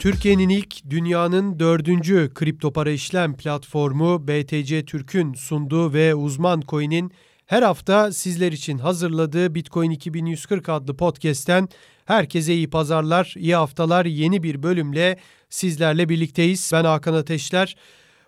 Türkiye'nin 0.00 0.48
ilk 0.48 0.90
dünyanın 0.90 1.58
dördüncü 1.58 2.30
kripto 2.34 2.72
para 2.72 2.90
işlem 2.90 3.36
platformu 3.36 4.28
BTC 4.28 4.84
Türk'ün 4.84 5.34
sunduğu 5.34 5.92
ve 5.92 6.14
uzman 6.14 6.62
coin'in 6.68 7.12
her 7.46 7.62
hafta 7.62 8.12
sizler 8.12 8.52
için 8.52 8.78
hazırladığı 8.78 9.54
Bitcoin 9.54 9.90
2140 9.90 10.68
adlı 10.68 10.96
podcast'ten 10.96 11.68
herkese 12.04 12.54
iyi 12.54 12.70
pazarlar, 12.70 13.34
iyi 13.36 13.54
haftalar 13.54 14.06
yeni 14.06 14.42
bir 14.42 14.62
bölümle 14.62 15.18
sizlerle 15.50 16.08
birlikteyiz. 16.08 16.70
Ben 16.72 16.84
Hakan 16.84 17.14
Ateşler. 17.14 17.76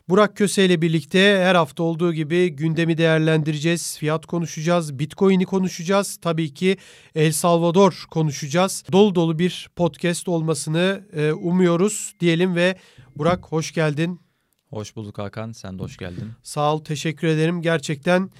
Burak 0.08 0.36
Köse 0.36 0.66
ile 0.66 0.82
birlikte 0.82 1.18
her 1.44 1.54
hafta 1.54 1.82
olduğu 1.82 2.12
gibi 2.12 2.48
gündemi 2.48 2.98
değerlendireceğiz, 2.98 3.98
fiyat 3.98 4.26
konuşacağız, 4.26 4.98
Bitcoin'i 4.98 5.44
konuşacağız, 5.44 6.18
tabii 6.22 6.54
ki 6.54 6.76
El 7.14 7.32
Salvador 7.32 8.04
konuşacağız. 8.10 8.84
Dolu 8.92 9.14
dolu 9.14 9.38
bir 9.38 9.70
podcast 9.76 10.28
olmasını 10.28 11.04
e, 11.12 11.32
umuyoruz 11.32 12.14
diyelim 12.20 12.56
ve 12.56 12.76
Burak 13.16 13.46
hoş 13.46 13.72
geldin. 13.72 14.20
Hoş 14.70 14.96
bulduk 14.96 15.18
Hakan, 15.18 15.52
sen 15.52 15.78
de 15.78 15.82
hoş 15.82 15.96
geldin. 15.96 16.32
Sağ 16.42 16.74
ol, 16.74 16.84
teşekkür 16.84 17.26
ederim. 17.26 17.62
Gerçekten 17.62 18.30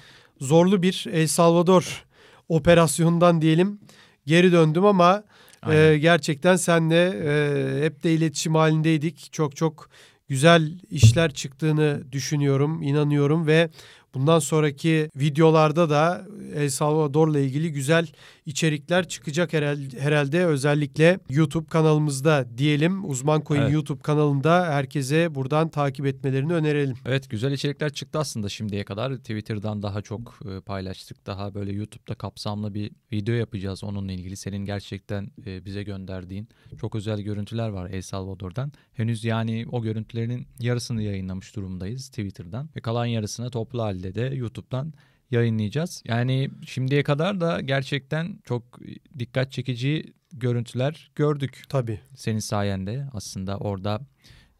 zorlu 0.41 0.81
bir 0.81 1.05
El 1.11 1.27
Salvador 1.27 2.05
operasyonundan 2.49 3.41
diyelim 3.41 3.79
geri 4.25 4.51
döndüm 4.51 4.85
ama 4.85 5.23
e, 5.71 5.97
gerçekten 5.97 6.55
senle 6.55 7.05
e, 7.05 7.85
hep 7.85 8.03
de 8.03 8.13
iletişim 8.13 8.55
halindeydik. 8.55 9.33
Çok 9.33 9.55
çok 9.55 9.89
güzel 10.29 10.71
işler 10.89 11.33
çıktığını 11.33 12.03
düşünüyorum, 12.11 12.81
inanıyorum 12.81 13.47
ve 13.47 13.69
bundan 14.13 14.39
sonraki 14.39 15.09
videolarda 15.15 15.89
da 15.89 16.25
El 16.55 16.69
Salvador'la 16.69 17.39
ilgili 17.39 17.71
güzel 17.71 18.07
içerikler 18.45 19.07
çıkacak 19.07 19.53
herhalde, 19.53 19.99
herhalde 19.99 20.45
özellikle 20.45 21.19
YouTube 21.29 21.67
kanalımızda 21.67 22.57
diyelim. 22.57 23.09
Uzman 23.09 23.43
Coin 23.45 23.61
evet. 23.61 23.73
YouTube 23.73 24.01
kanalında 24.01 24.65
herkese 24.65 25.35
buradan 25.35 25.69
takip 25.69 26.05
etmelerini 26.05 26.53
önerelim. 26.53 26.95
Evet 27.05 27.29
güzel 27.29 27.51
içerikler 27.51 27.93
çıktı 27.93 28.19
aslında 28.19 28.49
şimdiye 28.49 28.83
kadar. 28.83 29.15
Twitter'dan 29.15 29.81
daha 29.81 30.01
çok 30.01 30.39
e, 30.45 30.61
paylaştık. 30.61 31.25
Daha 31.25 31.53
böyle 31.53 31.73
YouTube'da 31.73 32.15
kapsamlı 32.15 32.73
bir 32.73 32.91
video 33.11 33.35
yapacağız 33.35 33.83
onunla 33.83 34.11
ilgili. 34.11 34.37
Senin 34.37 34.65
gerçekten 34.65 35.31
e, 35.45 35.65
bize 35.65 35.83
gönderdiğin 35.83 36.47
çok 36.81 36.95
özel 36.95 37.21
görüntüler 37.21 37.69
var 37.69 37.89
El 37.89 38.01
Salvador'dan. 38.01 38.71
Henüz 38.93 39.23
yani 39.23 39.65
o 39.71 39.81
görüntülerin 39.81 40.47
yarısını 40.59 41.01
yayınlamış 41.01 41.55
durumdayız 41.55 42.07
Twitter'dan. 42.07 42.69
Ve 42.75 42.81
kalan 42.81 43.05
yarısını 43.05 43.49
toplu 43.49 43.81
halde 43.81 44.15
de 44.15 44.35
YouTube'dan 44.35 44.93
yayınlayacağız. 45.31 46.03
Yani 46.05 46.49
şimdiye 46.65 47.03
kadar 47.03 47.41
da 47.41 47.61
gerçekten 47.61 48.39
çok 48.43 48.79
dikkat 49.19 49.51
çekici 49.51 50.13
görüntüler 50.33 51.11
gördük. 51.15 51.63
Tabii. 51.69 51.99
Senin 52.15 52.39
sayende 52.39 53.07
aslında 53.13 53.57
orada 53.57 54.01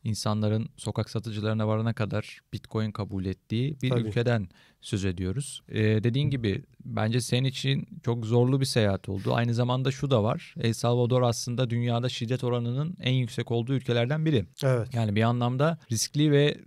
insanların 0.03 0.70
sokak 0.78 1.09
satıcılarına 1.09 1.67
varana 1.67 1.94
kadar 1.94 2.39
Bitcoin 2.53 2.92
kabul 2.92 3.25
ettiği 3.25 3.78
bir 3.81 3.89
Tabii. 3.89 4.02
ülkeden 4.02 4.47
söz 4.81 5.05
ediyoruz. 5.05 5.64
Ee, 5.70 5.83
dediğin 6.03 6.30
gibi 6.30 6.64
bence 6.86 7.22
senin 7.22 7.44
için 7.44 7.88
çok 8.05 8.25
zorlu 8.25 8.59
bir 8.59 8.66
seyahat 8.66 9.09
oldu. 9.09 9.33
Aynı 9.33 9.53
zamanda 9.53 9.92
şu 9.92 10.11
da 10.11 10.23
var. 10.23 10.55
El 10.61 10.73
Salvador 10.73 11.22
aslında 11.22 11.70
dünyada 11.70 12.09
şiddet 12.09 12.44
oranının 12.44 12.98
en 13.02 13.14
yüksek 13.14 13.52
olduğu 13.52 13.73
ülkelerden 13.73 14.25
biri. 14.25 14.45
Evet. 14.64 14.94
Yani 14.94 15.16
bir 15.16 15.22
anlamda 15.22 15.77
riskli 15.92 16.31
ve 16.31 16.58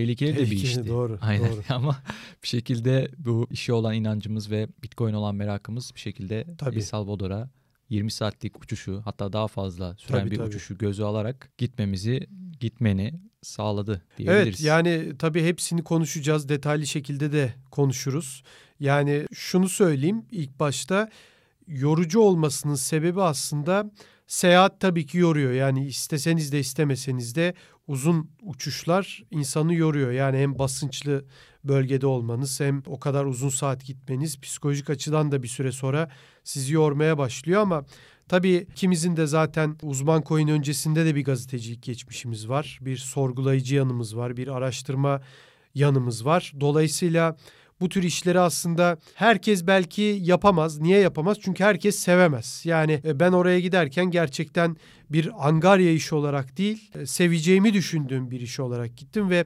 tehlikeli, 0.00 0.34
tehlikeli 0.34 0.46
de 0.46 0.50
bir 0.50 0.62
işti. 0.64 0.88
Doğru. 0.88 1.18
Aynen. 1.22 1.52
Doğru. 1.52 1.62
Ama 1.68 2.02
bir 2.42 2.48
şekilde 2.48 3.10
bu 3.18 3.46
işe 3.50 3.72
olan 3.72 3.94
inancımız 3.94 4.50
ve 4.50 4.68
Bitcoin 4.82 5.14
olan 5.14 5.34
merakımız 5.34 5.92
bir 5.94 6.00
şekilde 6.00 6.44
tabii. 6.58 6.76
El 6.76 6.82
Salvador'a 6.82 7.50
20 7.88 8.10
saatlik 8.10 8.62
uçuşu 8.62 9.02
hatta 9.04 9.32
daha 9.32 9.48
fazla 9.48 9.96
süren 9.96 10.20
tabii, 10.20 10.30
bir 10.30 10.36
tabii. 10.36 10.48
uçuşu 10.48 10.78
gözü 10.78 11.02
alarak 11.02 11.50
gitmemizi, 11.58 12.26
gitmeni 12.60 13.20
sağladı 13.42 14.02
diyebiliriz. 14.18 14.46
Evet 14.46 14.60
yani 14.60 15.12
tabii 15.18 15.44
hepsini 15.44 15.84
konuşacağız. 15.84 16.48
Detaylı 16.48 16.86
şekilde 16.86 17.32
de 17.32 17.54
konuşuruz. 17.70 18.42
Yani 18.80 19.26
şunu 19.34 19.68
söyleyeyim 19.68 20.24
ilk 20.30 20.60
başta 20.60 21.10
yorucu 21.66 22.20
olmasının 22.20 22.74
sebebi 22.74 23.22
aslında 23.22 23.90
seyahat 24.26 24.80
tabii 24.80 25.06
ki 25.06 25.18
yoruyor. 25.18 25.52
Yani 25.52 25.86
isteseniz 25.86 26.52
de 26.52 26.60
istemeseniz 26.60 27.34
de 27.34 27.54
uzun 27.86 28.30
uçuşlar 28.42 29.24
insanı 29.30 29.74
yoruyor. 29.74 30.12
Yani 30.12 30.38
hem 30.38 30.58
basınçlı 30.58 31.24
bölgede 31.64 32.06
olmanız 32.06 32.60
hem 32.60 32.82
o 32.86 33.00
kadar 33.00 33.24
uzun 33.24 33.48
saat 33.48 33.84
gitmeniz 33.84 34.40
psikolojik 34.40 34.90
açıdan 34.90 35.32
da 35.32 35.42
bir 35.42 35.48
süre 35.48 35.72
sonra 35.72 36.10
sizi 36.44 36.74
yormaya 36.74 37.18
başlıyor 37.18 37.62
ama 37.62 37.84
tabii 38.28 38.54
ikimizin 38.54 39.16
de 39.16 39.26
zaten 39.26 39.76
uzman 39.82 40.22
coin 40.22 40.48
öncesinde 40.48 41.04
de 41.04 41.14
bir 41.14 41.24
gazetecilik 41.24 41.82
geçmişimiz 41.82 42.48
var. 42.48 42.78
Bir 42.82 42.96
sorgulayıcı 42.96 43.74
yanımız 43.74 44.16
var, 44.16 44.36
bir 44.36 44.48
araştırma 44.48 45.20
yanımız 45.74 46.26
var. 46.26 46.52
Dolayısıyla 46.60 47.36
bu 47.80 47.88
tür 47.88 48.02
işleri 48.02 48.40
aslında 48.40 48.98
herkes 49.14 49.66
belki 49.66 50.18
yapamaz. 50.22 50.80
Niye 50.80 50.98
yapamaz? 50.98 51.38
Çünkü 51.40 51.64
herkes 51.64 51.98
sevemez. 51.98 52.62
Yani 52.64 53.00
e, 53.04 53.20
ben 53.20 53.32
oraya 53.32 53.60
giderken 53.60 54.10
gerçekten 54.10 54.76
bir 55.10 55.48
angarya 55.48 55.92
iş 55.92 56.12
olarak 56.12 56.58
değil, 56.58 56.90
e, 56.94 57.06
seveceğimi 57.06 57.74
düşündüğüm 57.74 58.30
bir 58.30 58.40
iş 58.40 58.60
olarak 58.60 58.96
gittim 58.96 59.30
ve 59.30 59.44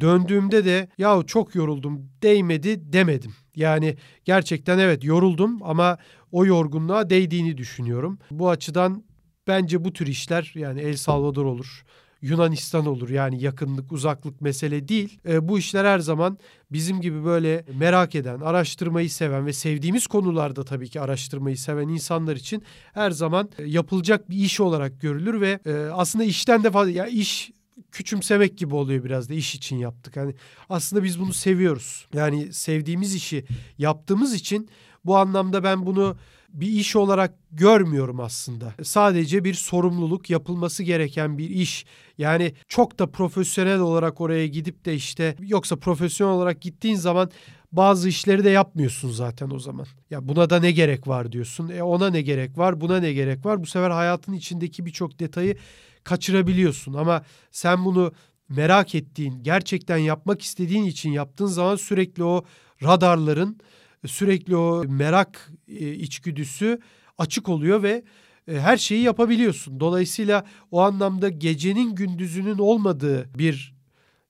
döndüğümde 0.00 0.64
de 0.64 0.88
yahu 0.98 1.26
çok 1.26 1.54
yoruldum, 1.54 2.08
değmedi 2.22 2.92
demedim. 2.92 3.34
Yani 3.56 3.96
gerçekten 4.24 4.78
evet 4.78 5.04
yoruldum 5.04 5.62
ama 5.62 5.98
o 6.32 6.46
yorgunluğa 6.46 7.10
değdiğini 7.10 7.58
düşünüyorum. 7.58 8.18
Bu 8.30 8.50
açıdan 8.50 9.04
bence 9.46 9.84
bu 9.84 9.92
tür 9.92 10.06
işler 10.06 10.52
yani 10.54 10.80
El 10.80 10.96
Salvador 10.96 11.44
olur. 11.44 11.84
Yunanistan 12.22 12.86
olur 12.86 13.08
yani 13.08 13.42
yakınlık 13.42 13.92
uzaklık 13.92 14.40
mesele 14.40 14.88
değil. 14.88 15.18
E, 15.28 15.48
bu 15.48 15.58
işler 15.58 15.84
her 15.84 15.98
zaman 15.98 16.38
bizim 16.72 17.00
gibi 17.00 17.24
böyle 17.24 17.64
merak 17.78 18.14
eden, 18.14 18.40
araştırmayı 18.40 19.10
seven 19.10 19.46
ve 19.46 19.52
sevdiğimiz 19.52 20.06
konularda 20.06 20.64
tabii 20.64 20.88
ki 20.88 21.00
araştırmayı 21.00 21.58
seven 21.58 21.88
insanlar 21.88 22.36
için 22.36 22.62
her 22.94 23.10
zaman 23.10 23.50
e, 23.58 23.64
yapılacak 23.64 24.30
bir 24.30 24.36
iş 24.36 24.60
olarak 24.60 25.00
görülür 25.00 25.40
ve 25.40 25.58
e, 25.66 25.74
aslında 25.92 26.24
işten 26.24 26.64
de 26.64 26.70
fazla 26.70 26.90
ya 26.90 27.06
iş 27.06 27.50
küçümsemek 27.92 28.58
gibi 28.58 28.74
oluyor 28.74 29.04
biraz 29.04 29.28
da 29.28 29.34
iş 29.34 29.54
için 29.54 29.76
yaptık. 29.76 30.16
Hani 30.16 30.34
aslında 30.68 31.04
biz 31.04 31.20
bunu 31.20 31.32
seviyoruz. 31.32 32.06
Yani 32.14 32.52
sevdiğimiz 32.52 33.14
işi 33.14 33.44
yaptığımız 33.78 34.34
için 34.34 34.68
bu 35.04 35.16
anlamda 35.16 35.64
ben 35.64 35.86
bunu 35.86 36.16
bir 36.60 36.66
iş 36.66 36.96
olarak 36.96 37.34
görmüyorum 37.52 38.20
aslında. 38.20 38.74
Sadece 38.82 39.44
bir 39.44 39.54
sorumluluk 39.54 40.30
yapılması 40.30 40.82
gereken 40.82 41.38
bir 41.38 41.50
iş. 41.50 41.86
Yani 42.18 42.54
çok 42.68 42.98
da 42.98 43.06
profesyonel 43.06 43.80
olarak 43.80 44.20
oraya 44.20 44.46
gidip 44.46 44.84
de 44.84 44.94
işte 44.94 45.36
yoksa 45.40 45.76
profesyonel 45.76 46.34
olarak 46.34 46.60
gittiğin 46.60 46.96
zaman 46.96 47.30
bazı 47.72 48.08
işleri 48.08 48.44
de 48.44 48.50
yapmıyorsun 48.50 49.10
zaten 49.10 49.50
o 49.50 49.58
zaman. 49.58 49.86
Ya 50.10 50.28
buna 50.28 50.50
da 50.50 50.60
ne 50.60 50.70
gerek 50.70 51.08
var 51.08 51.32
diyorsun. 51.32 51.68
E 51.68 51.82
ona 51.82 52.10
ne 52.10 52.22
gerek 52.22 52.58
var? 52.58 52.80
Buna 52.80 53.00
ne 53.00 53.12
gerek 53.12 53.46
var? 53.46 53.62
Bu 53.62 53.66
sefer 53.66 53.90
hayatın 53.90 54.32
içindeki 54.32 54.86
birçok 54.86 55.18
detayı 55.18 55.56
kaçırabiliyorsun 56.04 56.94
ama 56.94 57.22
sen 57.50 57.84
bunu 57.84 58.12
merak 58.48 58.94
ettiğin, 58.94 59.42
gerçekten 59.42 59.96
yapmak 59.96 60.42
istediğin 60.42 60.84
için 60.84 61.10
yaptığın 61.10 61.46
zaman 61.46 61.76
sürekli 61.76 62.24
o 62.24 62.44
radarların 62.82 63.60
sürekli 64.06 64.56
o 64.56 64.84
merak 64.88 65.52
e, 65.68 65.92
içgüdüsü 65.92 66.78
açık 67.18 67.48
oluyor 67.48 67.82
ve 67.82 68.04
e, 68.48 68.60
her 68.60 68.76
şeyi 68.76 69.02
yapabiliyorsun. 69.02 69.80
Dolayısıyla 69.80 70.44
o 70.70 70.80
anlamda 70.80 71.28
gecenin 71.28 71.94
gündüzünün 71.94 72.58
olmadığı 72.58 73.38
bir 73.38 73.76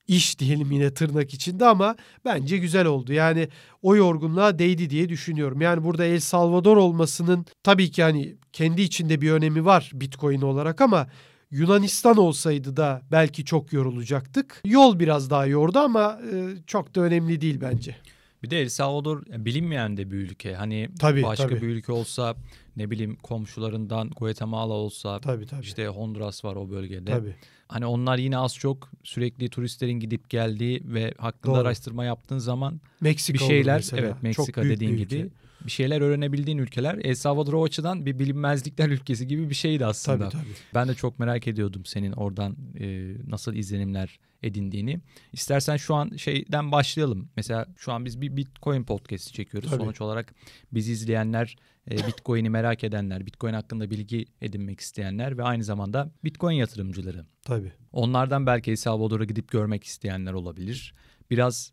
iş 0.08 0.38
diyelim 0.38 0.70
yine 0.70 0.94
tırnak 0.94 1.34
içinde 1.34 1.66
ama 1.66 1.96
bence 2.24 2.58
güzel 2.58 2.86
oldu. 2.86 3.12
Yani 3.12 3.48
o 3.82 3.96
yorgunluğa 3.96 4.58
değdi 4.58 4.90
diye 4.90 5.08
düşünüyorum. 5.08 5.60
Yani 5.60 5.84
burada 5.84 6.04
El 6.04 6.20
Salvador 6.20 6.76
olmasının 6.76 7.46
tabii 7.62 7.90
ki 7.90 8.02
hani 8.02 8.36
kendi 8.52 8.82
içinde 8.82 9.20
bir 9.20 9.30
önemi 9.30 9.64
var 9.64 9.90
Bitcoin 9.94 10.40
olarak 10.40 10.80
ama 10.80 11.06
Yunanistan 11.50 12.16
olsaydı 12.16 12.76
da 12.76 13.02
belki 13.12 13.44
çok 13.44 13.72
yorulacaktık. 13.72 14.62
Yol 14.64 14.98
biraz 14.98 15.30
daha 15.30 15.46
yordu 15.46 15.78
ama 15.78 16.20
e, 16.32 16.54
çok 16.66 16.94
da 16.94 17.00
önemli 17.00 17.40
değil 17.40 17.60
bence. 17.60 17.96
Bir 18.42 18.50
de 18.50 18.60
El 18.60 18.68
Salvador 18.68 19.22
bilinmeyen 19.26 19.96
de 19.96 20.10
bir 20.10 20.16
ülke. 20.16 20.54
Hani 20.54 20.88
tabii, 20.98 21.22
başka 21.22 21.48
tabii. 21.48 21.62
bir 21.62 21.66
ülke 21.66 21.92
olsa 21.92 22.36
ne 22.76 22.90
bileyim 22.90 23.16
komşularından 23.16 24.10
Guatemala 24.10 24.72
olsa 24.72 25.20
tabii, 25.20 25.46
tabii. 25.46 25.62
işte 25.62 25.88
Honduras 25.88 26.44
var 26.44 26.56
o 26.56 26.70
bölgede. 26.70 27.10
Tabii. 27.10 27.34
Hani 27.68 27.86
onlar 27.86 28.18
yine 28.18 28.38
az 28.38 28.54
çok 28.56 28.90
sürekli 29.04 29.48
turistlerin 29.48 30.00
gidip 30.00 30.30
geldiği 30.30 30.82
ve 30.84 31.14
hakkında 31.18 31.54
Doğru. 31.54 31.60
araştırma 31.60 32.04
yaptığın 32.04 32.38
zaman 32.38 32.80
Meksika 33.00 33.38
bir 33.38 33.44
şeyler 33.44 33.84
evet 33.92 34.22
Meksika 34.22 34.62
dediğin 34.62 34.96
gibi 34.96 35.30
bir 35.66 35.70
şeyler 35.70 36.00
öğrenebildiğin 36.00 36.58
ülkeler. 36.58 36.98
El 37.04 37.14
Salvador 37.14 37.52
o 37.52 37.64
açıdan 37.64 38.06
bir 38.06 38.18
bilinmezlikler 38.18 38.88
ülkesi 38.88 39.26
gibi 39.26 39.50
bir 39.50 39.54
şeydi 39.54 39.86
aslında. 39.86 40.28
Tabii 40.28 40.42
tabii. 40.42 40.54
Ben 40.74 40.88
de 40.88 40.94
çok 40.94 41.18
merak 41.18 41.48
ediyordum 41.48 41.84
senin 41.84 42.12
oradan 42.12 42.56
e, 42.80 43.14
nasıl 43.26 43.54
izlenimler 43.54 44.18
edindiğini. 44.42 45.00
İstersen 45.32 45.76
şu 45.76 45.94
an 45.94 46.16
şeyden 46.16 46.72
başlayalım. 46.72 47.28
Mesela 47.36 47.66
şu 47.76 47.92
an 47.92 48.04
biz 48.04 48.20
bir 48.20 48.36
Bitcoin 48.36 48.84
podcast 48.84 49.34
çekiyoruz. 49.34 49.70
Tabii. 49.70 49.82
Sonuç 49.82 50.00
olarak 50.00 50.34
bizi 50.72 50.92
izleyenler, 50.92 51.56
e, 51.90 51.96
Bitcoin'i 51.96 52.50
merak 52.50 52.84
edenler, 52.84 53.26
Bitcoin 53.26 53.54
hakkında 53.54 53.90
bilgi 53.90 54.26
edinmek 54.40 54.80
isteyenler 54.80 55.38
ve 55.38 55.42
aynı 55.42 55.64
zamanda 55.64 56.10
Bitcoin 56.24 56.56
yatırımcıları. 56.56 57.26
Tabii. 57.42 57.72
Onlardan 57.92 58.46
belki 58.46 58.70
El 58.70 58.76
Salvador'a 58.76 59.24
gidip 59.24 59.50
görmek 59.50 59.84
isteyenler 59.84 60.32
olabilir. 60.32 60.94
Biraz 61.30 61.72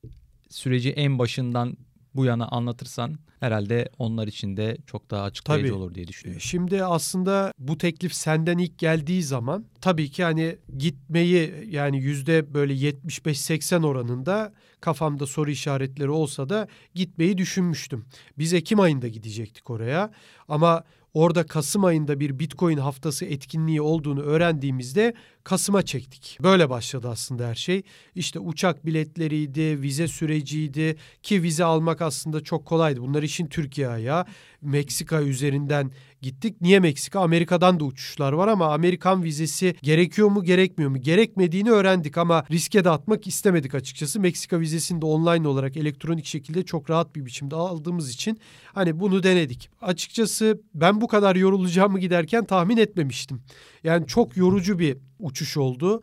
süreci 0.50 0.92
en 0.92 1.20
başından 1.20 1.78
bu 2.16 2.26
yana 2.26 2.48
anlatırsan 2.48 3.16
herhalde 3.40 3.90
onlar 4.00 4.28
için 4.28 4.58
de 4.58 4.78
çok 4.88 5.12
daha 5.12 5.24
açıklayıcı 5.24 5.68
Tabii. 5.68 5.78
olur 5.78 5.96
diye 5.96 6.08
düşünüyorum. 6.08 6.42
Şimdi 6.42 6.84
aslında 6.84 7.54
bu 7.60 7.78
teklif 7.78 8.14
senden 8.14 8.58
ilk 8.58 8.78
geldiği 8.78 9.24
zaman 9.24 9.66
tabii 9.82 10.12
ki 10.12 10.24
hani 10.24 10.58
gitmeyi 10.78 11.68
yani 11.70 11.98
yüzde 11.98 12.54
böyle 12.54 12.74
75-80 12.74 13.86
oranında 13.86 14.54
kafamda 14.82 15.26
soru 15.26 15.52
işaretleri 15.52 16.10
olsa 16.10 16.50
da 16.50 16.68
gitmeyi 16.96 17.38
düşünmüştüm. 17.38 18.06
Biz 18.38 18.54
Ekim 18.54 18.80
ayında 18.80 19.08
gidecektik 19.08 19.70
oraya 19.70 20.12
ama 20.48 20.84
orada 21.14 21.46
Kasım 21.46 21.86
ayında 21.86 22.20
bir 22.20 22.40
Bitcoin 22.40 22.78
haftası 22.78 23.26
etkinliği 23.26 23.82
olduğunu 23.82 24.22
öğrendiğimizde 24.22 25.14
Kasım'a 25.44 25.82
çektik. 25.82 26.38
Böyle 26.44 26.70
başladı 26.70 27.10
aslında 27.10 27.48
her 27.48 27.56
şey. 27.56 27.82
İşte 28.16 28.40
uçak 28.40 28.86
biletleriydi, 28.86 29.82
vize 29.82 30.08
süreciydi 30.08 30.96
ki 31.24 31.44
vize 31.44 31.64
almak 31.64 32.02
aslında 32.02 32.44
çok 32.44 32.66
kolaydı. 32.66 33.02
Bunlar 33.02 33.24
işin 33.24 33.48
Türkiye 33.48 33.88
ayağı. 33.88 34.26
Meksika 34.62 35.22
üzerinden 35.22 35.92
gittik. 36.22 36.62
Niye 36.62 36.80
Meksika? 36.80 37.20
Amerika'dan 37.20 37.80
da 37.80 37.84
uçuşlar 37.84 38.34
var 38.34 38.48
ama 38.48 38.74
Amerikan 38.74 39.24
vizesi 39.24 39.76
gerekiyor 39.82 40.28
mu 40.28 40.44
gerekmiyor 40.44 40.92
mu? 40.92 40.98
Gerekmediğini 40.98 41.72
öğrendik 41.72 42.18
ama 42.18 42.44
riske 42.52 42.84
de 42.84 42.90
atmak 42.90 43.28
istemedik 43.28 43.76
açıkçası. 43.76 44.20
Meksika 44.20 44.60
vizesini 44.60 45.02
de 45.02 45.06
online 45.06 45.48
olarak 45.48 45.78
elektronik 45.78 46.26
şekilde 46.26 46.66
çok 46.66 46.90
rahat 46.90 47.16
bir 47.16 47.26
biçimde 47.26 47.56
aldığımız 47.56 48.10
için 48.10 48.40
hani 48.66 49.00
bunu 49.00 49.24
denedik. 49.24 49.70
Açıkçası 49.82 50.62
ben 50.74 51.02
bu 51.02 51.08
kadar 51.08 51.36
yorulacağımı 51.36 52.00
giderken 52.00 52.46
tahmin 52.46 52.78
etmemiştim. 52.78 53.42
Yani 53.84 54.08
çok 54.08 54.38
yorucu 54.38 54.80
bir 54.80 54.98
uçuş 55.20 55.58
oldu. 55.58 56.02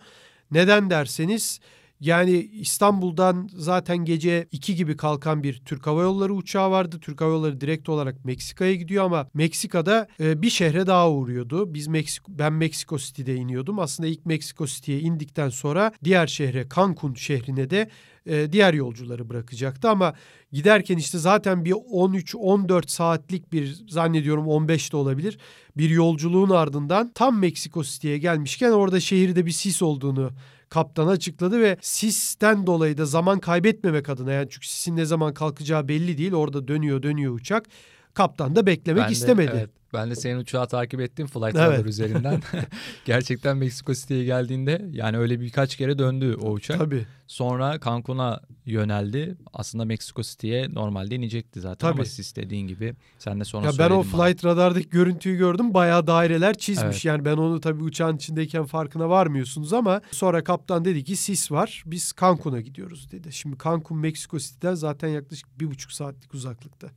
Neden 0.50 0.90
derseniz 0.90 1.60
yani 2.00 2.30
İstanbul'dan 2.52 3.48
zaten 3.54 3.98
gece 3.98 4.48
2 4.52 4.74
gibi 4.74 4.96
kalkan 4.96 5.42
bir 5.42 5.62
Türk 5.64 5.86
Hava 5.86 6.02
Yolları 6.02 6.34
uçağı 6.34 6.70
vardı. 6.70 6.98
Türk 7.00 7.20
Hava 7.20 7.30
Yolları 7.30 7.60
direkt 7.60 7.88
olarak 7.88 8.24
Meksika'ya 8.24 8.74
gidiyor 8.74 9.04
ama 9.04 9.28
Meksika'da 9.34 10.08
e, 10.20 10.42
bir 10.42 10.50
şehre 10.50 10.86
daha 10.86 11.10
uğruyordu. 11.10 11.74
Biz 11.74 11.86
Meksiko 11.86 12.32
ben 12.38 12.52
Meksiko 12.52 12.98
City'de 12.98 13.34
iniyordum. 13.34 13.78
Aslında 13.78 14.08
ilk 14.08 14.26
Meksiko 14.26 14.66
City'ye 14.66 15.00
indikten 15.00 15.48
sonra 15.48 15.92
diğer 16.04 16.26
şehre 16.26 16.66
Cancun 16.76 17.14
şehrine 17.14 17.70
de 17.70 17.90
e, 18.30 18.52
diğer 18.52 18.74
yolcuları 18.74 19.28
bırakacaktı 19.28 19.88
ama 19.90 20.14
giderken 20.52 20.96
işte 20.96 21.18
zaten 21.18 21.64
bir 21.64 21.72
13-14 21.72 22.88
saatlik 22.90 23.52
bir 23.52 23.78
zannediyorum 23.88 24.46
15 24.48 24.92
de 24.92 24.96
olabilir 24.96 25.38
bir 25.76 25.90
yolculuğun 25.90 26.50
ardından 26.50 27.10
tam 27.14 27.38
Meksiko 27.38 27.82
City'ye 27.82 28.18
gelmişken 28.18 28.70
orada 28.70 29.00
şehirde 29.00 29.46
bir 29.46 29.50
sis 29.50 29.82
olduğunu 29.82 30.30
kaptan 30.68 31.06
açıkladı 31.06 31.60
ve 31.60 31.76
sisten 31.80 32.66
dolayı 32.66 32.98
da 32.98 33.04
zaman 33.06 33.38
kaybetmemek 33.40 34.08
adına 34.08 34.32
yani 34.32 34.48
çünkü 34.50 34.68
sisin 34.68 34.96
ne 34.96 35.04
zaman 35.04 35.34
kalkacağı 35.34 35.88
belli 35.88 36.18
değil 36.18 36.32
orada 36.32 36.68
dönüyor 36.68 37.02
dönüyor 37.02 37.34
uçak 37.34 37.66
kaptan 38.14 38.56
da 38.56 38.66
beklemek 38.66 39.02
Ben 39.02 39.08
de- 39.08 39.12
istemedi. 39.12 39.50
evet, 39.54 39.70
ben 39.92 40.10
de 40.10 40.16
senin 40.16 40.38
uçağı 40.38 40.68
takip 40.68 41.00
ettim 41.00 41.26
Flight 41.26 41.56
Evet. 41.56 41.56
Radar 41.56 41.84
üzerinden. 41.84 42.42
Gerçekten 43.04 43.56
Meksiko 43.56 43.94
City'ye 43.94 44.24
geldiğinde 44.24 44.88
yani 44.92 45.18
öyle 45.18 45.40
birkaç 45.40 45.76
kere 45.76 45.98
döndü 45.98 46.36
o 46.42 46.50
uçak. 46.50 46.78
Tabii. 46.78 47.06
Sonra 47.26 47.80
Cancun'a 47.84 48.40
yöneldi. 48.66 49.36
Aslında 49.52 49.84
Meksiko 49.84 50.22
City'ye 50.22 50.74
normalde 50.74 51.14
inecekti 51.14 51.60
zaten 51.60 51.88
ama 51.88 51.96
Tabii. 51.96 52.06
siz 52.08 52.36
dediğin 52.36 52.66
gibi 52.66 52.94
sen 53.18 53.40
de 53.40 53.44
sonra 53.44 53.66
Ya 53.66 53.72
ben 53.78 53.90
o 53.90 54.02
söyledin 54.02 54.12
bana. 54.18 54.26
flight 54.26 54.44
radardaki 54.44 54.88
görüntüyü 54.88 55.36
gördüm. 55.38 55.74
Bayağı 55.74 56.06
daireler 56.06 56.58
çizmiş. 56.58 56.84
Evet. 56.84 57.04
Yani 57.04 57.24
ben 57.24 57.36
onu 57.36 57.60
tabii 57.60 57.82
uçağın 57.82 58.16
içindeyken 58.16 58.64
farkına 58.64 59.08
varmıyorsunuz 59.08 59.72
ama 59.72 60.00
sonra 60.10 60.44
kaptan 60.44 60.84
dedi 60.84 61.04
ki 61.04 61.16
sis 61.16 61.52
var. 61.52 61.82
Biz 61.86 62.12
Cancun'a 62.20 62.60
gidiyoruz 62.60 63.12
dedi. 63.12 63.32
Şimdi 63.32 63.56
Cancun 63.64 63.98
Meksiko 63.98 64.38
City'den 64.38 64.74
zaten 64.74 65.08
yaklaşık 65.08 65.60
bir 65.60 65.66
buçuk 65.70 65.92
saatlik 65.92 66.34
uzaklıkta. 66.34 66.88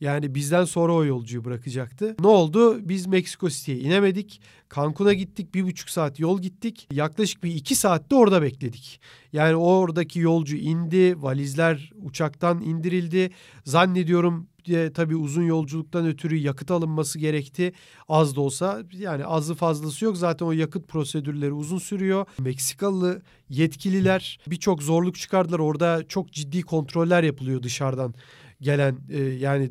Yani 0.00 0.34
bizden 0.34 0.64
sonra 0.64 0.92
o 0.92 1.04
yolcuyu 1.04 1.44
bırakacaktı. 1.44 2.16
Ne 2.20 2.26
oldu? 2.38 2.88
Biz 2.88 3.06
Meksiko 3.06 3.48
City'ye 3.48 3.78
inemedik. 3.78 4.40
Cancun'a 4.74 5.12
gittik. 5.12 5.54
Bir 5.54 5.64
buçuk 5.64 5.90
saat 5.90 6.20
yol 6.20 6.42
gittik. 6.42 6.88
Yaklaşık 6.92 7.44
bir 7.44 7.54
iki 7.54 7.74
saatte 7.74 8.14
orada 8.14 8.42
bekledik. 8.42 9.00
Yani 9.32 9.56
oradaki 9.56 10.20
yolcu 10.20 10.56
indi. 10.56 11.22
Valizler 11.22 11.92
uçaktan 12.02 12.60
indirildi. 12.62 13.30
Zannediyorum 13.64 14.48
e, 14.68 14.92
tabii 14.92 15.16
uzun 15.16 15.42
yolculuktan 15.42 16.06
ötürü 16.06 16.36
yakıt 16.36 16.70
alınması 16.70 17.18
gerekti. 17.18 17.72
Az 18.08 18.36
da 18.36 18.40
olsa 18.40 18.82
yani 18.92 19.24
azı 19.24 19.54
fazlası 19.54 20.04
yok. 20.04 20.16
Zaten 20.16 20.46
o 20.46 20.52
yakıt 20.52 20.88
prosedürleri 20.88 21.52
uzun 21.52 21.78
sürüyor. 21.78 22.26
Meksikalı 22.38 23.22
yetkililer 23.48 24.38
birçok 24.46 24.82
zorluk 24.82 25.16
çıkardılar. 25.16 25.58
Orada 25.58 26.08
çok 26.08 26.32
ciddi 26.32 26.62
kontroller 26.62 27.22
yapılıyor 27.22 27.62
dışarıdan 27.62 28.14
gelen 28.60 28.96
e, 29.10 29.22
yani 29.22 29.70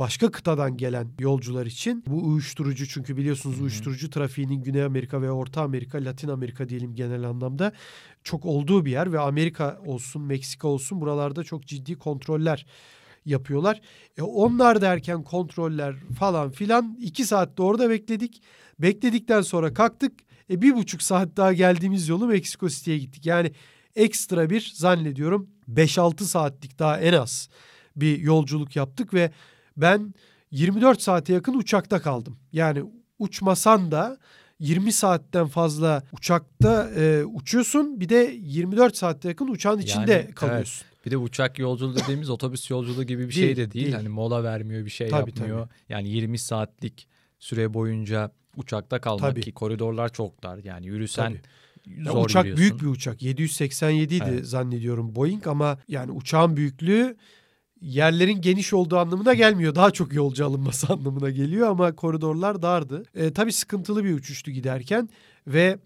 başka 0.00 0.30
kıtadan 0.30 0.76
gelen 0.76 1.08
yolcular 1.18 1.66
için. 1.66 2.04
Bu 2.06 2.26
uyuşturucu 2.26 2.88
çünkü 2.88 3.16
biliyorsunuz 3.16 3.56
Hı 3.56 3.60
hı. 3.60 3.62
uyuşturucu 3.62 4.10
trafiğinin 4.10 4.62
Güney 4.62 4.82
Amerika 4.82 5.22
ve 5.22 5.30
Orta 5.30 5.62
Amerika, 5.62 5.98
Latin 5.98 6.28
Amerika 6.28 6.68
diyelim 6.68 6.94
genel 6.94 7.24
anlamda 7.24 7.72
çok 8.24 8.46
olduğu 8.46 8.84
bir 8.84 8.90
yer 8.90 9.12
ve 9.12 9.18
Amerika 9.18 9.80
olsun, 9.86 10.22
Meksika 10.22 10.68
olsun 10.68 11.00
buralarda 11.00 11.44
çok 11.44 11.66
ciddi 11.66 11.94
kontroller 11.94 12.66
yapıyorlar. 13.24 13.80
E 14.18 14.22
onlar 14.22 14.80
derken 14.80 15.22
kontroller 15.22 15.94
falan 16.18 16.50
filan 16.50 16.96
iki 17.00 17.24
saatte 17.24 17.62
orada 17.62 17.90
bekledik. 17.90 18.42
Bekledikten 18.78 19.40
sonra 19.40 19.74
kalktık. 19.74 20.12
E 20.50 20.62
bir 20.62 20.74
buçuk 20.74 21.02
saat 21.02 21.36
daha 21.36 21.52
geldiğimiz 21.52 22.08
yolu 22.08 22.26
Meksiko 22.26 22.68
City'ye 22.68 22.98
gittik. 22.98 23.26
Yani 23.26 23.52
ekstra 23.96 24.50
bir 24.50 24.72
zannediyorum 24.74 25.50
5-6 25.68 26.24
saatlik 26.24 26.78
daha 26.78 27.00
en 27.00 27.12
az 27.12 27.48
bir 27.96 28.18
yolculuk 28.18 28.76
yaptık 28.76 29.14
ve 29.14 29.30
ben 29.80 30.14
24 30.50 31.02
saate 31.02 31.32
yakın 31.32 31.54
uçakta 31.54 32.02
kaldım. 32.02 32.36
Yani 32.52 32.82
uçmasan 33.18 33.90
da 33.90 34.18
20 34.60 34.92
saatten 34.92 35.46
fazla 35.46 36.02
uçakta 36.12 36.90
e, 36.96 37.24
uçuyorsun 37.24 38.00
bir 38.00 38.08
de 38.08 38.34
24 38.40 38.96
saatte 38.96 39.28
yakın 39.28 39.48
uçağın 39.48 39.78
içinde 39.78 40.12
Yani, 40.12 40.34
kalıyorsun. 40.34 40.86
Bir 41.06 41.10
de 41.10 41.16
uçak 41.16 41.58
yolculuğu 41.58 41.96
dediğimiz 41.96 42.30
otobüs 42.30 42.70
yolculuğu 42.70 43.04
gibi 43.04 43.28
bir 43.28 43.34
Değil, 43.34 43.46
şey 43.46 43.56
de 43.56 43.72
değil. 43.72 43.84
değil. 43.84 43.94
Hani 43.96 44.08
mola 44.08 44.44
vermiyor 44.44 44.84
bir 44.84 44.90
şey 44.90 45.08
Tabii, 45.08 45.30
yapmıyor. 45.30 45.68
Yani 45.88 46.08
20 46.08 46.38
saatlik 46.38 47.08
süre 47.38 47.74
boyunca 47.74 48.30
uçakta 48.56 49.00
kalmak 49.00 49.30
Tabii. 49.30 49.40
ki 49.40 49.52
koridorlar 49.52 50.08
çok 50.12 50.42
dar. 50.42 50.58
Yani 50.64 50.86
yürüsen 50.86 51.28
Tabii. 51.28 52.04
Ya 52.06 52.12
zor 52.12 52.24
uçak 52.24 52.44
yürüyorsun. 52.44 52.78
büyük 52.78 52.82
bir 52.82 52.86
uçak. 52.86 53.22
787 53.22 54.14
idi 54.14 54.24
Evet. 54.28 54.46
zannediyorum 54.46 55.14
Boeing 55.14 55.46
ama 55.46 55.78
yani 55.88 56.12
uçağın 56.12 56.56
büyüklüğü 56.56 57.16
yerlerin 57.80 58.40
geniş 58.40 58.72
olduğu 58.72 58.98
anlamına 58.98 59.34
gelmiyor. 59.34 59.74
Daha 59.74 59.90
çok 59.90 60.12
yolcu 60.12 60.46
alınması 60.46 60.86
anlamına 60.92 61.30
geliyor 61.30 61.68
ama 61.68 61.96
koridorlar 61.96 62.62
dardı. 62.62 63.02
E, 63.14 63.32
tabii 63.32 63.52
sıkıntılı 63.52 64.04
bir 64.04 64.14
uçuştu 64.14 64.50
giderken 64.50 65.08
ve 65.46 65.78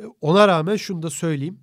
e, 0.00 0.04
ona 0.20 0.48
rağmen 0.48 0.76
şunu 0.76 1.02
da 1.02 1.10
söyleyeyim. 1.10 1.58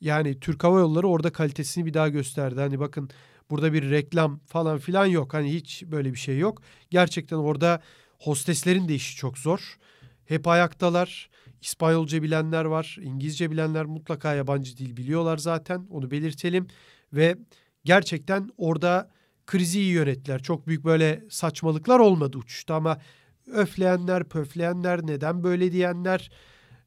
Yani 0.00 0.40
Türk 0.40 0.64
Hava 0.64 0.80
Yolları 0.80 1.08
orada 1.08 1.32
kalitesini 1.32 1.86
bir 1.86 1.94
daha 1.94 2.08
gösterdi. 2.08 2.60
Hani 2.60 2.80
bakın 2.80 3.10
burada 3.50 3.72
bir 3.72 3.90
reklam 3.90 4.40
falan 4.46 4.78
filan 4.78 5.06
yok. 5.06 5.34
Hani 5.34 5.54
hiç 5.54 5.82
böyle 5.86 6.12
bir 6.12 6.18
şey 6.18 6.38
yok. 6.38 6.62
Gerçekten 6.90 7.36
orada 7.36 7.82
hosteslerin 8.18 8.88
de 8.88 8.94
işi 8.94 9.16
çok 9.16 9.38
zor. 9.38 9.78
Hep 10.24 10.48
ayaktalar. 10.48 11.30
İspanyolca 11.62 12.22
bilenler 12.22 12.64
var, 12.64 12.98
İngilizce 13.02 13.50
bilenler 13.50 13.84
mutlaka 13.84 14.34
yabancı 14.34 14.76
dil 14.76 14.96
biliyorlar 14.96 15.36
zaten. 15.38 15.86
Onu 15.90 16.10
belirtelim 16.10 16.66
ve 17.12 17.36
gerçekten 17.84 18.50
orada 18.56 19.10
krizi 19.46 19.80
iyi 19.80 19.92
yönettiler. 19.92 20.42
Çok 20.42 20.66
büyük 20.66 20.84
böyle 20.84 21.24
saçmalıklar 21.30 21.98
olmadı 21.98 22.38
uçuşta 22.38 22.74
ama 22.74 22.98
öfleyenler, 23.46 24.24
pöfleyenler, 24.24 25.06
neden 25.06 25.44
böyle 25.44 25.72
diyenler 25.72 26.30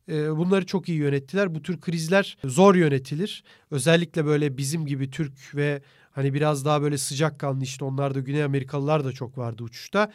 e, 0.09 0.37
bunları 0.37 0.65
çok 0.65 0.89
iyi 0.89 0.97
yönettiler. 0.97 1.55
Bu 1.55 1.61
tür 1.61 1.81
krizler 1.81 2.37
zor 2.43 2.75
yönetilir. 2.75 3.43
Özellikle 3.71 4.25
böyle 4.25 4.57
bizim 4.57 4.85
gibi 4.85 5.09
Türk 5.09 5.55
ve 5.55 5.81
hani 6.11 6.33
biraz 6.33 6.65
daha 6.65 6.81
böyle 6.81 6.97
sıcakkanlı 6.97 7.63
işte 7.63 7.85
onlar 7.85 8.15
da 8.15 8.19
Güney 8.19 8.43
Amerikalılar 8.43 9.05
da 9.05 9.11
çok 9.11 9.37
vardı 9.37 9.63
uçuşta. 9.63 10.11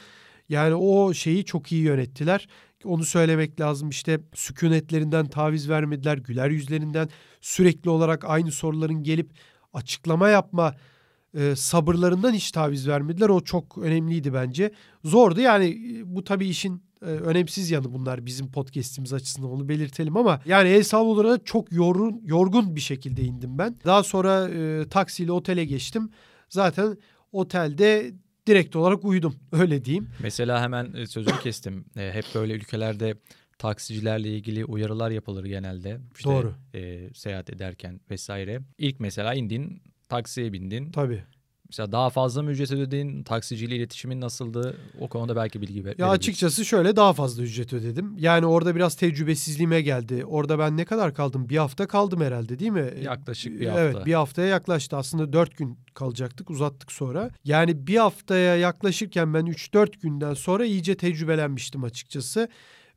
Yani 0.48 0.74
o 0.74 1.14
şeyi 1.14 1.44
çok 1.44 1.72
iyi 1.72 1.82
yönettiler. 1.82 2.48
Onu 2.84 3.04
söylemek 3.04 3.60
lazım 3.60 3.88
işte 3.88 4.20
sükunetlerinden 4.34 5.26
taviz 5.26 5.68
vermediler. 5.68 6.18
Güler 6.18 6.50
yüzlerinden 6.50 7.08
sürekli 7.40 7.90
olarak 7.90 8.24
aynı 8.24 8.52
soruların 8.52 9.02
gelip 9.02 9.30
açıklama 9.72 10.28
yapma 10.28 10.74
e, 11.34 11.56
sabırlarından 11.56 12.32
hiç 12.32 12.50
taviz 12.50 12.88
vermediler. 12.88 13.28
O 13.28 13.40
çok 13.40 13.78
önemliydi 13.78 14.34
bence. 14.34 14.72
Zordu 15.04 15.40
yani 15.40 15.66
e, 15.66 16.16
bu 16.16 16.24
tabii 16.24 16.48
işin 16.48 16.82
e, 17.02 17.04
önemsiz 17.04 17.70
yanı 17.70 17.92
bunlar 17.92 18.26
bizim 18.26 18.52
podcast'imiz 18.52 19.12
açısından 19.12 19.50
onu 19.50 19.68
belirtelim 19.68 20.16
ama 20.16 20.40
yani 20.46 20.68
El 20.68 20.82
Salvador'a 20.82 21.38
çok 21.44 21.72
yorgun, 21.72 22.20
yorgun 22.24 22.76
bir 22.76 22.80
şekilde 22.80 23.22
indim 23.22 23.58
ben. 23.58 23.76
Daha 23.84 24.02
sonra 24.02 24.48
e, 24.48 24.88
taksiyle 24.88 25.32
otele 25.32 25.64
geçtim. 25.64 26.10
Zaten 26.48 26.96
otelde 27.32 28.12
direkt 28.46 28.76
olarak 28.76 29.04
uyudum 29.04 29.34
öyle 29.52 29.84
diyeyim. 29.84 30.08
Mesela 30.22 30.62
hemen 30.62 30.92
e, 30.94 31.06
sözünü 31.06 31.40
kestim. 31.42 31.84
E, 31.96 32.12
hep 32.12 32.24
böyle 32.34 32.52
ülkelerde 32.52 33.14
taksicilerle 33.58 34.28
ilgili 34.28 34.64
uyarılar 34.64 35.10
yapılır 35.10 35.44
genelde. 35.44 36.00
İşte, 36.16 36.30
Doğru. 36.30 36.54
E, 36.74 37.10
seyahat 37.14 37.50
ederken 37.50 38.00
vesaire. 38.10 38.60
İlk 38.78 39.00
mesela 39.00 39.34
indin, 39.34 39.82
taksiye 40.10 40.52
bindin. 40.52 40.92
Tabii. 40.92 41.24
Mesela 41.68 41.92
daha 41.92 42.10
fazla 42.10 42.42
mı 42.42 42.50
ücret 42.50 42.72
ödedin? 42.72 43.22
Taksiciyle 43.22 43.76
iletişimin 43.76 44.20
nasıldı? 44.20 44.76
O 45.00 45.08
konuda 45.08 45.36
belki 45.36 45.62
bilgi 45.62 45.84
ver. 45.84 45.94
Ya 45.98 46.08
açıkçası 46.08 46.64
şöyle 46.64 46.96
daha 46.96 47.12
fazla 47.12 47.42
ücret 47.42 47.72
ödedim. 47.72 48.16
Yani 48.18 48.46
orada 48.46 48.76
biraz 48.76 48.96
tecrübesizliğime 48.96 49.82
geldi. 49.82 50.24
Orada 50.24 50.58
ben 50.58 50.76
ne 50.76 50.84
kadar 50.84 51.14
kaldım? 51.14 51.48
Bir 51.48 51.56
hafta 51.56 51.86
kaldım 51.86 52.20
herhalde 52.20 52.58
değil 52.58 52.70
mi? 52.70 52.92
Yaklaşık 53.02 53.60
bir 53.60 53.66
hafta. 53.66 53.80
Evet 53.80 54.06
bir 54.06 54.14
haftaya 54.14 54.48
yaklaştı. 54.48 54.96
Aslında 54.96 55.32
dört 55.32 55.56
gün 55.56 55.78
kalacaktık 55.94 56.50
uzattık 56.50 56.92
sonra. 56.92 57.30
Yani 57.44 57.86
bir 57.86 57.96
haftaya 57.96 58.56
yaklaşırken 58.56 59.34
ben 59.34 59.46
3-4 59.46 60.00
günden 60.00 60.34
sonra 60.34 60.64
iyice 60.64 60.96
tecrübelenmiştim 60.96 61.84
açıkçası. 61.84 62.48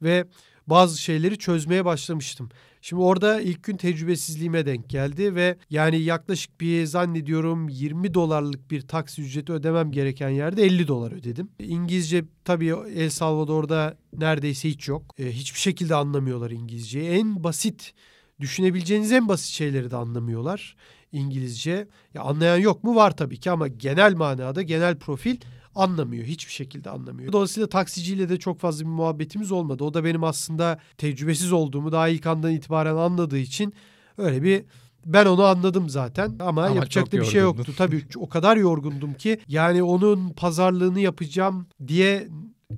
Ve 0.02 0.26
bazı 0.68 1.02
şeyleri 1.02 1.38
çözmeye 1.38 1.86
başlamıştım. 1.86 2.50
Şimdi 2.86 3.02
orada 3.02 3.42
ilk 3.42 3.64
gün 3.64 3.78
tecrübesizliğime 3.78 4.66
denk 4.66 4.90
geldi 4.90 5.36
ve 5.36 5.58
yani 5.70 6.02
yaklaşık 6.02 6.62
bir 6.62 6.86
zannediyorum 6.86 7.70
20 7.70 8.14
dolarlık 8.14 8.72
bir 8.72 8.82
taksi 8.82 9.22
ücreti 9.22 9.52
ödemem 9.54 9.92
gereken 9.92 10.30
yerde 10.30 10.64
50 10.64 10.88
dolar 10.88 11.12
ödedim. 11.12 11.50
İngilizce 11.60 12.26
tabii 12.46 12.76
El 12.96 13.10
Salvador'da 13.10 13.98
neredeyse 14.18 14.70
hiç 14.70 14.88
yok. 14.88 15.16
E, 15.20 15.32
hiçbir 15.32 15.60
şekilde 15.60 15.96
anlamıyorlar 15.96 16.52
İngilizceyi. 16.52 17.10
En 17.10 17.44
basit 17.44 17.94
düşünebileceğiniz 18.40 19.12
en 19.12 19.28
basit 19.28 19.48
şeyleri 19.48 19.92
de 19.92 19.96
anlamıyorlar 19.96 20.76
İngilizce. 21.12 21.88
Ya 22.14 22.22
anlayan 22.22 22.58
yok 22.58 22.84
mu? 22.84 22.96
Var 22.96 23.18
tabii 23.18 23.40
ki 23.40 23.52
ama 23.52 23.68
genel 23.68 24.16
manada 24.16 24.62
genel 24.62 25.00
profil 25.00 25.38
anlamıyor. 25.76 26.26
Hiçbir 26.26 26.52
şekilde 26.52 26.90
anlamıyor. 26.90 27.34
Dolayısıyla 27.34 27.70
taksiciyle 27.70 28.30
de 28.30 28.40
çok 28.40 28.60
fazla 28.60 28.86
bir 28.86 28.90
muhabbetimiz 28.90 29.52
olmadı. 29.52 29.84
O 29.84 29.94
da 29.94 30.04
benim 30.04 30.24
aslında 30.24 30.80
tecrübesiz 30.98 31.52
olduğumu 31.52 31.92
daha 31.92 32.08
ilk 32.08 32.26
andan 32.26 32.52
itibaren 32.52 32.96
anladığı 32.96 33.38
için 33.38 33.74
öyle 34.18 34.44
bir 34.44 34.66
ben 35.06 35.26
onu 35.26 35.44
anladım 35.44 35.90
zaten 35.90 36.36
ama, 36.40 36.66
ama 36.66 36.76
yapacak 36.76 37.12
da 37.12 37.18
bir 37.18 37.26
şey 37.26 37.42
yoktu. 37.42 37.74
Tabii 37.78 38.06
o 38.16 38.30
kadar 38.30 38.58
yorgundum 38.58 39.14
ki 39.14 39.40
yani 39.48 39.84
onun 39.84 40.30
pazarlığını 40.30 41.00
yapacağım 41.00 41.68
diye 41.88 42.28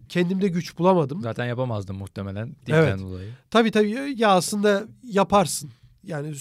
kendimde 0.10 0.48
güç 0.48 0.78
bulamadım. 0.78 1.22
Zaten 1.22 1.46
yapamazdım 1.46 1.98
muhtemelen. 1.98 2.56
Evet. 2.68 3.00
Dolayı. 3.00 3.30
Tabii 3.52 3.72
tabii 3.72 4.14
ya 4.18 4.30
aslında 4.30 4.84
yaparsın. 5.04 5.70
Yani 6.06 6.34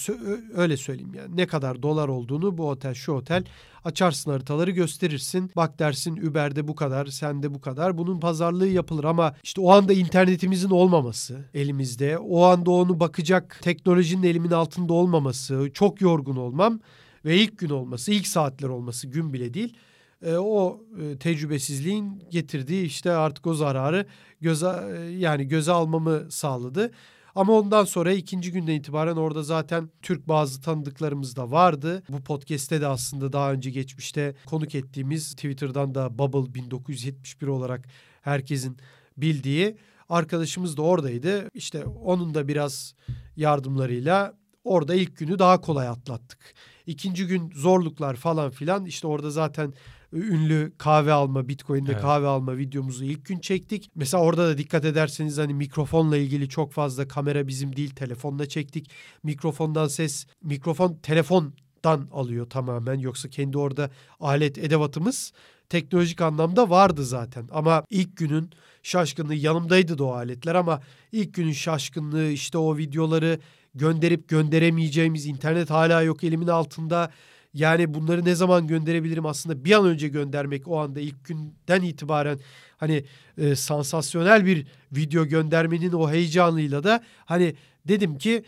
öyle 0.54 0.76
söyleyeyim 0.76 1.14
yani 1.14 1.36
ne 1.36 1.46
kadar 1.46 1.82
dolar 1.82 2.08
olduğunu 2.08 2.58
bu 2.58 2.68
otel 2.68 2.94
şu 2.94 3.12
otel 3.12 3.44
açarsın 3.84 4.30
haritaları 4.30 4.70
gösterirsin. 4.70 5.50
Bak 5.56 5.78
dersin 5.78 6.16
Uber'de 6.16 6.68
bu 6.68 6.74
kadar, 6.74 7.06
sende 7.06 7.54
bu 7.54 7.60
kadar. 7.60 7.98
Bunun 7.98 8.20
pazarlığı 8.20 8.68
yapılır 8.68 9.04
ama 9.04 9.34
işte 9.42 9.60
o 9.60 9.70
anda 9.70 9.92
internetimizin 9.92 10.70
olmaması 10.70 11.44
elimizde. 11.54 12.18
O 12.18 12.44
anda 12.44 12.70
onu 12.70 13.00
bakacak 13.00 13.58
teknolojinin 13.62 14.22
elimin 14.22 14.50
altında 14.50 14.92
olmaması, 14.92 15.70
çok 15.74 16.00
yorgun 16.00 16.36
olmam 16.36 16.80
ve 17.24 17.36
ilk 17.36 17.58
gün 17.58 17.70
olması, 17.70 18.12
ilk 18.12 18.26
saatler 18.26 18.68
olması 18.68 19.06
gün 19.06 19.32
bile 19.32 19.54
değil. 19.54 19.74
E, 20.22 20.36
o 20.36 20.80
e, 21.00 21.18
tecrübesizliğin 21.18 22.22
getirdiği 22.30 22.84
işte 22.84 23.10
artık 23.10 23.46
o 23.46 23.54
zararı 23.54 24.06
göze 24.40 24.72
e, 24.96 25.10
yani 25.10 25.48
göze 25.48 25.72
almamı 25.72 26.26
sağladı. 26.30 26.90
Ama 27.34 27.52
ondan 27.52 27.84
sonra 27.84 28.12
ikinci 28.12 28.52
günden 28.52 28.74
itibaren 28.74 29.16
orada 29.16 29.42
zaten 29.42 29.90
Türk 30.02 30.28
bazı 30.28 30.60
tanıdıklarımız 30.60 31.36
da 31.36 31.50
vardı. 31.50 32.02
Bu 32.08 32.20
podcast'te 32.20 32.80
de 32.80 32.86
aslında 32.86 33.32
daha 33.32 33.52
önce 33.52 33.70
geçmişte 33.70 34.34
konuk 34.46 34.74
ettiğimiz 34.74 35.34
Twitter'dan 35.34 35.94
da 35.94 36.18
Bubble 36.18 36.54
1971 36.54 37.46
olarak 37.46 37.88
herkesin 38.22 38.76
bildiği 39.16 39.76
arkadaşımız 40.08 40.76
da 40.76 40.82
oradaydı. 40.82 41.48
İşte 41.54 41.84
onun 41.84 42.34
da 42.34 42.48
biraz 42.48 42.94
yardımlarıyla 43.36 44.34
orada 44.64 44.94
ilk 44.94 45.16
günü 45.16 45.38
daha 45.38 45.60
kolay 45.60 45.88
atlattık. 45.88 46.54
İkinci 46.86 47.26
gün 47.26 47.50
zorluklar 47.54 48.16
falan 48.16 48.50
filan 48.50 48.86
işte 48.86 49.06
orada 49.06 49.30
zaten 49.30 49.74
ünlü 50.18 50.72
kahve 50.78 51.12
alma, 51.12 51.48
Bitcoin'de 51.48 51.92
evet. 51.92 52.02
kahve 52.02 52.26
alma 52.26 52.56
videomuzu 52.56 53.04
ilk 53.04 53.24
gün 53.26 53.38
çektik. 53.38 53.90
Mesela 53.94 54.22
orada 54.22 54.48
da 54.48 54.58
dikkat 54.58 54.84
ederseniz 54.84 55.38
hani 55.38 55.54
mikrofonla 55.54 56.16
ilgili 56.16 56.48
çok 56.48 56.72
fazla 56.72 57.08
kamera 57.08 57.48
bizim 57.48 57.76
değil 57.76 57.90
telefonla 57.90 58.48
çektik. 58.48 58.90
Mikrofondan 59.22 59.88
ses, 59.88 60.26
mikrofon 60.42 60.98
telefondan 61.02 62.08
alıyor 62.12 62.50
tamamen. 62.50 62.98
Yoksa 62.98 63.28
kendi 63.28 63.58
orada 63.58 63.90
alet 64.20 64.58
edevatımız 64.58 65.32
teknolojik 65.68 66.20
anlamda 66.20 66.70
vardı 66.70 67.04
zaten. 67.04 67.48
Ama 67.52 67.84
ilk 67.90 68.16
günün 68.16 68.50
şaşkınlığı 68.82 69.34
yanımdaydı 69.34 69.98
da 69.98 70.04
o 70.04 70.12
aletler 70.12 70.54
ama 70.54 70.80
ilk 71.12 71.34
günün 71.34 71.52
şaşkınlığı 71.52 72.28
işte 72.28 72.58
o 72.58 72.76
videoları 72.76 73.38
gönderip 73.74 74.28
gönderemeyeceğimiz 74.28 75.26
internet 75.26 75.70
hala 75.70 76.02
yok 76.02 76.24
elimin 76.24 76.46
altında 76.46 77.10
yani 77.54 77.94
bunları 77.94 78.24
ne 78.24 78.34
zaman 78.34 78.66
gönderebilirim 78.66 79.26
aslında 79.26 79.64
bir 79.64 79.72
an 79.72 79.86
önce 79.86 80.08
göndermek 80.08 80.68
o 80.68 80.80
anda 80.80 81.00
ilk 81.00 81.24
günden 81.24 81.82
itibaren 81.82 82.38
hani 82.76 83.04
e, 83.38 83.54
sansasyonel 83.54 84.46
bir 84.46 84.66
video 84.92 85.26
göndermenin 85.26 85.92
o 85.92 86.10
heyecanıyla 86.10 86.84
da 86.84 87.02
hani 87.24 87.54
dedim 87.88 88.18
ki 88.18 88.44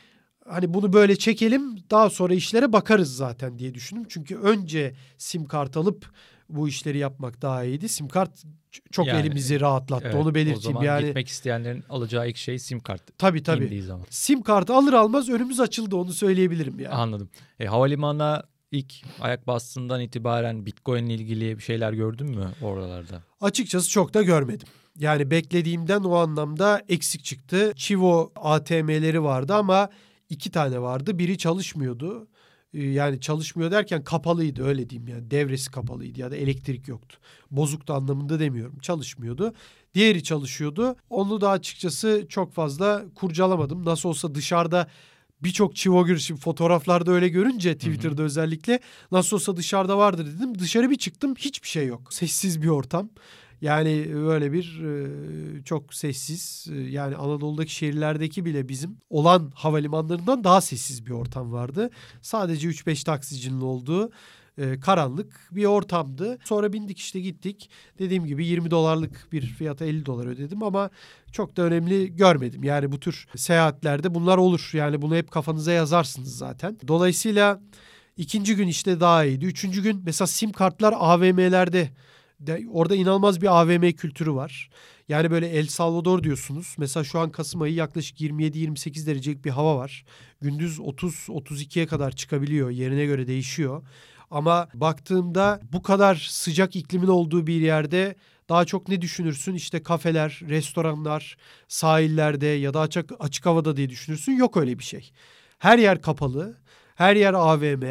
hani 0.49 0.75
bunu 0.75 0.93
böyle 0.93 1.17
çekelim 1.17 1.77
daha 1.91 2.11
sonra 2.11 2.35
işlere 2.35 2.73
bakarız 2.73 3.17
zaten 3.17 3.59
diye 3.59 3.75
düşündüm. 3.75 4.05
Çünkü 4.09 4.37
önce 4.37 4.95
sim 5.19 5.45
kart 5.45 5.77
alıp 5.77 6.11
bu 6.49 6.69
işleri 6.69 6.99
yapmak 6.99 7.43
daha 7.43 7.65
iyiydi. 7.65 7.89
Sim 7.89 8.09
kart 8.09 8.43
çok 8.91 9.07
yani, 9.07 9.21
elimizi 9.21 9.61
rahatlattı. 9.61 10.07
Evet, 10.07 10.17
Onu 10.17 10.35
belirteyim 10.35 10.59
o 10.59 10.61
zaman 10.61 10.85
yani. 10.85 11.07
gitmek 11.07 11.29
isteyenlerin 11.29 11.85
alacağı 11.89 12.29
ilk 12.29 12.37
şey 12.37 12.59
sim 12.59 12.81
kart. 12.81 13.19
Tabii 13.19 13.43
tabii. 13.43 13.83
Zaman. 13.83 14.07
Sim 14.11 14.43
kartı 14.43 14.75
alır 14.75 14.93
almaz 14.93 15.29
önümüz 15.29 15.61
açıldı 15.61 15.97
onu 15.97 16.13
söyleyebilirim 16.13 16.81
yani. 16.81 16.95
Anladım. 16.95 17.31
E, 17.61 17.67
havalimanına 17.67 18.43
ilk 18.71 18.95
ayak 19.21 19.47
bastığından 19.47 20.01
itibaren 20.01 20.67
Bitcoin 20.67 21.07
ile 21.07 21.15
ilgili 21.15 21.59
bir 21.59 21.63
şeyler 21.63 21.93
gördün 21.93 22.31
mü 22.31 22.53
oralarda? 22.63 23.23
Açıkçası 23.41 23.91
çok 23.91 24.15
da 24.15 24.23
görmedim. 24.23 24.69
Yani 24.99 25.31
beklediğimden 25.31 26.01
o 26.01 26.15
anlamda 26.15 26.83
eksik 26.89 27.25
çıktı. 27.25 27.73
Chivo 27.77 28.33
ATM'leri 28.37 29.23
vardı 29.23 29.55
ama 29.55 29.91
iki 30.31 30.51
tane 30.51 30.83
vardı. 30.83 31.19
Biri 31.19 31.39
çalışmıyordu. 31.39 32.29
Ee, 32.75 32.83
yani 32.83 33.21
çalışmıyor 33.21 33.71
derken 33.71 34.05
kapalıydı 34.05 34.65
öyle 34.65 34.91
diyeyim 34.91 35.09
yani 35.09 35.31
devresi 35.31 35.71
kapalıydı 35.71 36.21
ya 36.21 36.31
da 36.31 36.37
elektrik 36.37 36.89
yoktu. 36.89 37.19
Bozuktu 37.51 37.95
anlamında 37.95 38.41
demiyorum 38.41 38.79
çalışmıyordu. 38.79 39.55
Diğeri 39.95 40.23
çalışıyordu. 40.23 40.97
Onu 41.11 41.41
da 41.41 41.51
açıkçası 41.51 42.27
çok 42.29 42.53
fazla 42.53 43.05
kurcalamadım. 43.15 43.85
Nasıl 43.85 44.09
olsa 44.09 44.35
dışarıda 44.35 44.87
birçok 45.43 45.77
Çivogür 45.77 46.19
şimdi 46.19 46.41
fotoğraflarda 46.41 47.13
öyle 47.13 47.29
görünce 47.29 47.75
Twitter'da 47.75 48.17
Hı-hı. 48.17 48.27
özellikle 48.27 48.81
nasıl 49.13 49.37
olsa 49.37 49.57
dışarıda 49.57 49.99
vardır 49.99 50.27
dedim. 50.27 50.59
Dışarı 50.59 50.91
bir 50.91 50.97
çıktım 50.97 51.35
hiçbir 51.39 51.69
şey 51.69 51.87
yok. 51.87 52.13
Sessiz 52.13 52.63
bir 52.63 52.69
ortam. 52.69 53.09
Yani 53.61 54.07
böyle 54.15 54.53
bir 54.53 54.83
e, 54.85 55.65
çok 55.65 55.95
sessiz 55.95 56.67
e, 56.73 56.77
yani 56.77 57.17
Anadolu'daki 57.17 57.75
şehirlerdeki 57.75 58.45
bile 58.45 58.69
bizim 58.69 58.97
olan 59.11 59.53
havalimanlarından 59.55 60.45
daha 60.45 60.61
sessiz 60.61 61.07
bir 61.07 61.11
ortam 61.11 61.53
vardı. 61.53 61.91
Sadece 62.23 62.69
3-5 62.69 63.05
taksicinin 63.05 63.61
olduğu 63.61 64.11
e, 64.59 64.81
karanlık 64.81 65.49
bir 65.53 65.65
ortamdı. 65.65 66.39
Sonra 66.45 66.73
bindik 66.73 66.99
işte 66.99 67.21
gittik. 67.21 67.71
Dediğim 67.99 68.25
gibi 68.25 68.47
20 68.47 68.71
dolarlık 68.71 69.29
bir 69.33 69.47
fiyata 69.47 69.85
50 69.85 70.07
dolar 70.07 70.27
ödedim 70.27 70.63
ama 70.63 70.91
çok 71.33 71.57
da 71.57 71.63
önemli 71.63 72.17
görmedim. 72.17 72.65
Yani 72.65 72.93
bu 72.93 73.01
tür 73.01 73.27
seyahatlerde 73.37 74.15
bunlar 74.15 74.39
olur. 74.39 74.71
Yani 74.73 75.03
bunu 75.03 75.17
hep 75.17 75.31
kafanıza 75.31 75.73
yazarsınız 75.73 76.37
zaten. 76.39 76.79
Dolayısıyla 76.89 77.61
ikinci 78.17 78.57
gün 78.57 78.69
işte 78.69 79.01
daha 79.01 79.25
iyiydi. 79.25 79.45
Üçüncü 79.45 79.83
gün 79.83 80.03
mesela 80.05 80.27
sim 80.27 80.53
kartlar 80.53 80.95
AVM'lerde 80.97 81.91
de, 82.41 82.63
orada 82.71 82.95
inanılmaz 82.95 83.41
bir 83.41 83.61
AVM 83.61 83.91
kültürü 83.93 84.33
var. 84.33 84.71
Yani 85.09 85.31
böyle 85.31 85.49
El 85.49 85.67
Salvador 85.67 86.23
diyorsunuz. 86.23 86.75
Mesela 86.79 87.05
şu 87.05 87.19
an 87.19 87.31
Kasım 87.31 87.63
ayı 87.63 87.75
yaklaşık 87.75 88.21
27-28 88.21 89.07
derecelik 89.07 89.45
bir 89.45 89.51
hava 89.51 89.77
var. 89.77 90.05
Gündüz 90.41 90.79
30-32'ye 90.79 91.87
kadar 91.87 92.13
çıkabiliyor. 92.13 92.71
Yerine 92.71 93.07
göre 93.07 93.27
değişiyor. 93.27 93.83
Ama 94.31 94.69
baktığımda 94.75 95.61
bu 95.73 95.83
kadar 95.83 96.27
sıcak 96.31 96.77
iklimin 96.77 97.07
olduğu 97.07 97.47
bir 97.47 97.61
yerde 97.61 98.17
daha 98.49 98.65
çok 98.65 98.89
ne 98.89 99.01
düşünürsün? 99.01 99.55
İşte 99.55 99.83
kafeler, 99.83 100.41
restoranlar, 100.49 101.37
sahillerde 101.69 102.47
ya 102.47 102.75
da 102.75 102.81
açık, 102.81 103.11
açık 103.19 103.47
havada 103.47 103.77
diye 103.77 103.91
düşünürsün. 103.91 104.33
Yok 104.33 104.57
öyle 104.57 104.79
bir 104.79 104.85
şey. 104.85 105.11
Her 105.59 105.79
yer 105.79 106.03
kapalı, 106.03 106.59
her 106.95 107.17
yer 107.17 107.35
AVM. 107.35 107.85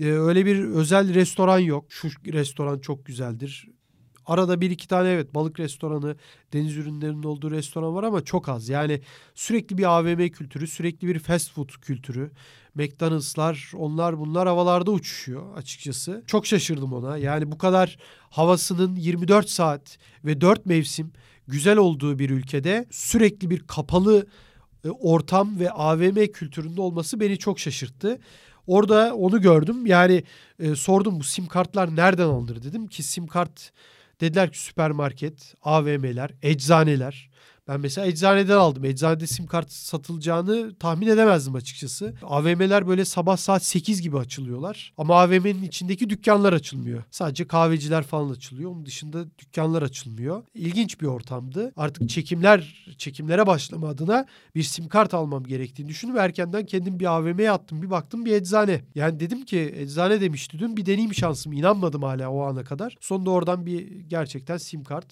Ee, 0.00 0.04
öyle 0.04 0.46
bir 0.46 0.64
özel 0.64 1.14
restoran 1.14 1.58
yok. 1.58 1.84
Şu 1.88 2.08
restoran 2.32 2.78
çok 2.78 3.06
güzeldir. 3.06 3.68
Arada 4.30 4.60
bir 4.60 4.70
iki 4.70 4.88
tane 4.88 5.08
evet 5.08 5.34
balık 5.34 5.60
restoranı, 5.60 6.16
deniz 6.52 6.76
ürünlerinin 6.76 7.22
olduğu 7.22 7.50
restoran 7.50 7.94
var 7.94 8.04
ama 8.04 8.24
çok 8.24 8.48
az. 8.48 8.68
Yani 8.68 9.00
sürekli 9.34 9.78
bir 9.78 9.84
AVM 9.84 10.28
kültürü, 10.28 10.66
sürekli 10.66 11.08
bir 11.08 11.18
fast 11.18 11.52
food 11.52 11.68
kültürü. 11.68 12.30
McDonald'slar, 12.74 13.72
onlar 13.76 14.18
bunlar 14.18 14.48
havalarda 14.48 14.90
uçuşuyor 14.90 15.56
açıkçası. 15.56 16.24
Çok 16.26 16.46
şaşırdım 16.46 16.92
ona. 16.92 17.18
Yani 17.18 17.52
bu 17.52 17.58
kadar 17.58 17.98
havasının 18.30 18.96
24 18.96 19.50
saat 19.50 19.98
ve 20.24 20.40
4 20.40 20.66
mevsim 20.66 21.12
güzel 21.48 21.76
olduğu 21.76 22.18
bir 22.18 22.30
ülkede 22.30 22.86
sürekli 22.90 23.50
bir 23.50 23.66
kapalı 23.66 24.26
e, 24.84 24.90
ortam 24.90 25.58
ve 25.58 25.70
AVM 25.70 26.26
kültüründe 26.26 26.80
olması 26.80 27.20
beni 27.20 27.38
çok 27.38 27.58
şaşırttı. 27.58 28.18
Orada 28.66 29.14
onu 29.14 29.40
gördüm. 29.40 29.86
Yani 29.86 30.24
e, 30.58 30.74
sordum 30.74 31.20
bu 31.20 31.24
sim 31.24 31.46
kartlar 31.46 31.96
nereden 31.96 32.26
alınır 32.26 32.62
dedim 32.62 32.86
ki 32.86 33.02
sim 33.02 33.26
kart 33.26 33.72
dediler 34.20 34.52
ki 34.52 34.58
süpermarket, 34.58 35.54
AVM'ler, 35.62 36.30
eczaneler. 36.42 37.30
Ben 37.70 37.80
mesela 37.80 38.06
eczaneden 38.06 38.56
aldım. 38.56 38.84
Eczanede 38.84 39.26
sim 39.26 39.46
kart 39.46 39.72
satılacağını 39.72 40.74
tahmin 40.74 41.06
edemezdim 41.06 41.54
açıkçası. 41.54 42.14
AVM'ler 42.22 42.88
böyle 42.88 43.04
sabah 43.04 43.36
saat 43.36 43.64
8 43.64 44.02
gibi 44.02 44.18
açılıyorlar. 44.18 44.92
Ama 44.98 45.20
AVM'nin 45.20 45.62
içindeki 45.62 46.10
dükkanlar 46.10 46.52
açılmıyor. 46.52 47.02
Sadece 47.10 47.46
kahveciler 47.46 48.02
falan 48.02 48.30
açılıyor. 48.30 48.70
Onun 48.70 48.86
dışında 48.86 49.24
dükkanlar 49.38 49.82
açılmıyor. 49.82 50.42
İlginç 50.54 51.00
bir 51.00 51.06
ortamdı. 51.06 51.72
Artık 51.76 52.08
çekimler, 52.08 52.86
çekimlere 52.98 53.46
başlama 53.46 53.88
adına 53.88 54.26
bir 54.54 54.62
sim 54.62 54.88
kart 54.88 55.14
almam 55.14 55.44
gerektiğini 55.44 55.88
düşündüm. 55.88 56.16
Erkenden 56.16 56.66
kendim 56.66 57.00
bir 57.00 57.06
AVM'ye 57.06 57.50
attım. 57.50 57.82
Bir 57.82 57.90
baktım 57.90 58.24
bir 58.24 58.32
eczane. 58.32 58.80
Yani 58.94 59.20
dedim 59.20 59.44
ki 59.44 59.74
eczane 59.76 60.20
demişti 60.20 60.58
dün 60.58 60.76
bir 60.76 60.86
deneyim 60.86 61.14
şansım. 61.14 61.52
İnanmadım 61.52 62.02
hala 62.02 62.30
o 62.30 62.42
ana 62.42 62.64
kadar. 62.64 62.96
Sonunda 63.00 63.30
oradan 63.30 63.66
bir 63.66 64.00
gerçekten 64.08 64.56
sim 64.56 64.84
kart 64.84 65.06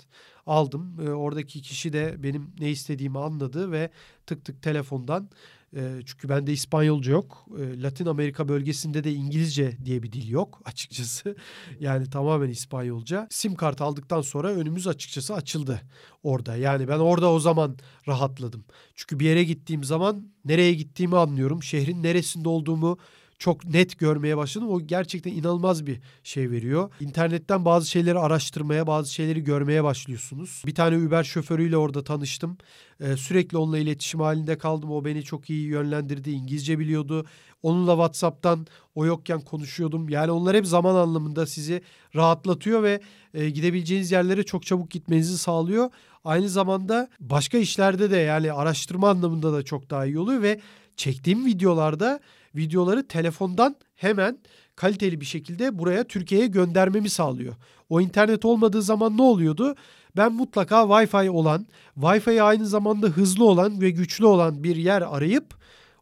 aldım. 0.49 0.97
E, 1.07 1.11
oradaki 1.11 1.63
kişi 1.63 1.93
de 1.93 2.23
benim 2.23 2.51
ne 2.61 2.71
istediğimi 2.71 3.19
anladı 3.19 3.73
ve 3.73 3.91
tık 4.27 4.45
tık 4.45 4.63
telefondan 4.63 5.31
e, 5.77 6.01
çünkü 6.07 6.29
bende 6.29 6.53
İspanyolca 6.53 7.13
yok. 7.13 7.47
E, 7.59 7.83
Latin 7.83 8.07
Amerika 8.07 8.49
bölgesinde 8.49 9.05
de 9.05 9.13
İngilizce 9.13 9.79
diye 9.85 10.03
bir 10.03 10.13
dil 10.13 10.29
yok 10.29 10.61
açıkçası. 10.65 11.37
Yani 11.81 12.11
tamamen 12.11 12.49
İspanyolca. 12.49 13.27
Sim 13.31 13.55
kart 13.55 13.81
aldıktan 13.81 14.21
sonra 14.21 14.49
önümüz 14.49 14.87
açıkçası 14.87 15.35
açıldı 15.35 15.81
orada. 16.23 16.57
Yani 16.57 16.89
ben 16.89 16.99
orada 16.99 17.33
o 17.33 17.41
zaman 17.41 17.77
rahatladım. 18.09 18.65
Çünkü 18.95 19.21
bir 19.21 19.25
yere 19.25 19.45
gittiğim 19.45 19.85
zaman 19.85 20.33
nereye 20.45 20.75
gittiğimi 20.75 21.17
anlıyorum. 21.17 21.63
Şehrin 21.63 22.03
neresinde 22.03 22.49
olduğumu 22.49 22.99
çok 23.39 23.65
net 23.65 23.99
görmeye 23.99 24.37
başladım. 24.37 24.69
O 24.71 24.81
gerçekten 24.81 25.33
inanılmaz 25.33 25.87
bir 25.87 26.01
şey 26.23 26.51
veriyor. 26.51 26.91
İnternetten 27.01 27.65
bazı 27.65 27.91
şeyleri 27.91 28.19
araştırmaya, 28.19 28.87
bazı 28.87 29.15
şeyleri 29.15 29.45
görmeye 29.45 29.85
başlıyorsunuz. 29.85 30.63
Bir 30.67 30.75
tane 30.75 31.07
Uber 31.07 31.25
şoförüyle 31.25 31.77
orada 31.77 32.05
tanıştım. 32.05 32.59
Ee, 33.01 33.17
sürekli 33.17 33.59
onunla 33.59 33.79
iletişim 33.79 34.21
halinde 34.21 34.59
kaldım. 34.59 34.91
O 34.91 35.05
beni 35.05 35.23
çok 35.23 35.51
iyi 35.51 35.67
yönlendirdi. 35.67 36.31
İngilizce 36.31 36.79
biliyordu. 36.79 37.27
Onunla 37.63 37.93
WhatsApp'tan 37.93 38.67
o 38.95 39.07
yokken 39.07 39.41
konuşuyordum. 39.41 40.09
Yani 40.09 40.31
onlar 40.31 40.57
hep 40.57 40.67
zaman 40.67 40.95
anlamında 40.95 41.47
sizi 41.47 41.83
rahatlatıyor 42.17 42.83
ve 42.83 43.01
e, 43.35 43.51
gidebileceğiniz 43.51 44.13
yerlere 44.13 44.43
çok 44.43 44.67
çabuk 44.67 44.91
gitmenizi 44.91 45.39
sağlıyor. 45.39 45.91
Aynı 46.25 46.49
zamanda 46.49 47.09
başka 47.21 47.59
işlerde 47.59 48.11
de 48.11 48.17
yani 48.17 48.53
araştırma 48.53 49.11
anlamında 49.11 49.53
da 49.53 49.63
çok 49.63 49.91
daha 49.91 50.07
iyi 50.07 50.19
oluyor 50.19 50.43
ve 50.43 50.61
çektiğim 50.97 51.47
videolarda 51.47 52.21
videoları 52.59 53.09
telefondan 53.09 53.77
hemen 53.97 54.39
kaliteli 54.77 55.21
bir 55.21 55.27
şekilde 55.27 55.79
buraya 55.79 56.05
Türkiye'ye 56.05 56.47
göndermemi 56.47 57.11
sağlıyor. 57.11 57.55
O 57.89 58.01
internet 58.01 58.45
olmadığı 58.45 58.83
zaman 58.83 59.17
ne 59.17 59.23
oluyordu? 59.23 59.75
Ben 60.17 60.33
mutlaka 60.33 60.77
Wi-Fi 60.77 61.31
olan, 61.31 61.67
Wi-Fi 61.97 62.43
aynı 62.43 62.67
zamanda 62.67 63.07
hızlı 63.07 63.45
olan 63.45 63.81
ve 63.81 63.91
güçlü 63.91 64.27
olan 64.27 64.65
bir 64.65 64.77
yer 64.77 65.03
arayıp 65.03 65.55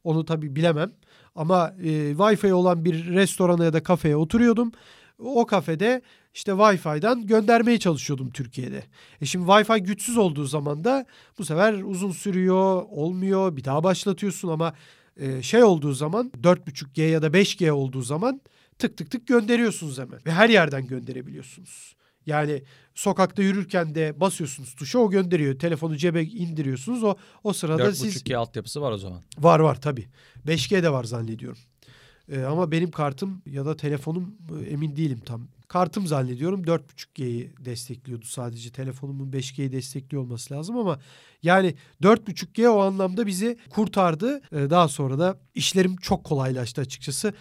onu 0.04 0.25
tabii 0.25 0.56
bilemem 0.56 0.92
ama 1.34 1.75
e, 1.82 2.12
Wi-Fi 2.12 2.52
olan 2.52 2.84
bir 2.84 3.06
restorana 3.06 3.64
ya 3.64 3.72
da 3.72 3.82
kafeye 3.82 4.16
oturuyordum. 4.16 4.72
O 5.18 5.46
kafede 5.46 6.02
işte 6.34 6.52
Wi-Fi'den 6.52 7.26
göndermeye 7.26 7.78
çalışıyordum 7.78 8.30
Türkiye'de. 8.30 8.83
E 9.20 9.26
şimdi 9.26 9.46
Wi-Fi 9.46 9.81
güçsüz 9.81 10.18
olduğu 10.18 10.44
zaman 10.44 10.85
da 10.85 11.07
bu 11.38 11.44
sefer 11.44 11.83
uzun 11.83 12.11
sürüyor, 12.11 12.83
olmuyor, 12.90 13.57
bir 13.57 13.64
daha 13.64 13.85
başlatıyorsun 13.85 14.48
ama 14.48 14.74
e, 15.16 15.42
şey 15.42 15.64
olduğu 15.64 15.92
zaman 15.92 16.33
4.5G 16.42 17.02
ya 17.02 17.22
da 17.22 17.26
5G 17.26 17.70
olduğu 17.70 18.02
zaman 18.02 18.40
tık 18.79 18.96
tık 18.96 19.11
tık 19.11 19.26
gönderiyorsunuz 19.26 19.98
hemen. 19.98 20.20
Ve 20.26 20.33
her 20.33 20.48
yerden 20.48 20.87
gönderebiliyorsunuz. 20.87 21.96
Yani 22.26 22.62
sokakta 22.94 23.42
yürürken 23.42 23.94
de 23.94 24.20
basıyorsunuz 24.20 24.74
tuşa 24.74 24.98
o 24.98 25.11
gönderiyor. 25.11 25.59
Telefonu 25.59 25.96
cebe 25.96 26.22
indiriyorsunuz. 26.22 27.05
O 27.05 27.16
o 27.44 27.52
sırada 27.52 27.94
siz 27.94 28.16
4.5G 28.16 28.37
altyapısı 28.37 28.81
var 28.81 28.92
o 28.92 28.98
zaman. 28.98 29.22
Var 29.38 29.61
var 29.61 29.81
tabii. 29.81 30.09
5G 30.46 30.83
de 30.83 30.92
var 30.92 31.05
zannediyorum. 31.05 31.59
Ee, 32.28 32.42
ama 32.42 32.70
benim 32.70 32.90
kartım 32.90 33.42
ya 33.46 33.66
da 33.66 33.76
telefonum 33.76 34.34
e, 34.60 34.70
emin 34.70 34.96
değilim 34.96 35.20
tam. 35.26 35.48
Kartım 35.68 36.06
zannediyorum 36.06 36.62
4.5G'yi 36.62 37.52
destekliyordu 37.64 38.24
sadece. 38.24 38.70
Telefonumun 38.70 39.30
5G'yi 39.30 39.72
destekliyor 39.72 40.22
olması 40.22 40.54
lazım 40.54 40.78
ama 40.78 40.98
yani 41.42 41.74
4.5G 42.02 42.68
o 42.68 42.80
anlamda 42.80 43.26
bizi 43.26 43.56
kurtardı. 43.70 44.40
Ee, 44.52 44.70
daha 44.70 44.88
sonra 44.88 45.18
da 45.18 45.38
işlerim 45.54 45.96
çok 45.96 46.24
kolaylaştı 46.24 46.80
açıkçası. 46.80 47.34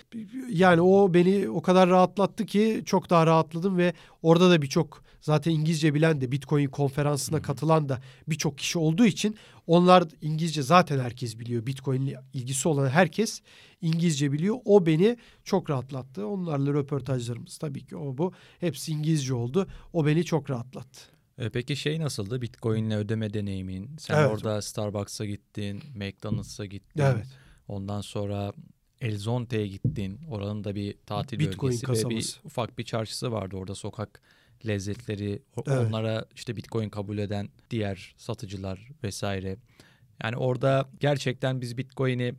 Yani 0.49 0.81
o 0.81 1.13
beni 1.13 1.49
o 1.49 1.61
kadar 1.61 1.89
rahatlattı 1.89 2.45
ki 2.45 2.83
çok 2.85 3.09
daha 3.09 3.27
rahatladım 3.27 3.77
ve 3.77 3.93
orada 4.21 4.49
da 4.49 4.61
birçok 4.61 5.04
zaten 5.25 5.51
İngilizce 5.51 5.93
bilen 5.93 6.21
de 6.21 6.31
Bitcoin 6.31 6.67
konferansına 6.67 7.41
katılan 7.41 7.89
da 7.89 8.01
birçok 8.27 8.57
kişi 8.57 8.79
olduğu 8.79 9.05
için 9.05 9.35
onlar 9.67 10.03
İngilizce 10.21 10.63
zaten 10.63 10.99
herkes 10.99 11.39
biliyor. 11.39 11.65
Bitcoin 11.65 12.01
ile 12.01 12.19
ilgisi 12.33 12.67
olan 12.67 12.89
herkes 12.89 13.41
İngilizce 13.81 14.31
biliyor. 14.31 14.55
O 14.65 14.85
beni 14.85 15.17
çok 15.43 15.69
rahatlattı. 15.69 16.27
Onlarla 16.27 16.73
röportajlarımız 16.73 17.57
tabii 17.57 17.85
ki 17.85 17.97
o 17.97 18.17
bu. 18.17 18.33
Hepsi 18.59 18.91
İngilizce 18.91 19.33
oldu. 19.33 19.67
O 19.93 20.05
beni 20.05 20.23
çok 20.25 20.49
rahatlattı. 20.49 20.99
E, 21.37 21.49
peki 21.49 21.75
şey 21.75 21.99
nasıldı? 21.99 22.41
Bitcoin'le 22.41 22.91
ödeme 22.91 23.33
deneyimin. 23.33 23.89
Sen 23.99 24.15
Evet. 24.17 24.31
orada 24.31 24.61
Starbucks'a 24.61 25.25
gittin, 25.25 25.83
McDonald's'a 25.95 26.65
gittin. 26.65 27.01
Evet. 27.01 27.27
Ondan 27.67 28.01
sonra 28.01 28.53
El 29.01 29.17
Zonte'ye 29.17 29.67
gittin. 29.67 30.19
Oranın 30.29 30.63
da 30.63 30.75
bir 30.75 30.95
tatil 31.05 31.39
Bitcoin 31.39 31.71
bölgesi 31.71 31.87
ve 31.87 32.09
bir 32.09 32.15
kasabası. 32.15 32.39
ufak 32.43 32.77
bir 32.77 32.83
çarşısı 32.83 33.31
vardı 33.31 33.55
orada 33.57 33.75
sokak 33.75 34.21
lezzetleri. 34.67 35.41
Evet. 35.67 35.87
Onlara 35.87 36.25
işte 36.35 36.55
Bitcoin 36.55 36.89
kabul 36.89 37.17
eden 37.17 37.49
diğer 37.71 38.15
satıcılar 38.17 38.89
vesaire. 39.03 39.57
Yani 40.23 40.37
orada 40.37 40.89
gerçekten 40.99 41.61
biz 41.61 41.77
Bitcoin'i 41.77 42.33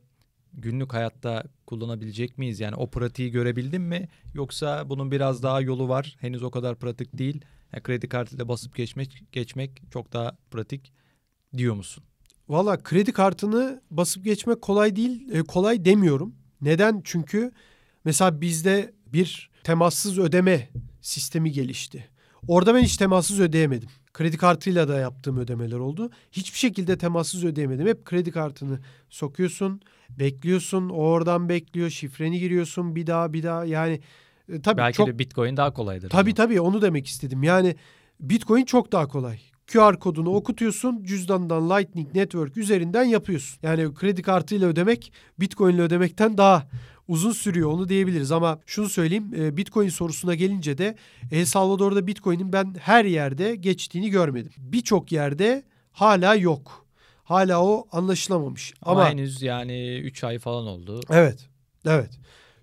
günlük 0.52 0.92
hayatta 0.92 1.44
kullanabilecek 1.66 2.38
miyiz? 2.38 2.60
Yani 2.60 2.74
o 2.76 2.90
pratiği 2.90 3.30
görebildin 3.30 3.82
mi? 3.82 4.08
Yoksa 4.34 4.90
bunun 4.90 5.10
biraz 5.10 5.42
daha 5.42 5.60
yolu 5.60 5.88
var. 5.88 6.16
Henüz 6.20 6.42
o 6.42 6.50
kadar 6.50 6.76
pratik 6.76 7.18
değil. 7.18 7.44
Yani 7.72 7.82
kredi 7.82 8.08
kartıyla 8.08 8.48
basıp 8.48 8.74
geçmek 8.76 9.24
geçmek 9.32 9.82
çok 9.90 10.12
daha 10.12 10.36
pratik 10.50 10.92
diyor 11.56 11.74
musun? 11.74 12.04
Valla 12.48 12.82
kredi 12.82 13.12
kartını 13.12 13.82
basıp 13.90 14.24
geçmek 14.24 14.62
kolay 14.62 14.96
değil. 14.96 15.28
E, 15.32 15.42
kolay 15.42 15.84
demiyorum. 15.84 16.34
Neden? 16.60 17.00
Çünkü 17.04 17.52
mesela 18.04 18.40
bizde 18.40 18.94
bir 19.06 19.50
temassız 19.64 20.18
ödeme 20.18 20.68
sistemi 21.06 21.52
gelişti. 21.52 22.08
Orada 22.48 22.74
ben 22.74 22.82
hiç 22.82 22.96
temassız 22.96 23.40
ödeyemedim. 23.40 23.88
Kredi 24.12 24.36
kartıyla 24.36 24.88
da 24.88 24.98
yaptığım 24.98 25.38
ödemeler 25.38 25.76
oldu. 25.76 26.10
Hiçbir 26.32 26.58
şekilde 26.58 26.98
temassız 26.98 27.44
ödeyemedim. 27.44 27.86
Hep 27.86 28.04
kredi 28.04 28.30
kartını 28.30 28.78
sokuyorsun, 29.10 29.80
bekliyorsun, 30.10 30.88
o 30.88 30.96
oradan 30.96 31.48
bekliyor, 31.48 31.90
şifreni 31.90 32.38
giriyorsun, 32.38 32.96
bir 32.96 33.06
daha 33.06 33.32
bir 33.32 33.42
daha. 33.42 33.64
Yani 33.64 34.00
e, 34.52 34.60
tabii 34.62 34.78
Belki 34.78 34.96
çok 34.96 35.08
de 35.08 35.18
Bitcoin 35.18 35.56
daha 35.56 35.72
kolaydır. 35.72 36.10
Tabii 36.10 36.30
ama. 36.30 36.34
tabii 36.34 36.60
onu 36.60 36.82
demek 36.82 37.06
istedim. 37.06 37.42
Yani 37.42 37.76
Bitcoin 38.20 38.64
çok 38.64 38.92
daha 38.92 39.08
kolay. 39.08 39.38
QR 39.72 39.98
kodunu 39.98 40.30
okutuyorsun, 40.30 41.04
cüzdandan 41.04 41.70
Lightning 41.70 42.14
Network 42.14 42.56
üzerinden 42.56 43.04
yapıyorsun. 43.04 43.58
Yani 43.62 43.94
kredi 43.94 44.22
kartıyla 44.22 44.68
ödemek 44.68 45.12
Bitcoin 45.40 45.74
ile 45.74 45.82
ödemekten 45.82 46.38
daha 46.38 46.68
uzun 47.08 47.32
sürüyor 47.32 47.70
onu 47.70 47.88
diyebiliriz. 47.88 48.32
Ama 48.32 48.60
şunu 48.66 48.88
söyleyeyim 48.88 49.34
e, 49.36 49.56
Bitcoin 49.56 49.88
sorusuna 49.88 50.34
gelince 50.34 50.78
de 50.78 50.96
El 51.32 51.44
Salvador'da 51.44 52.06
Bitcoin'in 52.06 52.52
ben 52.52 52.74
her 52.80 53.04
yerde 53.04 53.56
geçtiğini 53.56 54.10
görmedim. 54.10 54.52
Birçok 54.58 55.12
yerde 55.12 55.62
hala 55.92 56.34
yok. 56.34 56.86
Hala 57.24 57.62
o 57.64 57.86
anlaşılamamış. 57.92 58.74
Ama, 58.82 59.00
Ama, 59.00 59.10
henüz 59.10 59.42
yani 59.42 59.98
3 59.98 60.24
ay 60.24 60.38
falan 60.38 60.66
oldu. 60.66 61.00
evet, 61.10 61.48
evet. 61.86 62.10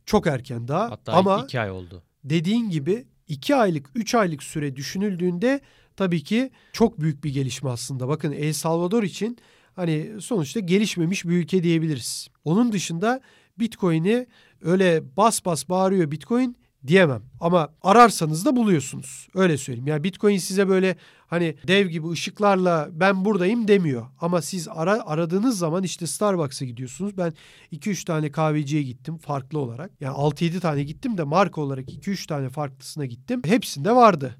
Çok 0.05 0.27
erken 0.27 0.67
daha. 0.67 0.91
Hatta 0.91 1.13
Ama 1.13 1.43
2 1.43 1.59
ay 1.59 1.71
oldu. 1.71 2.03
dediğin 2.23 2.69
gibi 2.69 3.05
2 3.27 3.55
aylık 3.55 3.89
3 3.95 4.15
aylık 4.15 4.43
süre 4.43 4.75
düşünüldüğünde 4.75 5.61
tabii 5.95 6.23
ki 6.23 6.51
çok 6.73 6.99
büyük 6.99 7.23
bir 7.23 7.33
gelişme 7.33 7.69
aslında. 7.69 8.07
Bakın 8.07 8.31
El 8.31 8.53
Salvador 8.53 9.03
için 9.03 9.37
hani 9.75 10.11
sonuçta 10.21 10.59
gelişmemiş 10.59 11.25
bir 11.25 11.31
ülke 11.31 11.63
diyebiliriz. 11.63 12.27
Onun 12.45 12.71
dışında 12.71 13.21
Bitcoin'i 13.59 14.27
öyle 14.61 15.03
bas 15.17 15.45
bas 15.45 15.69
bağırıyor 15.69 16.11
Bitcoin 16.11 16.57
diyemem. 16.87 17.23
Ama 17.39 17.69
ararsanız 17.81 18.45
da 18.45 18.55
buluyorsunuz. 18.55 19.27
Öyle 19.35 19.57
söyleyeyim. 19.57 19.87
Yani 19.87 20.03
Bitcoin 20.03 20.37
size 20.37 20.69
böyle 20.69 20.95
hani 21.27 21.55
dev 21.67 21.87
gibi 21.87 22.09
ışıklarla 22.09 22.89
ben 22.91 23.25
buradayım 23.25 23.67
demiyor. 23.67 24.07
Ama 24.21 24.41
siz 24.41 24.67
ara, 24.67 25.05
aradığınız 25.05 25.57
zaman 25.57 25.83
işte 25.83 26.07
Starbucks'a 26.07 26.65
gidiyorsunuz. 26.65 27.17
Ben 27.17 27.33
2-3 27.71 28.05
tane 28.05 28.31
kahveciye 28.31 28.83
gittim 28.83 29.17
farklı 29.17 29.59
olarak. 29.59 29.91
Yani 29.99 30.15
6-7 30.15 30.59
tane 30.59 30.83
gittim 30.83 31.17
de 31.17 31.23
marka 31.23 31.61
olarak 31.61 31.89
2-3 31.89 32.27
tane 32.27 32.49
farklısına 32.49 33.05
gittim. 33.05 33.41
Hepsinde 33.45 33.95
vardı. 33.95 34.35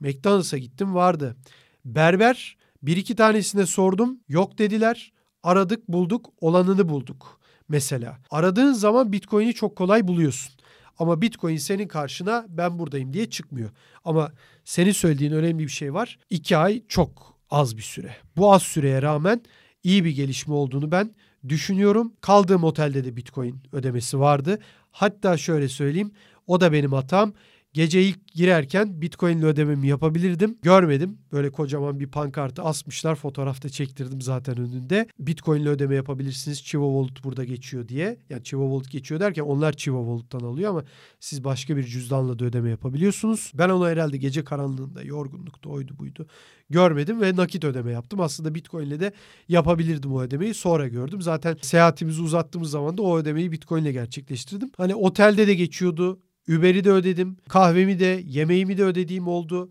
McDonald's'a 0.00 0.58
gittim 0.58 0.94
vardı. 0.94 1.36
Berber 1.84 2.56
bir 2.82 2.96
iki 2.96 3.16
tanesine 3.16 3.66
sordum. 3.66 4.20
Yok 4.28 4.58
dediler. 4.58 5.12
Aradık 5.42 5.88
bulduk 5.88 6.30
olanını 6.40 6.88
bulduk 6.88 7.37
mesela. 7.68 8.18
Aradığın 8.30 8.72
zaman 8.72 9.12
Bitcoin'i 9.12 9.54
çok 9.54 9.76
kolay 9.76 10.08
buluyorsun. 10.08 10.52
Ama 10.98 11.20
Bitcoin 11.22 11.56
senin 11.56 11.88
karşına 11.88 12.46
ben 12.48 12.78
buradayım 12.78 13.12
diye 13.12 13.30
çıkmıyor. 13.30 13.70
Ama 14.04 14.32
senin 14.64 14.92
söylediğin 14.92 15.32
önemli 15.32 15.62
bir 15.62 15.68
şey 15.68 15.94
var. 15.94 16.18
İki 16.30 16.56
ay 16.56 16.82
çok 16.88 17.34
az 17.50 17.76
bir 17.76 17.82
süre. 17.82 18.16
Bu 18.36 18.52
az 18.52 18.62
süreye 18.62 19.02
rağmen 19.02 19.40
iyi 19.82 20.04
bir 20.04 20.10
gelişme 20.10 20.54
olduğunu 20.54 20.90
ben 20.92 21.14
düşünüyorum. 21.48 22.12
Kaldığım 22.20 22.64
otelde 22.64 23.04
de 23.04 23.16
Bitcoin 23.16 23.60
ödemesi 23.72 24.20
vardı. 24.20 24.58
Hatta 24.90 25.36
şöyle 25.36 25.68
söyleyeyim 25.68 26.12
o 26.46 26.60
da 26.60 26.72
benim 26.72 26.92
hatam. 26.92 27.32
Gece 27.72 28.02
ilk 28.02 28.28
girerken 28.32 29.00
Bitcoin 29.02 29.38
ile 29.38 29.46
ödememi 29.46 29.88
yapabilirdim. 29.88 30.58
Görmedim. 30.62 31.18
Böyle 31.32 31.50
kocaman 31.50 32.00
bir 32.00 32.06
pankartı 32.06 32.62
asmışlar. 32.62 33.14
Fotoğrafta 33.14 33.68
çektirdim 33.68 34.20
zaten 34.20 34.58
önünde. 34.58 35.08
Bitcoin 35.18 35.60
ile 35.60 35.68
ödeme 35.68 35.94
yapabilirsiniz. 35.94 36.64
Chivo 36.64 37.02
Wallet 37.02 37.24
burada 37.24 37.44
geçiyor 37.44 37.88
diye. 37.88 38.18
Yani 38.30 38.44
Chivo 38.44 38.68
Wallet 38.68 38.92
geçiyor 38.92 39.20
derken 39.20 39.42
onlar 39.42 39.72
Chivo 39.72 40.04
Wallet'tan 40.04 40.48
alıyor 40.48 40.70
ama 40.70 40.84
siz 41.20 41.44
başka 41.44 41.76
bir 41.76 41.84
cüzdanla 41.84 42.38
da 42.38 42.44
ödeme 42.44 42.70
yapabiliyorsunuz. 42.70 43.52
Ben 43.54 43.68
onu 43.68 43.88
herhalde 43.88 44.16
gece 44.16 44.44
karanlığında, 44.44 45.02
yorgunlukta, 45.02 45.70
oydu 45.70 45.98
buydu 45.98 46.26
görmedim 46.70 47.20
ve 47.20 47.36
nakit 47.36 47.64
ödeme 47.64 47.92
yaptım. 47.92 48.20
Aslında 48.20 48.54
Bitcoin 48.54 48.86
ile 48.86 49.00
de 49.00 49.12
yapabilirdim 49.48 50.12
o 50.12 50.20
ödemeyi. 50.20 50.54
Sonra 50.54 50.88
gördüm. 50.88 51.22
Zaten 51.22 51.56
seyahatimizi 51.62 52.22
uzattığımız 52.22 52.70
zaman 52.70 52.98
da 52.98 53.02
o 53.02 53.18
ödemeyi 53.18 53.52
Bitcoin 53.52 53.82
ile 53.82 53.92
gerçekleştirdim. 53.92 54.70
Hani 54.76 54.94
otelde 54.94 55.46
de 55.46 55.54
geçiyordu. 55.54 56.20
Uber'i 56.48 56.84
de 56.84 56.90
ödedim. 56.90 57.36
Kahvemi 57.48 58.00
de, 58.00 58.22
yemeğimi 58.26 58.78
de 58.78 58.84
ödediğim 58.84 59.28
oldu. 59.28 59.70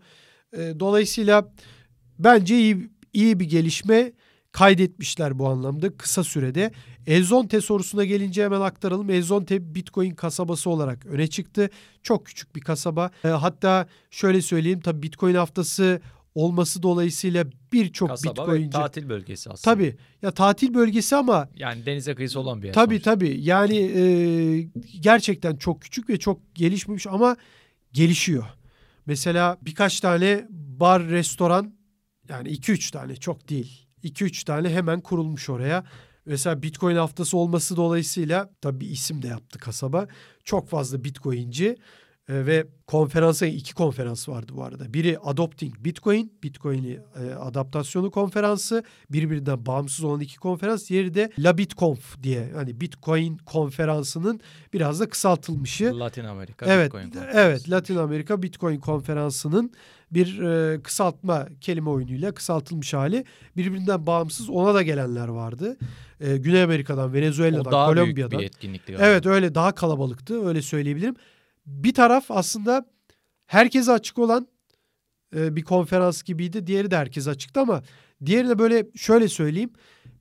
E, 0.52 0.80
dolayısıyla 0.80 1.52
bence 2.18 2.58
iyi, 2.58 2.90
iyi 3.12 3.40
bir 3.40 3.44
gelişme 3.44 4.12
kaydetmişler 4.52 5.38
bu 5.38 5.48
anlamda 5.48 5.96
kısa 5.96 6.24
sürede. 6.24 6.72
Elzonte 7.06 7.60
sorusuna 7.60 8.04
gelince 8.04 8.44
hemen 8.44 8.60
aktaralım. 8.60 9.10
Elzonte 9.10 9.74
Bitcoin 9.74 10.10
kasabası 10.10 10.70
olarak 10.70 11.06
öne 11.06 11.26
çıktı. 11.26 11.70
Çok 12.02 12.26
küçük 12.26 12.56
bir 12.56 12.60
kasaba. 12.60 13.10
E, 13.24 13.28
hatta 13.28 13.86
şöyle 14.10 14.42
söyleyeyim 14.42 14.80
tabii 14.80 15.02
Bitcoin 15.02 15.34
haftası 15.34 16.00
olması 16.38 16.82
dolayısıyla 16.82 17.44
birçok 17.72 18.10
Bitcoin'ci... 18.24 18.70
tatil 18.70 19.08
bölgesi 19.08 19.50
aslında. 19.50 19.74
Tabii. 19.74 19.96
Ya 20.22 20.30
tatil 20.30 20.74
bölgesi 20.74 21.16
ama... 21.16 21.48
Yani 21.56 21.86
denize 21.86 22.14
kıyısı 22.14 22.40
olan 22.40 22.62
bir 22.62 22.66
yer. 22.66 22.74
Tabii 22.74 22.94
sonuçta. 22.94 23.10
tabii. 23.14 23.40
Yani 23.40 23.76
e, 23.76 24.02
gerçekten 25.00 25.56
çok 25.56 25.82
küçük 25.82 26.08
ve 26.08 26.18
çok 26.18 26.54
gelişmemiş 26.54 27.06
ama 27.06 27.36
gelişiyor. 27.92 28.44
Mesela 29.06 29.58
birkaç 29.62 30.00
tane 30.00 30.46
bar, 30.50 31.08
restoran 31.08 31.74
yani 32.28 32.48
2-3 32.48 32.92
tane 32.92 33.16
çok 33.16 33.48
değil. 33.48 33.86
2-3 34.04 34.44
tane 34.44 34.70
hemen 34.70 35.00
kurulmuş 35.00 35.48
oraya. 35.50 35.84
Mesela 36.26 36.62
Bitcoin 36.62 36.96
haftası 36.96 37.36
olması 37.36 37.76
dolayısıyla 37.76 38.50
tabii 38.60 38.86
isim 38.86 39.22
de 39.22 39.26
yaptı 39.26 39.58
kasaba. 39.58 40.08
Çok 40.44 40.68
fazla 40.68 41.04
Bitcoin'ci 41.04 41.76
e, 42.28 42.46
ve 42.46 42.66
konferansa 42.86 43.46
iki 43.46 43.74
konferans 43.74 44.28
vardı 44.28 44.52
bu 44.56 44.64
arada. 44.64 44.94
Biri 44.94 45.18
Adopting 45.18 45.74
Bitcoin, 45.84 46.32
Bitcoin'i 46.42 46.98
e, 47.22 47.34
adaptasyonu 47.34 48.10
konferansı. 48.10 48.84
Birbirinden 49.10 49.66
bağımsız 49.66 50.04
olan 50.04 50.20
iki 50.20 50.36
konferans. 50.36 50.88
Diğeri 50.88 51.14
de 51.14 51.30
La 51.38 51.58
Bitconf 51.58 52.22
diye. 52.22 52.50
Hani 52.54 52.80
Bitcoin 52.80 53.36
konferansının 53.36 54.40
biraz 54.72 55.00
da 55.00 55.08
kısaltılmışı. 55.08 55.98
Latin 55.98 56.24
Amerika 56.24 56.66
evet, 56.66 56.86
Bitcoin 56.86 57.12
Evet, 57.32 57.70
Latin 57.70 57.96
Amerika 57.96 58.42
Bitcoin 58.42 58.80
konferansının 58.80 59.72
bir 60.10 60.42
e, 60.42 60.82
kısaltma 60.82 61.48
kelime 61.60 61.90
oyunuyla 61.90 62.34
kısaltılmış 62.34 62.94
hali. 62.94 63.24
Birbirinden 63.56 64.06
bağımsız 64.06 64.50
ona 64.50 64.74
da 64.74 64.82
gelenler 64.82 65.28
vardı. 65.28 65.76
E, 66.20 66.36
Güney 66.36 66.62
Amerika'dan, 66.62 67.12
Venezuela'dan, 67.12 67.66
o 67.66 67.72
daha 67.72 67.86
Kolombiya'dan. 67.86 68.38
Büyük 68.38 68.52
bir 68.52 68.56
etkinlikti 68.56 68.92
galiba. 68.92 69.06
Evet, 69.06 69.26
öyle 69.26 69.54
daha 69.54 69.74
kalabalıktı. 69.74 70.48
Öyle 70.48 70.62
söyleyebilirim 70.62 71.14
bir 71.68 71.94
taraf 71.94 72.30
aslında 72.30 72.86
herkese 73.46 73.92
açık 73.92 74.18
olan 74.18 74.48
e, 75.36 75.56
bir 75.56 75.62
konferans 75.62 76.22
gibiydi. 76.22 76.66
Diğeri 76.66 76.90
de 76.90 76.96
herkese 76.96 77.30
açıktı 77.30 77.60
ama 77.60 77.82
diğerine 78.26 78.58
böyle 78.58 78.86
şöyle 78.96 79.28
söyleyeyim. 79.28 79.70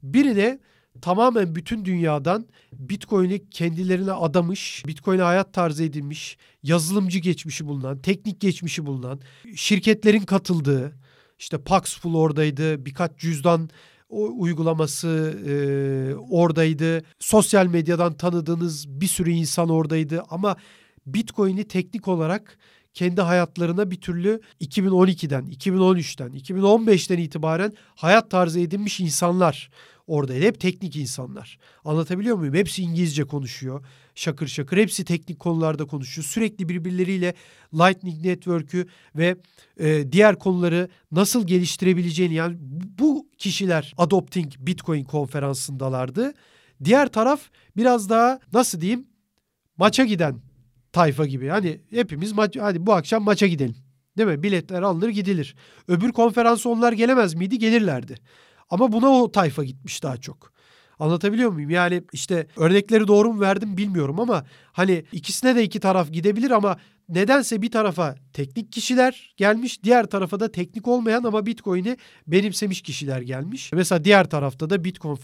Birine 0.03 0.59
tamamen 1.01 1.55
bütün 1.55 1.85
dünyadan 1.85 2.47
Bitcoin'i 2.73 3.49
kendilerine 3.49 4.11
adamış, 4.11 4.83
Bitcoin'e 4.87 5.21
hayat 5.21 5.53
tarzı 5.53 5.83
edilmiş, 5.83 6.37
yazılımcı 6.63 7.19
geçmişi 7.19 7.65
bulunan, 7.65 8.01
teknik 8.01 8.41
geçmişi 8.41 8.85
bulunan, 8.85 9.19
şirketlerin 9.55 10.21
katıldığı, 10.21 10.93
işte 11.39 11.57
Paxful 11.57 12.15
oradaydı, 12.15 12.85
birkaç 12.85 13.17
cüzdan 13.17 13.69
o 14.09 14.41
uygulaması 14.41 15.37
e, 15.47 16.15
oradaydı. 16.15 17.03
Sosyal 17.19 17.67
medyadan 17.67 18.13
tanıdığınız 18.13 19.01
bir 19.01 19.07
sürü 19.07 19.31
insan 19.31 19.69
oradaydı 19.69 20.23
ama 20.29 20.55
Bitcoin'i 21.07 21.63
teknik 21.63 22.07
olarak 22.07 22.57
kendi 22.93 23.21
hayatlarına 23.21 23.91
bir 23.91 24.01
türlü 24.01 24.41
2012'den, 24.61 25.45
2013'ten, 25.45 26.29
2015'ten 26.29 27.17
itibaren 27.17 27.73
hayat 27.95 28.31
tarzı 28.31 28.59
edinmiş 28.59 28.99
insanlar 28.99 29.69
oradaydı. 30.07 30.45
Hep 30.45 30.59
teknik 30.59 30.95
insanlar. 30.95 31.59
Anlatabiliyor 31.85 32.37
muyum? 32.37 32.53
Hepsi 32.53 32.81
İngilizce 32.81 33.23
konuşuyor. 33.23 33.85
Şakır 34.15 34.47
şakır. 34.47 34.77
Hepsi 34.77 35.05
teknik 35.05 35.39
konularda 35.39 35.85
konuşuyor. 35.85 36.25
Sürekli 36.25 36.69
birbirleriyle 36.69 37.33
Lightning 37.73 38.25
Network'ü 38.25 38.87
ve 39.15 39.37
e, 39.79 40.11
diğer 40.11 40.39
konuları 40.39 40.89
nasıl 41.11 41.47
geliştirebileceğini 41.47 42.33
yani 42.33 42.57
bu 42.99 43.27
kişiler 43.37 43.93
Adopting 43.97 44.53
Bitcoin 44.59 45.03
konferansındalardı. 45.03 46.33
Diğer 46.83 47.07
taraf 47.07 47.41
biraz 47.77 48.09
daha 48.09 48.39
nasıl 48.53 48.81
diyeyim 48.81 49.07
maça 49.77 50.05
giden 50.05 50.46
tayfa 50.91 51.25
gibi. 51.25 51.47
Hani 51.47 51.81
hepimiz 51.89 52.31
maç 52.31 52.57
hadi 52.59 52.85
bu 52.85 52.93
akşam 52.93 53.23
maça 53.23 53.47
gidelim. 53.47 53.75
Değil 54.17 54.29
mi? 54.29 54.43
Biletler 54.43 54.81
alınır 54.81 55.09
gidilir. 55.09 55.55
Öbür 55.87 56.11
konferansa 56.11 56.69
onlar 56.69 56.93
gelemez 56.93 57.33
miydi? 57.33 57.59
Gelirlerdi. 57.59 58.15
Ama 58.69 58.91
buna 58.91 59.09
o 59.09 59.31
tayfa 59.31 59.63
gitmiş 59.63 60.03
daha 60.03 60.17
çok. 60.17 60.51
Anlatabiliyor 60.99 61.51
muyum? 61.51 61.69
Yani 61.69 62.03
işte 62.13 62.47
örnekleri 62.57 63.07
doğru 63.07 63.33
mu 63.33 63.41
verdim 63.41 63.77
bilmiyorum 63.77 64.19
ama 64.19 64.45
hani 64.71 65.05
ikisine 65.11 65.55
de 65.55 65.63
iki 65.63 65.79
taraf 65.79 66.11
gidebilir 66.11 66.51
ama 66.51 66.77
nedense 67.09 67.61
bir 67.61 67.71
tarafa 67.71 68.15
teknik 68.33 68.71
kişiler 68.71 69.33
gelmiş, 69.37 69.83
diğer 69.83 70.05
tarafa 70.05 70.39
da 70.39 70.51
teknik 70.51 70.87
olmayan 70.87 71.23
ama 71.23 71.45
Bitcoin'i 71.45 71.97
benimsemiş 72.27 72.81
kişiler 72.81 73.21
gelmiş. 73.21 73.73
Mesela 73.73 74.03
diğer 74.03 74.29
tarafta 74.29 74.69
da 74.69 74.83
Bitcoin 74.83 75.19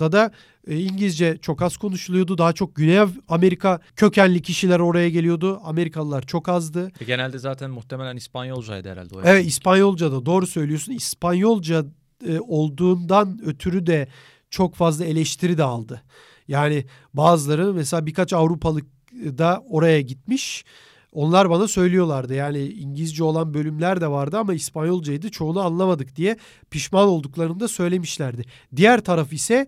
da 0.00 0.12
da 0.12 0.30
e, 0.66 0.78
İngilizce 0.78 1.38
çok 1.42 1.62
az 1.62 1.76
konuşuluyordu. 1.76 2.38
Daha 2.38 2.52
çok 2.52 2.76
Güney 2.76 2.98
Amerika 3.28 3.80
kökenli 3.96 4.42
kişiler 4.42 4.80
oraya 4.80 5.08
geliyordu. 5.08 5.60
Amerikalılar 5.64 6.22
çok 6.22 6.48
azdı. 6.48 6.92
E, 7.00 7.04
genelde 7.04 7.38
zaten 7.38 7.70
muhtemelen 7.70 8.16
İspanyolcaydı 8.16 8.90
herhalde. 8.90 9.16
O 9.16 9.20
evet 9.24 9.46
İspanyolca 9.46 10.12
da 10.12 10.26
doğru 10.26 10.46
söylüyorsun. 10.46 10.92
İspanyolca 10.92 11.84
e, 12.28 12.40
olduğundan 12.40 13.40
ötürü 13.44 13.86
de 13.86 14.08
çok 14.50 14.74
fazla 14.74 15.04
eleştiri 15.04 15.58
de 15.58 15.62
aldı. 15.62 16.02
Yani 16.48 16.84
bazıları 17.14 17.74
mesela 17.74 18.06
birkaç 18.06 18.32
Avrupalı 18.32 18.80
da 19.12 19.62
oraya 19.68 20.00
gitmiş. 20.00 20.64
Onlar 21.12 21.50
bana 21.50 21.68
söylüyorlardı 21.68 22.34
yani 22.34 22.58
İngilizce 22.58 23.24
olan 23.24 23.54
bölümler 23.54 24.00
de 24.00 24.08
vardı 24.10 24.38
ama 24.38 24.54
İspanyolcaydı 24.54 25.30
çoğunu 25.30 25.60
anlamadık 25.60 26.16
diye 26.16 26.36
pişman 26.70 27.08
olduklarını 27.08 27.60
da 27.60 27.68
söylemişlerdi. 27.68 28.44
Diğer 28.76 29.00
taraf 29.00 29.32
ise 29.32 29.66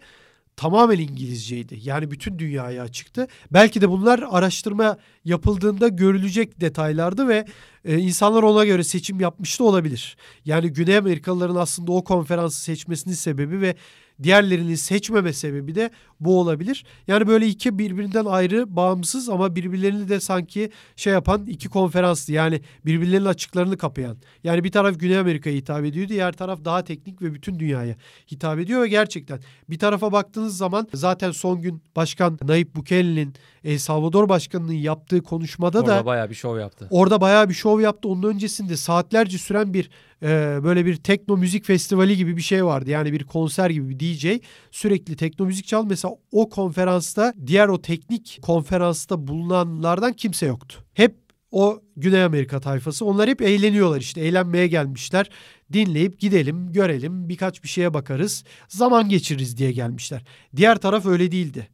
tamamen 0.57 0.99
İngilizceydi. 0.99 1.79
Yani 1.83 2.11
bütün 2.11 2.39
dünyaya 2.39 2.83
açıktı. 2.83 3.27
Belki 3.53 3.81
de 3.81 3.91
bunlar 3.91 4.25
araştırma 4.31 4.97
yapıldığında 5.25 5.89
görülecek 5.89 6.61
detaylardı 6.61 7.29
ve 7.29 7.47
e, 7.85 7.99
insanlar 7.99 8.43
ona 8.43 8.65
göre 8.65 8.85
seçim 8.85 9.21
yapmış 9.21 9.61
da 9.61 9.65
olabilir. 9.65 10.17
Yani 10.45 10.73
Güney 10.73 10.97
Amerikalıların 10.97 11.57
aslında 11.57 11.93
o 11.93 12.05
konferansı 12.05 12.61
seçmesinin 12.61 13.15
sebebi 13.15 13.61
ve 13.61 13.75
diğerlerini 14.22 14.77
seçmeme 14.77 15.33
sebebi 15.33 15.74
de 15.74 15.90
bu 16.20 16.40
olabilir. 16.40 16.85
Yani 17.09 17.27
böyle 17.27 17.46
iki 17.46 17.79
birbirinden 17.79 18.24
ayrı, 18.24 18.77
bağımsız 18.77 19.29
ama 19.29 19.57
birbirlerini 19.57 20.09
de 20.09 20.20
sanki 20.20 20.70
şey 20.96 21.12
yapan 21.12 21.46
iki 21.46 21.68
konferanstı. 21.68 22.33
Yani 22.33 22.61
birbirlerinin 22.87 23.27
açıklarını 23.27 23.77
kapayan. 23.79 24.16
Yani 24.44 24.64
bir 24.64 24.72
taraf 24.72 25.00
Güney 25.00 25.18
Amerika'ya 25.18 25.57
hitap 25.57 25.85
ediyor, 25.85 26.09
diğer 26.09 26.33
taraf 26.33 26.64
daha 26.64 26.85
teknik 26.85 27.22
ve 27.22 27.35
bütün 27.35 27.59
dünyaya 27.59 27.96
hitap 28.33 28.59
ediyor 28.59 28.83
ve 28.83 28.88
gerçekten 28.88 29.40
bir 29.70 29.79
tarafa 29.79 30.12
baktığınız 30.12 30.57
zaman 30.57 30.88
zaten 30.94 31.31
son 31.31 31.61
gün 31.61 31.83
Başkan 31.96 32.38
Nayib 32.42 32.74
Bukele'nin 32.74 33.35
El 33.64 33.79
Salvador 33.79 34.29
Başkanı'nın 34.29 34.72
yaptığı 34.72 35.22
konuşmada 35.22 35.79
Orada 35.81 35.96
da 35.96 36.07
bayağı 36.07 36.31
bir 36.31 36.35
şov 36.35 36.59
yaptı. 36.59 36.88
orada 36.90 37.20
bayağı 37.20 37.48
bir 37.48 37.55
şov 37.55 37.81
yaptı. 37.81 38.09
Onun 38.09 38.22
öncesinde 38.22 38.77
saatlerce 38.77 39.38
süren 39.38 39.74
bir 39.74 39.90
e, 40.25 40.59
böyle 40.65 40.87
bir 40.87 40.97
tekno 40.97 41.37
müzik 41.37 41.65
festivali 41.65 42.17
gibi 42.17 42.37
bir 42.37 42.43
şey 42.43 42.65
vardı. 42.65 42.91
Yani 42.91 43.13
bir 43.13 43.25
konser 43.25 43.71
gibi 43.71 43.89
bir 43.89 44.01
DJ 44.01 44.27
sürekli 44.71 45.17
tekno 45.17 45.47
müzik 45.47 45.67
çal. 45.67 45.87
Mesela 45.87 46.15
o 46.33 46.49
konferansta 46.49 47.35
diğer 47.47 47.69
o 47.69 47.83
teknik 47.83 48.39
konferansta 48.43 49.27
bulunanlardan 49.27 50.13
kimse 50.13 50.47
yoktu. 50.47 50.85
Hep 50.95 51.17
o 51.51 51.81
Güney 51.97 52.25
Amerika 52.25 52.61
tayfası. 52.61 53.05
Onlar 53.05 53.29
hep 53.29 53.43
eğleniyorlar 53.43 54.01
işte. 54.01 54.21
Eğlenmeye 54.21 54.67
gelmişler. 54.67 55.31
Dinleyip 55.73 56.21
gidelim, 56.21 56.73
görelim, 56.73 57.29
birkaç 57.29 57.63
bir 57.63 57.69
şeye 57.69 57.95
bakarız, 57.95 58.45
zaman 58.69 59.09
geçiririz 59.09 59.57
diye 59.57 59.73
gelmişler. 59.73 60.25
Diğer 60.57 60.79
taraf 60.79 61.07
öyle 61.07 61.33
değildi. 61.33 61.69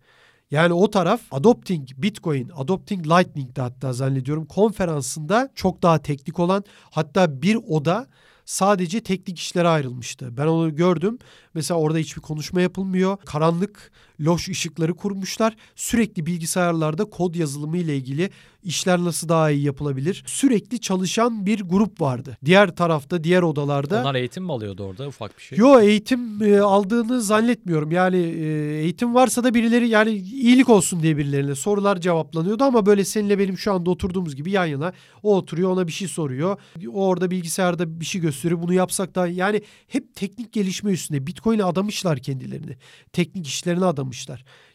Yani 0.51 0.73
o 0.73 0.91
taraf 0.91 1.21
Adopting 1.31 1.89
Bitcoin, 1.97 2.51
Adopting 2.57 3.07
Lightning'de 3.07 3.61
hatta 3.61 3.93
zannediyorum 3.93 4.47
konferansında 4.47 5.51
çok 5.55 5.83
daha 5.83 5.99
teknik 6.03 6.39
olan 6.39 6.65
hatta 6.91 7.43
bir 7.43 7.59
oda 7.69 8.07
sadece 8.51 9.01
teknik 9.01 9.39
işlere 9.39 9.69
ayrılmıştı. 9.69 10.37
Ben 10.37 10.47
onu 10.47 10.77
gördüm. 10.77 11.19
Mesela 11.55 11.81
orada 11.81 11.99
hiçbir 11.99 12.23
konuşma 12.23 12.61
yapılmıyor. 12.61 13.17
Karanlık, 13.27 13.93
loş 14.21 14.49
ışıkları 14.49 14.95
kurmuşlar. 14.95 15.57
Sürekli 15.77 16.27
bilgisayarlarda 16.27 17.05
kod 17.05 17.35
yazılımı 17.35 17.79
ile 17.79 17.97
ilgili 17.97 18.31
işler 18.65 18.99
nasıl 18.99 19.29
daha 19.29 19.51
iyi 19.51 19.65
yapılabilir? 19.65 20.23
Sürekli 20.27 20.81
çalışan 20.81 21.47
bir 21.47 21.61
grup 21.61 22.01
vardı. 22.01 22.39
Diğer 22.45 22.77
tarafta, 22.77 23.25
diğer 23.25 23.43
odalarda 23.43 24.01
Onlar 24.01 24.15
eğitim 24.15 24.45
mi 24.45 24.53
alıyordu 24.53 24.85
orada 24.85 25.09
ufak 25.09 25.39
bir 25.39 25.43
şey? 25.43 25.59
Yo 25.59 25.81
eğitim 25.81 26.43
e, 26.43 26.61
aldığını 26.61 27.23
zannetmiyorum. 27.23 27.91
Yani 27.91 28.17
e, 28.17 28.47
eğitim 28.81 29.15
varsa 29.15 29.45
da 29.45 29.55
birileri 29.55 29.89
yani 29.89 30.11
iyilik 30.11 30.69
olsun 30.69 31.03
diye 31.03 31.17
birilerine 31.17 31.55
sorular 31.55 32.01
cevaplanıyordu 32.01 32.65
ama 32.65 32.87
böyle 32.87 33.05
seninle 33.05 33.39
benim 33.39 33.59
şu 33.59 33.73
anda 33.73 33.91
oturduğumuz 33.91 34.37
gibi 34.37 34.51
yan 34.51 34.67
yana 34.67 34.93
o 35.23 35.37
oturuyor 35.37 35.71
ona 35.71 35.87
bir 35.87 35.93
şey 35.93 36.09
soruyor. 36.09 36.57
O 36.93 37.07
orada 37.07 37.31
bilgisayarda 37.31 38.01
bir 38.01 38.05
şey 38.05 38.21
gösteriyor. 38.21 38.63
Bunu 38.63 38.75
yapsak 38.75 39.15
da 39.15 39.27
yani 39.27 39.63
hep 39.89 40.15
teknik 40.15 40.53
gelişme 40.53 40.93
üstüne 40.93 41.27
Bitcoin'e 41.27 41.65
adamışlar 41.65 42.19
kendilerini. 42.19 42.77
Teknik 43.13 43.47
işlerine 43.47 43.85
adamışlar. 43.85 44.10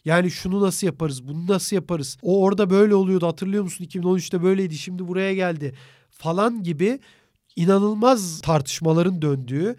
Yani 0.05 0.31
şunu 0.31 0.61
nasıl 0.61 0.87
yaparız? 0.87 1.27
Bunu 1.27 1.47
nasıl 1.47 1.75
yaparız? 1.75 2.17
O 2.21 2.43
orada 2.43 2.69
böyle 2.69 2.95
oluyordu. 2.95 3.27
Hatırlıyor 3.27 3.63
musun? 3.63 3.85
2013'te 3.85 4.43
böyleydi. 4.43 4.77
Şimdi 4.77 5.07
buraya 5.07 5.33
geldi 5.33 5.75
falan 6.09 6.63
gibi 6.63 6.99
inanılmaz 7.55 8.41
tartışmaların 8.41 9.21
döndüğü 9.21 9.75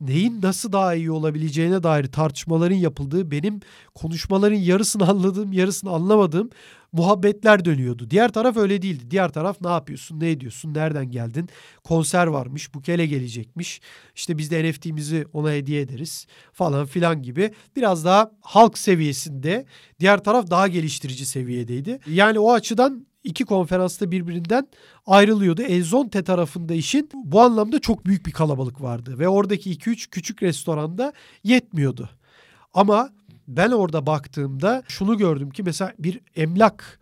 neyin 0.00 0.42
nasıl 0.42 0.72
daha 0.72 0.94
iyi 0.94 1.10
olabileceğine 1.10 1.82
dair 1.82 2.06
tartışmaların 2.06 2.76
yapıldığı 2.76 3.30
benim 3.30 3.60
konuşmaların 3.94 4.56
yarısını 4.56 5.08
anladığım 5.08 5.52
yarısını 5.52 5.90
anlamadığım 5.90 6.50
muhabbetler 6.92 7.64
dönüyordu. 7.64 8.10
Diğer 8.10 8.32
taraf 8.32 8.56
öyle 8.56 8.82
değildi. 8.82 9.10
Diğer 9.10 9.28
taraf 9.32 9.60
ne 9.60 9.68
yapıyorsun, 9.68 10.20
ne 10.20 10.30
ediyorsun, 10.30 10.74
nereden 10.74 11.10
geldin? 11.10 11.48
Konser 11.84 12.26
varmış, 12.26 12.74
Bukele 12.74 13.06
gelecekmiş. 13.06 13.80
İşte 14.14 14.38
biz 14.38 14.50
de 14.50 14.70
NFT'mizi 14.70 15.26
ona 15.32 15.52
hediye 15.52 15.80
ederiz 15.80 16.26
falan 16.52 16.86
filan 16.86 17.22
gibi. 17.22 17.54
Biraz 17.76 18.04
daha 18.04 18.30
halk 18.40 18.78
seviyesinde, 18.78 19.66
diğer 20.00 20.24
taraf 20.24 20.50
daha 20.50 20.68
geliştirici 20.68 21.26
seviyedeydi. 21.26 21.98
Yani 22.06 22.38
o 22.38 22.52
açıdan 22.52 23.07
iki 23.24 23.44
konferansta 23.44 24.10
birbirinden 24.10 24.68
ayrılıyordu. 25.06 25.62
Elzonte 25.62 26.24
tarafında 26.24 26.74
işin 26.74 27.10
bu 27.14 27.40
anlamda 27.40 27.78
çok 27.78 28.06
büyük 28.06 28.26
bir 28.26 28.32
kalabalık 28.32 28.82
vardı 28.82 29.18
ve 29.18 29.28
oradaki 29.28 29.78
2-3 29.78 30.10
küçük 30.10 30.42
restoranda 30.42 31.12
yetmiyordu. 31.44 32.10
Ama 32.74 33.10
ben 33.48 33.70
orada 33.70 34.06
baktığımda 34.06 34.82
şunu 34.88 35.18
gördüm 35.18 35.50
ki 35.50 35.62
mesela 35.62 35.92
bir 35.98 36.20
emlak 36.36 37.00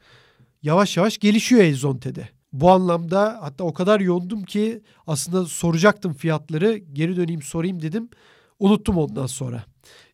yavaş 0.63 0.97
yavaş 0.97 1.19
gelişiyor 1.19 1.63
Elzonte'de. 1.63 2.29
Bu 2.53 2.71
anlamda 2.71 3.39
hatta 3.41 3.65
o 3.65 3.75
kadar 3.75 4.01
yoğundum 4.01 4.43
ki 4.45 4.83
aslında 5.07 5.45
soracaktım 5.45 6.15
fiyatları 6.15 6.77
geri 6.77 7.17
döneyim 7.17 7.43
sorayım 7.43 7.83
dedim. 7.83 8.09
Unuttum 8.59 8.99
ondan 8.99 9.27
sonra. 9.27 9.65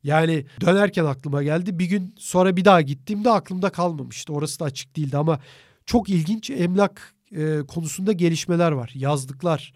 Yani 0.05 0.47
dönerken 0.61 1.05
aklıma 1.05 1.43
geldi. 1.43 1.79
Bir 1.79 1.87
gün 1.87 2.15
sonra 2.19 2.57
bir 2.57 2.65
daha 2.65 2.81
gittiğimde 2.81 3.31
aklımda 3.31 3.71
kalmamıştı. 3.71 4.33
Orası 4.33 4.61
da 4.61 4.65
açık 4.65 4.97
değildi 4.97 5.17
ama 5.17 5.41
çok 5.87 6.09
ilginç 6.09 6.51
emlak 6.51 7.15
e, 7.37 7.59
konusunda 7.69 8.13
gelişmeler 8.13 8.73
var. 8.73 8.91
Yazlıklar, 8.95 9.73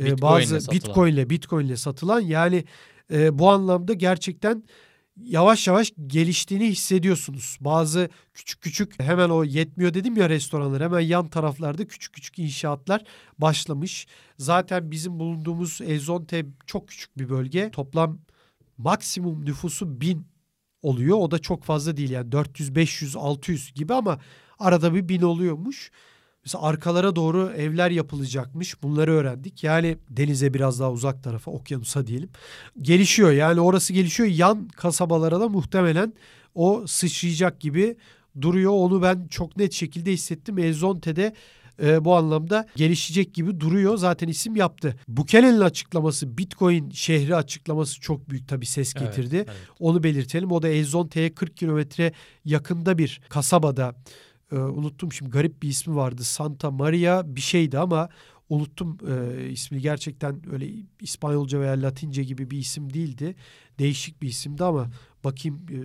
e, 0.00 0.22
bazı 0.22 0.60
satılan. 0.60 0.76
Bitcoin'le 0.76 1.30
Bitcoin'le 1.30 1.76
satılan 1.76 2.20
yani 2.20 2.64
e, 3.12 3.38
bu 3.38 3.50
anlamda 3.50 3.92
gerçekten 3.92 4.64
yavaş 5.16 5.66
yavaş 5.66 5.92
geliştiğini 6.06 6.68
hissediyorsunuz. 6.68 7.58
Bazı 7.60 8.08
küçük 8.34 8.60
küçük 8.60 9.02
hemen 9.02 9.28
o 9.28 9.44
yetmiyor 9.44 9.94
dedim 9.94 10.16
ya 10.16 10.28
restoranlar 10.28 10.82
hemen 10.82 11.00
yan 11.00 11.28
taraflarda 11.28 11.88
küçük 11.88 12.14
küçük 12.14 12.38
inşaatlar 12.38 13.04
başlamış. 13.38 14.06
Zaten 14.38 14.90
bizim 14.90 15.18
bulunduğumuz 15.18 15.80
Elzonte 15.80 16.46
çok 16.66 16.88
küçük 16.88 17.18
bir 17.18 17.28
bölge. 17.28 17.70
Toplam 17.70 18.18
maksimum 18.78 19.44
nüfusu 19.44 20.00
bin 20.00 20.26
oluyor. 20.82 21.18
O 21.18 21.30
da 21.30 21.38
çok 21.38 21.64
fazla 21.64 21.96
değil 21.96 22.10
yani 22.10 22.32
400, 22.32 22.74
500, 22.74 23.16
600 23.16 23.72
gibi 23.74 23.94
ama 23.94 24.20
arada 24.62 24.94
bir 24.94 25.08
bin 25.08 25.22
oluyormuş. 25.22 25.90
Mesela 26.44 26.64
arkalara 26.64 27.16
doğru 27.16 27.52
evler 27.56 27.90
yapılacakmış. 27.90 28.82
Bunları 28.82 29.12
öğrendik. 29.12 29.64
Yani 29.64 29.98
denize 30.10 30.54
biraz 30.54 30.80
daha 30.80 30.92
uzak 30.92 31.22
tarafa, 31.22 31.50
okyanusa 31.50 32.06
diyelim. 32.06 32.30
Gelişiyor 32.82 33.32
yani 33.32 33.60
orası 33.60 33.92
gelişiyor. 33.92 34.28
Yan 34.28 34.68
kasabalara 34.68 35.40
da 35.40 35.48
muhtemelen 35.48 36.12
o 36.54 36.84
sıçrayacak 36.86 37.60
gibi 37.60 37.96
duruyor. 38.40 38.72
Onu 38.72 39.02
ben 39.02 39.26
çok 39.30 39.56
net 39.56 39.72
şekilde 39.72 40.12
hissettim. 40.12 40.58
Elzonte'de 40.58 41.34
e, 41.82 42.04
bu 42.04 42.16
anlamda 42.16 42.66
gelişecek 42.76 43.34
gibi 43.34 43.60
duruyor. 43.60 43.96
Zaten 43.96 44.28
isim 44.28 44.56
yaptı. 44.56 44.96
Bukele'nin 45.08 45.60
açıklaması, 45.60 46.38
Bitcoin 46.38 46.90
şehri 46.90 47.36
açıklaması 47.36 48.00
çok 48.00 48.30
büyük 48.30 48.48
tabii 48.48 48.66
ses 48.66 48.94
Evet, 48.96 49.06
getirdi. 49.06 49.36
evet. 49.36 49.48
Onu 49.78 50.02
belirtelim. 50.02 50.52
O 50.52 50.62
da 50.62 50.68
Elzonte'ye 50.68 51.34
40 51.34 51.56
kilometre 51.56 52.12
yakında 52.44 52.98
bir 52.98 53.20
kasabada 53.28 53.94
e, 54.52 54.56
unuttum 54.56 55.12
şimdi 55.12 55.30
garip 55.30 55.62
bir 55.62 55.68
ismi 55.68 55.96
vardı. 55.96 56.24
Santa 56.24 56.70
Maria 56.70 57.36
bir 57.36 57.40
şeydi 57.40 57.78
ama 57.78 58.08
unuttum 58.48 58.98
e, 59.08 59.48
ismi 59.50 59.80
gerçekten 59.80 60.52
öyle 60.52 60.68
İspanyolca 61.00 61.60
veya 61.60 61.72
Latince 61.72 62.24
gibi 62.24 62.50
bir 62.50 62.58
isim 62.58 62.94
değildi. 62.94 63.34
Değişik 63.78 64.22
bir 64.22 64.28
isimdi 64.28 64.64
ama 64.64 64.90
bakayım 65.24 65.66
e, 65.70 65.78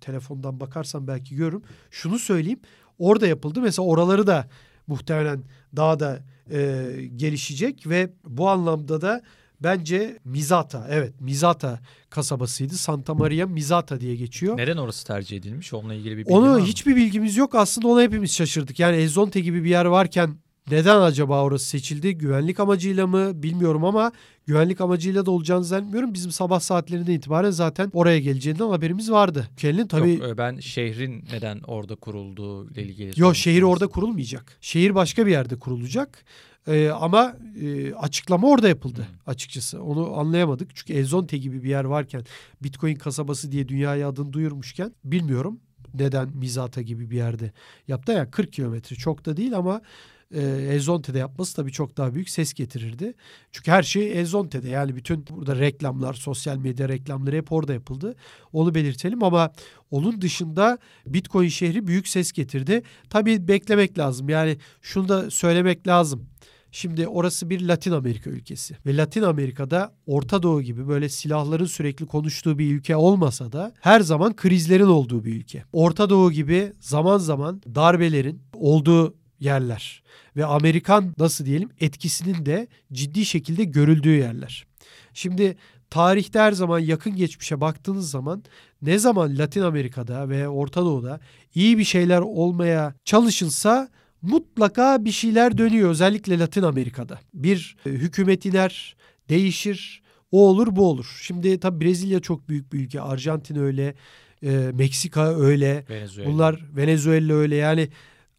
telefondan 0.00 0.60
bakarsam 0.60 1.06
belki 1.06 1.36
görürüm. 1.36 1.62
Şunu 1.90 2.18
söyleyeyim 2.18 2.60
orada 2.98 3.26
yapıldı. 3.26 3.60
Mesela 3.60 3.86
oraları 3.86 4.26
da 4.26 4.48
muhtemelen 4.86 5.44
daha 5.76 6.00
da 6.00 6.24
e, 6.50 6.86
gelişecek 7.16 7.86
ve 7.86 8.12
bu 8.24 8.48
anlamda 8.48 9.00
da 9.00 9.22
bence 9.62 10.18
Mizata 10.24 10.86
evet 10.90 11.20
Mizata 11.20 11.80
kasabasıydı. 12.10 12.74
Santa 12.74 13.14
Maria 13.14 13.46
Mizata 13.46 14.00
diye 14.00 14.16
geçiyor. 14.16 14.56
Neden 14.56 14.76
orası 14.76 15.06
tercih 15.06 15.36
edilmiş? 15.36 15.74
Onunla 15.74 15.94
ilgili 15.94 16.12
bir 16.16 16.24
bilgi 16.24 16.32
Onu 16.34 16.50
var 16.50 16.60
mı? 16.60 16.66
hiçbir 16.66 16.96
bilgimiz 16.96 17.36
yok. 17.36 17.54
Aslında 17.54 17.88
ona 17.88 18.02
hepimiz 18.02 18.32
şaşırdık. 18.34 18.78
Yani 18.78 18.96
Elzonte 18.96 19.40
gibi 19.40 19.64
bir 19.64 19.70
yer 19.70 19.84
varken 19.84 20.36
neden 20.70 21.00
acaba 21.00 21.42
orası 21.42 21.66
seçildi? 21.66 22.14
Güvenlik 22.18 22.60
amacıyla 22.60 23.06
mı 23.06 23.42
bilmiyorum 23.42 23.84
ama 23.84 24.12
güvenlik 24.46 24.80
amacıyla 24.80 25.26
da 25.26 25.30
olacağını 25.30 25.64
zannetmiyorum. 25.64 26.14
Bizim 26.14 26.30
sabah 26.30 26.60
saatlerinden 26.60 27.12
itibaren 27.12 27.50
zaten 27.50 27.90
oraya 27.94 28.18
geleceğinden 28.18 28.68
haberimiz 28.68 29.10
vardı. 29.10 29.48
Kelinin 29.56 29.86
tabii 29.86 30.14
Yok, 30.14 30.28
e, 30.28 30.38
ben 30.38 30.60
şehrin 30.60 31.24
neden 31.32 31.60
orada 31.66 31.94
kurulduğu 31.96 32.70
ile 32.70 32.82
ilgili. 32.82 33.20
Yok 33.20 33.36
şehir 33.36 33.62
orada 33.62 33.86
kurulmayacak. 33.86 34.58
Şehir 34.60 34.94
başka 34.94 35.26
bir 35.26 35.30
yerde 35.30 35.58
kurulacak. 35.58 36.24
Ee, 36.66 36.88
ama 36.88 37.36
e, 37.62 37.94
açıklama 37.94 38.48
orada 38.48 38.68
yapıldı 38.68 39.06
açıkçası. 39.26 39.82
Onu 39.82 40.18
anlayamadık. 40.18 40.76
Çünkü 40.76 40.92
Elzonte 40.92 41.38
gibi 41.38 41.62
bir 41.62 41.68
yer 41.68 41.84
varken 41.84 42.24
Bitcoin 42.62 42.94
kasabası 42.94 43.52
diye 43.52 43.68
dünyaya 43.68 44.08
adını 44.08 44.32
duyurmuşken 44.32 44.92
bilmiyorum 45.04 45.60
neden 45.94 46.28
Mizata 46.36 46.82
gibi 46.82 47.10
bir 47.10 47.16
yerde 47.16 47.52
yaptı. 47.88 48.12
Yani 48.12 48.30
40 48.30 48.52
kilometre 48.52 48.96
çok 48.96 49.26
da 49.26 49.36
değil 49.36 49.56
ama 49.56 49.80
e, 50.34 50.40
Elzonte'de 50.42 51.18
yapması 51.18 51.56
tabii 51.56 51.72
çok 51.72 51.96
daha 51.96 52.14
büyük 52.14 52.30
ses 52.30 52.52
getirirdi. 52.52 53.14
Çünkü 53.52 53.70
her 53.70 53.82
şey 53.82 54.20
Elzonte'de 54.20 54.68
yani 54.68 54.96
bütün 54.96 55.26
burada 55.30 55.56
reklamlar, 55.56 56.14
sosyal 56.14 56.56
medya 56.56 56.88
reklamları 56.88 57.36
hep 57.36 57.52
orada 57.52 57.72
yapıldı. 57.72 58.14
Onu 58.52 58.74
belirtelim 58.74 59.22
ama 59.22 59.52
onun 59.90 60.20
dışında 60.20 60.78
Bitcoin 61.06 61.48
şehri 61.48 61.86
büyük 61.86 62.08
ses 62.08 62.32
getirdi. 62.32 62.82
Tabii 63.10 63.48
beklemek 63.48 63.98
lazım. 63.98 64.28
Yani 64.28 64.58
şunu 64.82 65.08
da 65.08 65.30
söylemek 65.30 65.86
lazım. 65.86 66.26
Şimdi 66.72 67.08
orası 67.08 67.50
bir 67.50 67.60
Latin 67.60 67.92
Amerika 67.92 68.30
ülkesi 68.30 68.76
ve 68.86 68.96
Latin 68.96 69.22
Amerika'da 69.22 69.94
Orta 70.06 70.42
Doğu 70.42 70.62
gibi 70.62 70.88
böyle 70.88 71.08
silahların 71.08 71.64
sürekli 71.64 72.06
konuştuğu 72.06 72.58
bir 72.58 72.74
ülke 72.74 72.96
olmasa 72.96 73.52
da 73.52 73.72
her 73.80 74.00
zaman 74.00 74.36
krizlerin 74.36 74.86
olduğu 74.86 75.24
bir 75.24 75.34
ülke. 75.34 75.64
Orta 75.72 76.10
Doğu 76.10 76.32
gibi 76.32 76.72
zaman 76.80 77.18
zaman 77.18 77.62
darbelerin 77.74 78.42
olduğu 78.54 79.14
yerler 79.40 80.02
ve 80.36 80.44
Amerikan 80.44 81.14
nasıl 81.18 81.46
diyelim 81.46 81.70
etkisinin 81.80 82.46
de 82.46 82.68
ciddi 82.92 83.24
şekilde 83.24 83.64
görüldüğü 83.64 84.16
yerler. 84.16 84.66
Şimdi 85.14 85.56
tarihte 85.90 86.38
her 86.38 86.52
zaman 86.52 86.78
yakın 86.78 87.16
geçmişe 87.16 87.60
baktığınız 87.60 88.10
zaman 88.10 88.44
ne 88.82 88.98
zaman 88.98 89.38
Latin 89.38 89.62
Amerika'da 89.62 90.28
ve 90.28 90.48
Orta 90.48 90.82
Doğu'da 90.82 91.20
iyi 91.54 91.78
bir 91.78 91.84
şeyler 91.84 92.20
olmaya 92.20 92.94
çalışılsa 93.04 93.88
mutlaka 94.22 95.04
bir 95.04 95.12
şeyler 95.12 95.58
dönüyor 95.58 95.90
özellikle 95.90 96.38
Latin 96.38 96.62
Amerika'da. 96.62 97.18
Bir 97.34 97.76
e, 97.86 97.90
hükümet 97.90 98.46
iner, 98.46 98.96
değişir, 99.28 100.02
o 100.32 100.48
olur 100.48 100.76
bu 100.76 100.88
olur. 100.90 101.18
Şimdi 101.22 101.60
tabii 101.60 101.84
Brezilya 101.84 102.20
çok 102.20 102.48
büyük 102.48 102.72
bir 102.72 102.80
ülke, 102.80 103.00
Arjantin 103.00 103.56
öyle, 103.56 103.94
e, 104.42 104.70
Meksika 104.74 105.36
öyle, 105.40 105.84
Venezuela. 105.90 106.30
bunlar 106.30 106.64
Venezuela 106.76 107.34
öyle 107.34 107.56
yani 107.56 107.88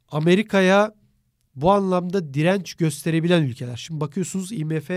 Amerika'ya 0.10 0.94
bu 1.56 1.72
anlamda 1.72 2.34
direnç 2.34 2.74
gösterebilen 2.74 3.44
ülkeler. 3.44 3.76
Şimdi 3.76 4.02
bakıyorsunuz 4.02 4.52
IMF 4.52 4.92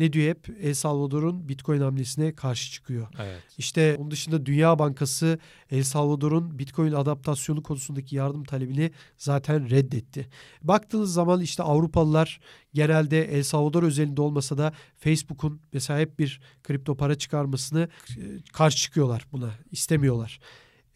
ne 0.00 0.12
diyor 0.12 0.28
hep 0.28 0.56
El 0.62 0.74
Salvador'un 0.74 1.48
Bitcoin 1.48 1.80
hamlesine 1.80 2.34
karşı 2.34 2.72
çıkıyor. 2.72 3.06
Evet. 3.18 3.42
İşte 3.58 3.96
onun 3.98 4.10
dışında 4.10 4.46
Dünya 4.46 4.78
Bankası 4.78 5.38
El 5.70 5.82
Salvador'un 5.82 6.58
Bitcoin 6.58 6.92
adaptasyonu 6.92 7.62
konusundaki 7.62 8.16
yardım 8.16 8.44
talebini 8.44 8.90
zaten 9.18 9.70
reddetti. 9.70 10.28
Baktığınız 10.62 11.12
zaman 11.12 11.40
işte 11.40 11.62
Avrupalılar 11.62 12.40
genelde 12.74 13.24
El 13.38 13.42
Salvador 13.42 13.82
özelinde 13.82 14.20
olmasa 14.20 14.58
da 14.58 14.72
Facebook'un 14.96 15.60
mesela 15.72 16.00
hep 16.00 16.18
bir 16.18 16.40
kripto 16.62 16.96
para 16.96 17.14
çıkarmasını 17.14 17.88
e, 18.10 18.22
karşı 18.52 18.76
çıkıyorlar 18.76 19.26
buna. 19.32 19.50
istemiyorlar. 19.70 20.40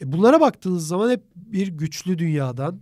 E, 0.00 0.12
Bunlara 0.12 0.40
baktığınız 0.40 0.86
zaman 0.86 1.10
hep 1.10 1.22
bir 1.36 1.68
güçlü 1.68 2.18
dünyadan, 2.18 2.80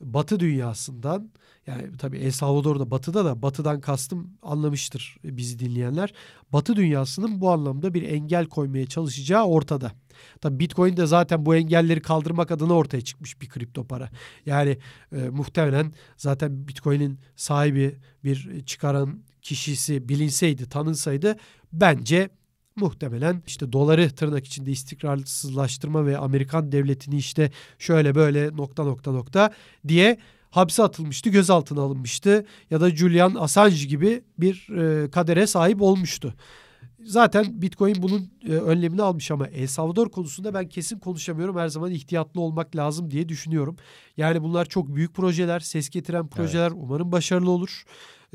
batı 0.00 0.40
dünyasından 0.40 1.30
yani 1.66 1.96
tabii 1.98 2.18
El 2.18 2.30
Salvador'da 2.30 2.90
batıda 2.90 3.24
da 3.24 3.42
batıdan 3.42 3.80
kastım 3.80 4.30
anlamıştır 4.42 5.16
bizi 5.24 5.58
dinleyenler. 5.58 6.12
Batı 6.52 6.76
dünyasının 6.76 7.40
bu 7.40 7.50
anlamda 7.50 7.94
bir 7.94 8.02
engel 8.02 8.46
koymaya 8.46 8.86
çalışacağı 8.86 9.44
ortada. 9.44 9.92
Tabii 10.40 10.58
Bitcoin 10.58 10.96
de 10.96 11.06
zaten 11.06 11.46
bu 11.46 11.54
engelleri 11.54 12.02
kaldırmak 12.02 12.50
adına 12.50 12.72
ortaya 12.72 13.00
çıkmış 13.00 13.40
bir 13.40 13.48
kripto 13.48 13.84
para. 13.84 14.10
Yani 14.46 14.78
e, 15.12 15.28
muhtemelen 15.28 15.92
zaten 16.16 16.68
Bitcoin'in 16.68 17.18
sahibi 17.36 17.98
bir 18.24 18.64
çıkaran 18.66 19.22
kişisi 19.42 20.08
bilinseydi, 20.08 20.68
tanınsaydı 20.68 21.36
bence 21.72 22.30
muhtemelen 22.76 23.42
işte 23.46 23.72
doları 23.72 24.10
tırnak 24.10 24.46
içinde 24.46 24.70
istikrarsızlaştırma 24.70 26.06
ve 26.06 26.18
Amerikan 26.18 26.72
devletini 26.72 27.16
işte 27.16 27.50
şöyle 27.78 28.14
böyle 28.14 28.56
nokta 28.56 28.84
nokta 28.84 29.12
nokta 29.12 29.52
diye 29.88 30.18
hapse 30.52 30.82
atılmıştı, 30.82 31.30
gözaltına 31.30 31.80
alınmıştı 31.82 32.46
ya 32.70 32.80
da 32.80 32.90
Julian 32.90 33.34
Assange 33.34 33.84
gibi 33.84 34.22
bir 34.38 34.68
e, 34.78 35.10
kadere 35.10 35.46
sahip 35.46 35.82
olmuştu. 35.82 36.34
Zaten 37.04 37.62
Bitcoin 37.62 38.02
bunun 38.02 38.30
e, 38.48 38.52
önlemini 38.52 39.02
almış 39.02 39.30
ama 39.30 39.46
El 39.46 39.66
Salvador 39.66 40.10
konusunda 40.10 40.54
ben 40.54 40.68
kesin 40.68 40.98
konuşamıyorum. 40.98 41.58
Her 41.58 41.68
zaman 41.68 41.90
ihtiyatlı 41.90 42.40
olmak 42.40 42.76
lazım 42.76 43.10
diye 43.10 43.28
düşünüyorum. 43.28 43.76
Yani 44.16 44.42
bunlar 44.42 44.64
çok 44.64 44.96
büyük 44.96 45.14
projeler, 45.14 45.60
ses 45.60 45.90
getiren 45.90 46.28
projeler. 46.28 46.70
Umarım 46.70 47.12
başarılı 47.12 47.50
olur. 47.50 47.84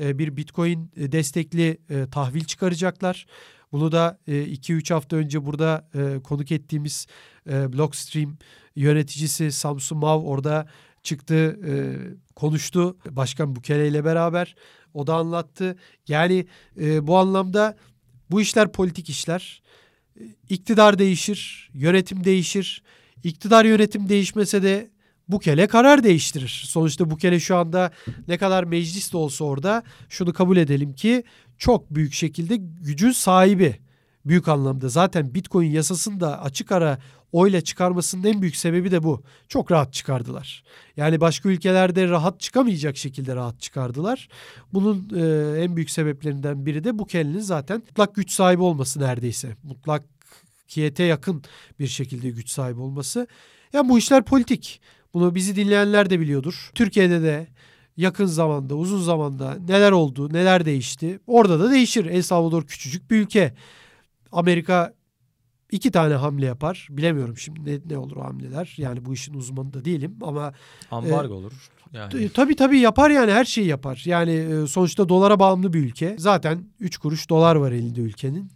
E, 0.00 0.18
bir 0.18 0.36
Bitcoin 0.36 0.90
e, 0.96 1.12
destekli 1.12 1.78
e, 1.90 2.06
tahvil 2.10 2.44
çıkaracaklar. 2.44 3.26
Bunu 3.72 3.92
da 3.92 4.18
2-3 4.28 4.94
hafta 4.94 5.16
önce 5.16 5.46
burada 5.46 5.88
e, 5.94 6.22
konuk 6.22 6.52
ettiğimiz 6.52 7.06
e, 7.50 7.72
Blockstream 7.72 8.36
yöneticisi 8.76 9.52
Samsun 9.52 9.98
Mav 9.98 10.22
orada 10.22 10.66
çıktı, 11.02 11.60
e, 11.66 11.72
konuştu. 12.34 12.96
Başkan 13.10 13.56
Bukele 13.56 13.88
ile 13.88 14.04
beraber 14.04 14.54
o 14.94 15.06
da 15.06 15.14
anlattı. 15.14 15.76
Yani 16.08 16.46
e, 16.80 17.06
bu 17.06 17.18
anlamda 17.18 17.76
bu 18.30 18.40
işler 18.40 18.72
politik 18.72 19.08
işler. 19.08 19.62
E, 20.20 20.22
İktidar 20.48 20.98
değişir, 20.98 21.70
yönetim 21.74 22.24
değişir. 22.24 22.82
İktidar 23.24 23.64
yönetim 23.64 24.08
değişmese 24.08 24.62
de 24.62 24.90
Bukele 25.28 25.66
karar 25.66 26.04
değiştirir. 26.04 26.62
Sonuçta 26.66 27.10
Bukele 27.10 27.40
şu 27.40 27.56
anda 27.56 27.90
ne 28.28 28.38
kadar 28.38 28.64
meclis 28.64 29.12
de 29.12 29.16
olsa 29.16 29.44
orada 29.44 29.82
şunu 30.08 30.32
kabul 30.32 30.56
edelim 30.56 30.92
ki 30.92 31.24
çok 31.58 31.94
büyük 31.94 32.12
şekilde 32.12 32.56
gücün 32.56 33.12
sahibi. 33.12 33.78
Büyük 34.28 34.48
anlamda 34.48 34.88
zaten 34.88 35.34
Bitcoin 35.34 35.70
yasasını 35.70 36.20
da 36.20 36.42
açık 36.42 36.72
ara 36.72 36.98
oyla 37.32 37.60
çıkarmasının 37.60 38.24
en 38.24 38.42
büyük 38.42 38.56
sebebi 38.56 38.90
de 38.90 39.02
bu. 39.02 39.22
Çok 39.48 39.72
rahat 39.72 39.92
çıkardılar. 39.92 40.64
Yani 40.96 41.20
başka 41.20 41.48
ülkelerde 41.48 42.08
rahat 42.08 42.40
çıkamayacak 42.40 42.96
şekilde 42.96 43.36
rahat 43.36 43.60
çıkardılar. 43.60 44.28
Bunun 44.72 45.10
e, 45.16 45.62
en 45.62 45.76
büyük 45.76 45.90
sebeplerinden 45.90 46.66
biri 46.66 46.84
de 46.84 46.98
Bukele'nin 46.98 47.40
zaten 47.40 47.82
mutlak 47.88 48.14
güç 48.14 48.30
sahibi 48.30 48.62
olması 48.62 49.00
neredeyse. 49.00 49.56
Mutlak 49.62 50.04
kiyete 50.68 51.04
yakın 51.04 51.42
bir 51.78 51.86
şekilde 51.86 52.30
güç 52.30 52.50
sahibi 52.50 52.80
olması. 52.80 53.26
Yani 53.72 53.88
bu 53.88 53.98
işler 53.98 54.24
politik. 54.24 54.80
Bunu 55.14 55.34
bizi 55.34 55.56
dinleyenler 55.56 56.10
de 56.10 56.20
biliyordur. 56.20 56.70
Türkiye'de 56.74 57.22
de 57.22 57.46
yakın 57.96 58.26
zamanda, 58.26 58.74
uzun 58.74 59.02
zamanda 59.02 59.56
neler 59.68 59.92
oldu, 59.92 60.32
neler 60.32 60.64
değişti. 60.64 61.20
Orada 61.26 61.60
da 61.60 61.70
değişir. 61.70 62.06
El 62.06 62.22
Salvador 62.22 62.66
küçücük 62.66 63.10
bir 63.10 63.16
ülke. 63.16 63.54
Amerika 64.32 64.94
iki 65.70 65.90
tane 65.90 66.14
hamle 66.14 66.46
yapar. 66.46 66.88
Bilemiyorum 66.90 67.36
şimdi 67.36 67.70
ne, 67.70 67.78
ne 67.94 67.98
olur 67.98 68.16
o 68.16 68.24
hamleler. 68.24 68.74
Yani 68.76 69.04
bu 69.04 69.14
işin 69.14 69.34
uzmanı 69.34 69.72
da 69.72 69.84
değilim 69.84 70.16
ama 70.22 70.52
Ambargo 70.90 71.34
olur. 71.34 71.52
Yani. 71.92 72.28
tabii 72.28 72.56
tabii 72.56 72.78
yapar 72.78 73.10
yani 73.10 73.32
her 73.32 73.44
şeyi 73.44 73.66
yapar. 73.66 74.02
Yani 74.04 74.32
e, 74.32 74.66
sonuçta 74.66 75.08
dolara 75.08 75.40
bağımlı 75.40 75.72
bir 75.72 75.78
ülke. 75.78 76.16
Zaten 76.18 76.64
3 76.80 76.98
kuruş 76.98 77.30
dolar 77.30 77.56
var 77.56 77.72
elinde 77.72 78.00
ülkenin. 78.00 78.50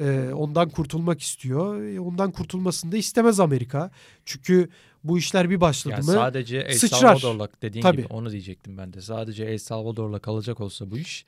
E, 0.00 0.30
ondan 0.34 0.68
kurtulmak 0.68 1.20
istiyor. 1.20 1.82
E, 1.82 2.00
ondan 2.00 2.32
kurtulmasını 2.32 2.92
da 2.92 2.96
istemez 2.96 3.40
Amerika. 3.40 3.90
Çünkü 4.24 4.68
bu 5.04 5.18
işler 5.18 5.50
bir 5.50 5.60
başladı 5.60 5.94
Yani 5.94 6.06
mı 6.06 6.12
sadece 6.12 6.58
El 6.58 6.78
sıçrar. 6.78 7.16
Salvador'la 7.16 7.48
dediğin 7.62 7.82
Tabii. 7.82 7.96
gibi 7.96 8.06
onu 8.06 8.30
diyecektim 8.30 8.78
ben 8.78 8.92
de. 8.92 9.00
Sadece 9.00 9.44
El 9.44 9.58
Salvador'la 9.58 10.18
kalacak 10.18 10.60
olsa 10.60 10.90
bu 10.90 10.98
iş 10.98 11.24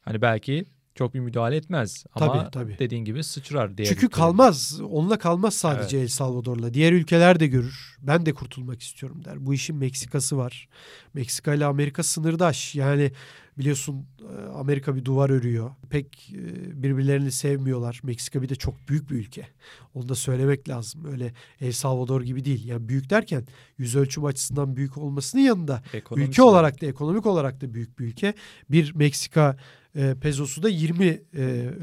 hani 0.00 0.22
belki 0.22 0.64
çok 0.96 1.14
bir 1.14 1.20
müdahale 1.20 1.56
etmez 1.56 2.04
ama 2.14 2.32
Tabii, 2.32 2.50
tabii. 2.50 2.78
dediğin 2.78 3.04
gibi 3.04 3.24
sıçrar 3.24 3.78
diye. 3.78 3.88
Çünkü 3.88 4.08
kalmaz. 4.08 4.80
Onunla 4.90 5.18
kalmaz 5.18 5.54
sadece 5.54 5.98
El 5.98 6.08
Salvador'la. 6.08 6.74
Diğer 6.74 6.92
ülkeler 6.92 7.40
de 7.40 7.46
görür. 7.46 7.96
Ben 8.02 8.26
de 8.26 8.32
kurtulmak 8.32 8.82
istiyorum 8.82 9.24
der. 9.24 9.46
Bu 9.46 9.54
işin 9.54 9.76
Meksikası 9.76 10.36
var. 10.36 10.68
Meksika 11.14 11.54
ile 11.54 11.64
Amerika 11.64 12.02
sınırdaş. 12.02 12.74
Yani 12.74 13.12
biliyorsun 13.58 14.06
e, 14.20 14.48
Amerika 14.48 14.96
bir 14.96 15.04
duvar 15.04 15.30
örüyor. 15.30 15.70
Pek 15.90 16.32
e, 16.34 16.82
birbirlerini 16.82 17.32
sevmiyorlar. 17.32 18.00
Meksika 18.02 18.42
bir 18.42 18.48
de 18.48 18.54
çok 18.54 18.88
büyük 18.88 19.10
bir 19.10 19.16
ülke. 19.16 19.46
Onu 19.94 20.08
da 20.08 20.14
söylemek 20.14 20.68
lazım. 20.68 21.04
Öyle 21.04 21.32
El 21.60 21.72
Salvador 21.72 22.22
gibi 22.22 22.44
değil. 22.44 22.68
Yani 22.68 22.88
büyük 22.88 23.10
derken 23.10 23.46
yüz 23.78 23.96
ölçüm 23.96 24.24
açısından 24.24 24.76
büyük 24.76 24.98
olmasının 24.98 25.42
yanında 25.42 25.82
Ekonomisi 25.92 26.30
ülke 26.30 26.42
olarak 26.42 26.82
da 26.82 26.86
ekonomik 26.86 27.26
olarak 27.26 27.60
da 27.60 27.74
büyük 27.74 27.98
bir 27.98 28.04
ülke. 28.04 28.34
Bir 28.70 28.94
Meksika 28.94 29.56
e, 29.96 30.14
pezosu 30.14 30.62
da 30.62 30.68
20 30.68 31.06
e, 31.06 31.20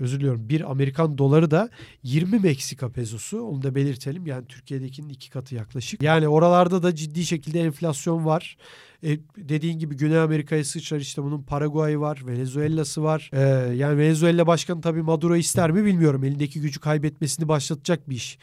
özür 0.01 0.19
diliyorum 0.19 0.49
bir 0.49 0.71
Amerikan 0.71 1.17
doları 1.17 1.51
da 1.51 1.69
20 2.03 2.39
Meksika 2.39 2.91
pezosu 2.91 3.41
onu 3.41 3.61
da 3.61 3.75
belirtelim. 3.75 4.25
Yani 4.27 4.47
Türkiye'dekinin 4.47 5.09
iki 5.09 5.29
katı 5.29 5.55
yaklaşık. 5.55 6.03
Yani 6.03 6.27
oralarda 6.27 6.83
da 6.83 6.95
ciddi 6.95 7.25
şekilde 7.25 7.61
enflasyon 7.61 8.25
var. 8.25 8.57
E, 9.03 9.19
dediğin 9.37 9.79
gibi 9.79 9.95
Güney 9.95 10.19
Amerika'ya 10.19 10.65
sıçrar 10.65 10.99
işte 10.99 11.23
bunun 11.23 11.43
Paraguay'ı 11.43 11.99
var, 11.99 12.23
Venezuela'sı 12.27 13.03
var. 13.03 13.29
E, 13.33 13.39
yani 13.75 13.97
Venezuela 13.97 14.47
başkanı 14.47 14.81
tabii 14.81 15.01
Maduro 15.01 15.35
ister 15.35 15.71
mi 15.71 15.85
bilmiyorum. 15.85 16.23
Elindeki 16.23 16.61
gücü 16.61 16.79
kaybetmesini 16.79 17.47
başlatacak 17.47 18.09
bir 18.09 18.15
iş. 18.15 18.37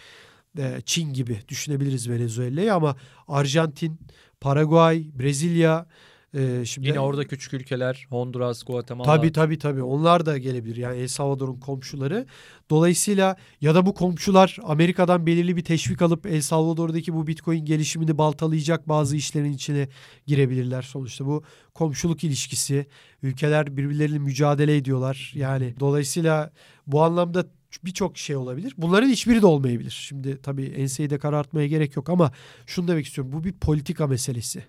E, 0.59 0.80
Çin 0.85 1.12
gibi 1.12 1.38
düşünebiliriz 1.48 2.11
Venezuela'yı 2.11 2.74
ama 2.74 2.96
Arjantin, 3.28 3.98
Paraguay, 4.40 5.06
Brezilya 5.18 5.87
e, 6.35 6.64
şimdi 6.64 6.88
Yine 6.88 7.01
orada 7.01 7.27
küçük 7.27 7.55
ülkeler 7.55 8.07
Honduras, 8.11 8.62
Guatemala. 8.64 9.16
Tabii 9.16 9.33
tabii 9.33 9.59
tabii. 9.59 9.83
Onlar 9.83 10.27
da 10.27 10.38
gelebilir. 10.38 10.77
Yani 10.77 10.99
El 10.99 11.09
Salvador'un 11.09 11.61
komşuları. 11.61 12.27
Dolayısıyla 12.71 13.37
ya 13.61 13.75
da 13.75 13.87
bu 13.87 13.95
komşular 13.95 14.57
Amerika'dan 14.62 15.27
belirli 15.27 15.57
bir 15.57 15.64
teşvik 15.64 16.03
alıp 16.03 16.27
El 16.27 16.40
Salvador'daki 16.40 17.14
bu 17.14 17.27
Bitcoin 17.27 17.64
gelişimini 17.64 18.19
baltalayacak 18.19 18.88
bazı 18.88 19.16
işlerin 19.16 19.53
içine 19.53 19.88
girebilirler. 20.27 20.83
Sonuçta 20.83 21.27
bu 21.27 21.43
komşuluk 21.75 22.25
ilişkisi. 22.25 22.87
Ülkeler 23.23 23.77
birbirleriyle 23.77 24.19
mücadele 24.19 24.77
ediyorlar. 24.77 25.33
Yani 25.35 25.75
dolayısıyla 25.81 26.51
bu 26.87 27.03
anlamda 27.03 27.47
birçok 27.85 28.19
şey 28.19 28.37
olabilir. 28.37 28.75
Bunların 28.79 29.09
hiçbiri 29.09 29.43
de 29.43 29.47
olmayabilir. 29.47 29.90
Şimdi 30.09 30.38
tabii 30.43 30.64
enseyi 30.64 31.11
de 31.11 31.19
karartmaya 31.19 31.67
gerek 31.67 31.96
yok 31.96 32.09
ama 32.09 32.33
şunu 32.67 32.88
demek 32.88 33.07
istiyorum. 33.07 33.33
Bu 33.33 33.44
bir 33.44 33.52
politika 33.52 34.07
meselesi. 34.07 34.65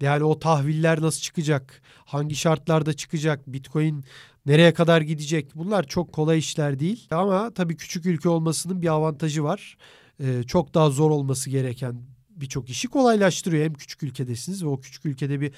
Yani 0.00 0.24
o 0.24 0.38
tahviller 0.38 1.02
nasıl 1.02 1.20
çıkacak? 1.20 1.82
Hangi 2.04 2.36
şartlarda 2.36 2.92
çıkacak? 2.92 3.52
Bitcoin 3.52 4.04
nereye 4.46 4.74
kadar 4.74 5.00
gidecek? 5.00 5.50
Bunlar 5.54 5.86
çok 5.86 6.12
kolay 6.12 6.38
işler 6.38 6.78
değil. 6.78 7.06
Ama 7.10 7.50
tabii 7.50 7.76
küçük 7.76 8.06
ülke 8.06 8.28
olmasının 8.28 8.82
bir 8.82 8.88
avantajı 8.88 9.44
var. 9.44 9.76
Ee, 10.20 10.42
çok 10.42 10.74
daha 10.74 10.90
zor 10.90 11.10
olması 11.10 11.50
gereken 11.50 12.02
birçok 12.30 12.70
işi 12.70 12.88
kolaylaştırıyor. 12.88 13.64
Hem 13.64 13.74
küçük 13.74 14.02
ülkedesiniz 14.02 14.64
ve 14.64 14.68
o 14.68 14.80
küçük 14.80 15.06
ülkede 15.06 15.40
bir 15.40 15.52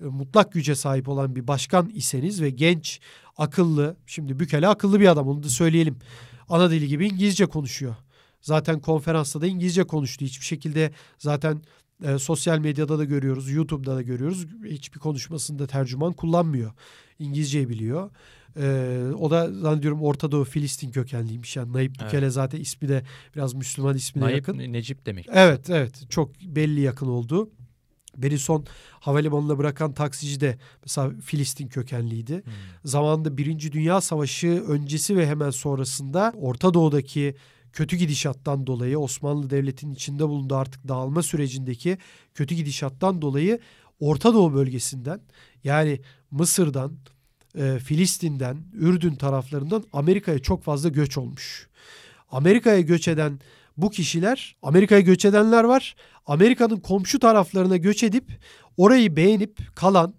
e, 0.00 0.04
mutlak 0.04 0.52
güce 0.52 0.74
sahip 0.74 1.08
olan 1.08 1.36
bir 1.36 1.46
başkan 1.46 1.88
iseniz 1.88 2.42
ve 2.42 2.50
genç, 2.50 3.00
akıllı, 3.36 3.96
şimdi 4.06 4.40
Bükele 4.40 4.68
akıllı 4.68 5.00
bir 5.00 5.06
adam 5.08 5.28
onu 5.28 5.42
da 5.42 5.48
söyleyelim. 5.48 5.98
Ana 6.48 6.70
dili 6.70 6.88
gibi 6.88 7.06
İngilizce 7.06 7.46
konuşuyor. 7.46 7.94
Zaten 8.40 8.80
konferansta 8.80 9.40
da 9.40 9.46
İngilizce 9.46 9.84
konuştu. 9.84 10.24
Hiçbir 10.24 10.46
şekilde 10.46 10.92
zaten 11.18 11.62
e, 12.04 12.18
sosyal 12.18 12.58
medyada 12.58 12.98
da 12.98 13.04
görüyoruz, 13.04 13.50
YouTube'da 13.50 13.96
da 13.96 14.02
görüyoruz. 14.02 14.46
Hiçbir 14.64 14.98
konuşmasında 14.98 15.66
tercüman 15.66 16.12
kullanmıyor. 16.12 16.72
İngilizceyi 17.18 17.68
biliyor. 17.68 18.10
E, 18.56 18.98
o 19.18 19.30
da 19.30 19.52
zannediyorum 19.52 20.02
Orta 20.02 20.32
Doğu 20.32 20.44
Filistin 20.44 20.90
kökenliymiş. 20.90 21.56
Yani 21.56 21.72
Naip 21.72 21.92
Bükele 21.92 22.24
evet. 22.24 22.32
zaten 22.32 22.60
ismi 22.60 22.88
de 22.88 23.02
biraz 23.36 23.54
Müslüman 23.54 23.96
ismine 23.96 24.24
Naip, 24.24 24.36
yakın. 24.36 24.58
Necip 24.58 25.06
demek. 25.06 25.26
Evet 25.32 25.70
evet 25.70 26.10
çok 26.10 26.40
belli 26.40 26.80
yakın 26.80 27.06
oldu. 27.06 27.50
Beni 28.16 28.38
son 28.38 28.64
havalimanına 28.90 29.58
bırakan 29.58 29.92
taksici 29.92 30.40
de 30.40 30.58
mesela 30.82 31.12
Filistin 31.24 31.68
kökenliydi. 31.68 32.34
Hmm. 32.34 32.52
Zamanında 32.84 33.38
Birinci 33.38 33.72
Dünya 33.72 34.00
Savaşı 34.00 34.64
öncesi 34.68 35.16
ve 35.16 35.26
hemen 35.26 35.50
sonrasında 35.50 36.32
Orta 36.36 36.74
Doğu'daki 36.74 37.34
kötü 37.76 37.96
gidişattan 37.96 38.66
dolayı 38.66 38.98
Osmanlı 38.98 39.50
Devleti'nin 39.50 39.94
içinde 39.94 40.28
bulunduğu 40.28 40.56
artık 40.56 40.88
dağılma 40.88 41.22
sürecindeki 41.22 41.98
kötü 42.34 42.54
gidişattan 42.54 43.22
dolayı 43.22 43.60
Orta 44.00 44.34
Doğu 44.34 44.54
bölgesinden 44.54 45.20
yani 45.64 46.00
Mısır'dan, 46.30 46.92
e, 47.58 47.78
Filistin'den, 47.78 48.56
Ürdün 48.72 49.14
taraflarından 49.14 49.84
Amerika'ya 49.92 50.38
çok 50.38 50.62
fazla 50.62 50.88
göç 50.88 51.18
olmuş. 51.18 51.68
Amerika'ya 52.30 52.80
göç 52.80 53.08
eden 53.08 53.40
bu 53.76 53.90
kişiler, 53.90 54.56
Amerika'ya 54.62 55.00
göç 55.00 55.24
edenler 55.24 55.64
var. 55.64 55.96
Amerika'nın 56.26 56.76
komşu 56.76 57.18
taraflarına 57.18 57.76
göç 57.76 58.02
edip 58.02 58.40
orayı 58.76 59.16
beğenip 59.16 59.58
kalan, 59.74 60.14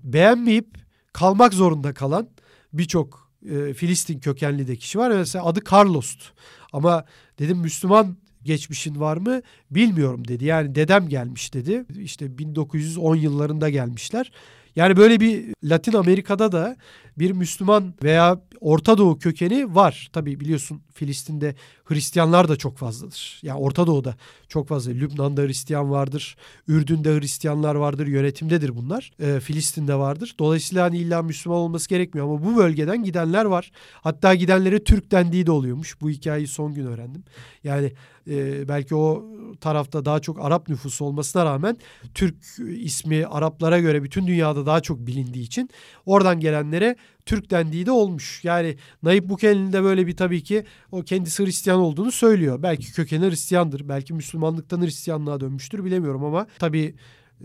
beğenmeyip 0.00 0.78
kalmak 1.12 1.54
zorunda 1.54 1.94
kalan 1.94 2.28
birçok 2.72 3.25
e, 3.50 3.74
Filistin 3.74 4.20
kökenli 4.20 4.68
de 4.68 4.76
kişi 4.76 4.98
var. 4.98 5.10
Mesela 5.10 5.44
adı 5.44 5.60
Carlos'tu. 5.72 6.24
Ama 6.72 7.04
dedim 7.38 7.58
Müslüman 7.58 8.16
geçmişin 8.42 9.00
var 9.00 9.16
mı 9.16 9.42
bilmiyorum 9.70 10.28
dedi. 10.28 10.44
Yani 10.44 10.74
dedem 10.74 11.08
gelmiş 11.08 11.54
dedi. 11.54 11.84
İşte 11.98 12.38
1910 12.38 13.16
yıllarında 13.16 13.68
gelmişler. 13.70 14.32
Yani 14.76 14.96
böyle 14.96 15.20
bir 15.20 15.54
Latin 15.64 15.92
Amerika'da 15.92 16.52
da 16.52 16.76
bir 17.18 17.30
Müslüman 17.30 17.94
veya 18.02 18.40
Orta 18.60 18.98
Doğu 18.98 19.18
kökeni 19.18 19.74
var. 19.74 20.08
Tabi 20.12 20.40
biliyorsun 20.40 20.80
Filistin'de 20.92 21.54
Hristiyanlar 21.84 22.48
da 22.48 22.56
çok 22.56 22.76
fazladır. 22.76 23.40
Yani 23.42 23.58
Orta 23.58 23.86
Doğu'da 23.86 24.16
çok 24.48 24.68
fazla. 24.68 24.92
Lübnan'da 24.92 25.42
Hristiyan 25.42 25.90
vardır. 25.90 26.36
Ürdün'de 26.68 27.20
Hristiyanlar 27.20 27.74
vardır. 27.74 28.06
Yönetimdedir 28.06 28.76
bunlar. 28.76 29.12
E, 29.20 29.40
Filistin'de 29.40 29.94
vardır. 29.94 30.34
Dolayısıyla 30.38 30.84
hani 30.84 30.98
illa 30.98 31.22
Müslüman 31.22 31.58
olması 31.58 31.88
gerekmiyor 31.88 32.26
ama 32.26 32.44
bu 32.44 32.56
bölgeden 32.56 33.04
gidenler 33.04 33.44
var. 33.44 33.70
Hatta 33.92 34.34
gidenlere 34.34 34.84
Türk 34.84 35.10
dendiği 35.10 35.46
de 35.46 35.50
oluyormuş. 35.50 36.00
Bu 36.00 36.10
hikayeyi 36.10 36.48
son 36.48 36.74
gün 36.74 36.86
öğrendim. 36.86 37.24
Yani 37.64 37.92
e, 38.30 38.68
belki 38.68 38.94
o 38.94 39.24
tarafta 39.60 40.04
daha 40.04 40.20
çok 40.20 40.40
Arap 40.40 40.68
nüfusu 40.68 41.04
olmasına 41.04 41.44
rağmen 41.44 41.76
Türk 42.14 42.34
ismi 42.58 43.26
Araplara 43.26 43.80
göre 43.80 44.02
bütün 44.02 44.26
dünyada 44.26 44.66
daha 44.66 44.80
çok 44.80 44.98
bilindiği 44.98 45.42
için 45.44 45.70
oradan 46.06 46.40
gelenlere 46.40 46.96
Türk 47.26 47.50
dendiği 47.50 47.86
de 47.86 47.90
olmuş. 47.90 48.44
Yani 48.44 48.76
Nayib 49.02 49.28
Bukele'nin 49.28 49.72
de 49.72 49.82
böyle 49.82 50.06
bir 50.06 50.16
tabii 50.16 50.42
ki 50.42 50.64
o 50.92 51.02
kendisi 51.02 51.44
Hristiyan 51.44 51.80
olduğunu 51.80 52.12
söylüyor. 52.12 52.62
Belki 52.62 52.92
kökeni 52.92 53.30
Hristiyandır. 53.30 53.88
Belki 53.88 54.14
Müslümanlıktan 54.14 54.82
Hristiyanlığa 54.82 55.40
dönmüştür 55.40 55.84
bilemiyorum 55.84 56.24
ama 56.24 56.46
tabii 56.58 56.94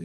e, 0.00 0.04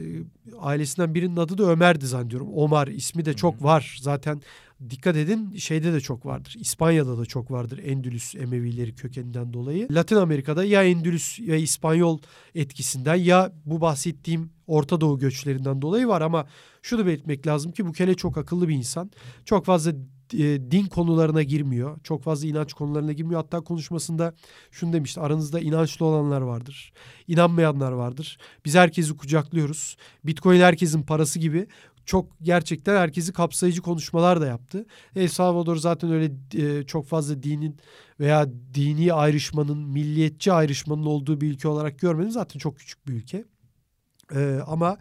ailesinden 0.60 1.14
birinin 1.14 1.36
adı 1.36 1.58
da 1.58 1.64
Ömer'di 1.64 2.06
zannediyorum. 2.06 2.48
Omar 2.54 2.88
ismi 2.88 3.24
de 3.24 3.34
çok 3.34 3.62
var. 3.62 3.98
Zaten 4.00 4.42
dikkat 4.90 5.16
edin 5.16 5.56
şeyde 5.56 5.92
de 5.92 6.00
çok 6.00 6.26
vardır. 6.26 6.56
İspanya'da 6.58 7.18
da 7.18 7.26
çok 7.26 7.50
vardır 7.50 7.80
Endülüs 7.84 8.34
Emevileri 8.34 8.94
kökeninden 8.94 9.52
dolayı. 9.52 9.88
Latin 9.90 10.16
Amerika'da 10.16 10.64
ya 10.64 10.84
Endülüs 10.84 11.40
ve 11.40 11.60
İspanyol 11.60 12.18
etkisinden 12.54 13.14
ya 13.14 13.52
bu 13.64 13.80
bahsettiğim 13.80 14.50
Orta 14.66 15.00
Doğu 15.00 15.18
göçlerinden 15.18 15.82
dolayı 15.82 16.06
var 16.06 16.20
ama 16.20 16.46
şunu 16.82 17.06
belirtmek 17.06 17.46
lazım 17.46 17.72
ki 17.72 17.86
bu 17.86 17.92
kele 17.92 18.14
çok 18.14 18.38
akıllı 18.38 18.68
bir 18.68 18.74
insan. 18.74 19.10
Çok 19.44 19.64
fazla 19.64 19.92
e, 20.34 20.70
din 20.70 20.86
konularına 20.86 21.42
girmiyor. 21.42 21.98
Çok 22.02 22.22
fazla 22.22 22.46
inanç 22.48 22.72
konularına 22.72 23.12
girmiyor. 23.12 23.40
Hatta 23.40 23.60
konuşmasında 23.60 24.34
şunu 24.70 24.92
demişti. 24.92 25.20
Aranızda 25.20 25.60
inançlı 25.60 26.06
olanlar 26.06 26.40
vardır. 26.40 26.92
inanmayanlar 27.28 27.92
vardır. 27.92 28.38
Biz 28.64 28.74
herkesi 28.74 29.16
kucaklıyoruz. 29.16 29.96
Bitcoin 30.24 30.60
herkesin 30.60 31.02
parası 31.02 31.38
gibi 31.38 31.66
çok 32.08 32.26
gerçekten 32.42 32.96
herkesi 32.96 33.32
kapsayıcı 33.32 33.82
konuşmalar 33.82 34.40
da 34.40 34.46
yaptı. 34.46 34.86
El 35.16 35.28
Salvador 35.28 35.76
zaten 35.76 36.12
öyle 36.12 36.32
e, 36.54 36.86
çok 36.86 37.06
fazla 37.06 37.42
dinin 37.42 37.76
veya 38.20 38.48
dini 38.74 39.12
ayrışmanın, 39.12 39.78
milliyetçi 39.78 40.52
ayrışmanın 40.52 41.06
olduğu 41.06 41.40
bir 41.40 41.50
ülke 41.50 41.68
olarak 41.68 41.98
görmedim. 41.98 42.30
Zaten 42.30 42.58
çok 42.58 42.78
küçük 42.78 43.06
bir 43.06 43.12
ülke. 43.12 43.44
E, 44.34 44.60
ama 44.66 44.98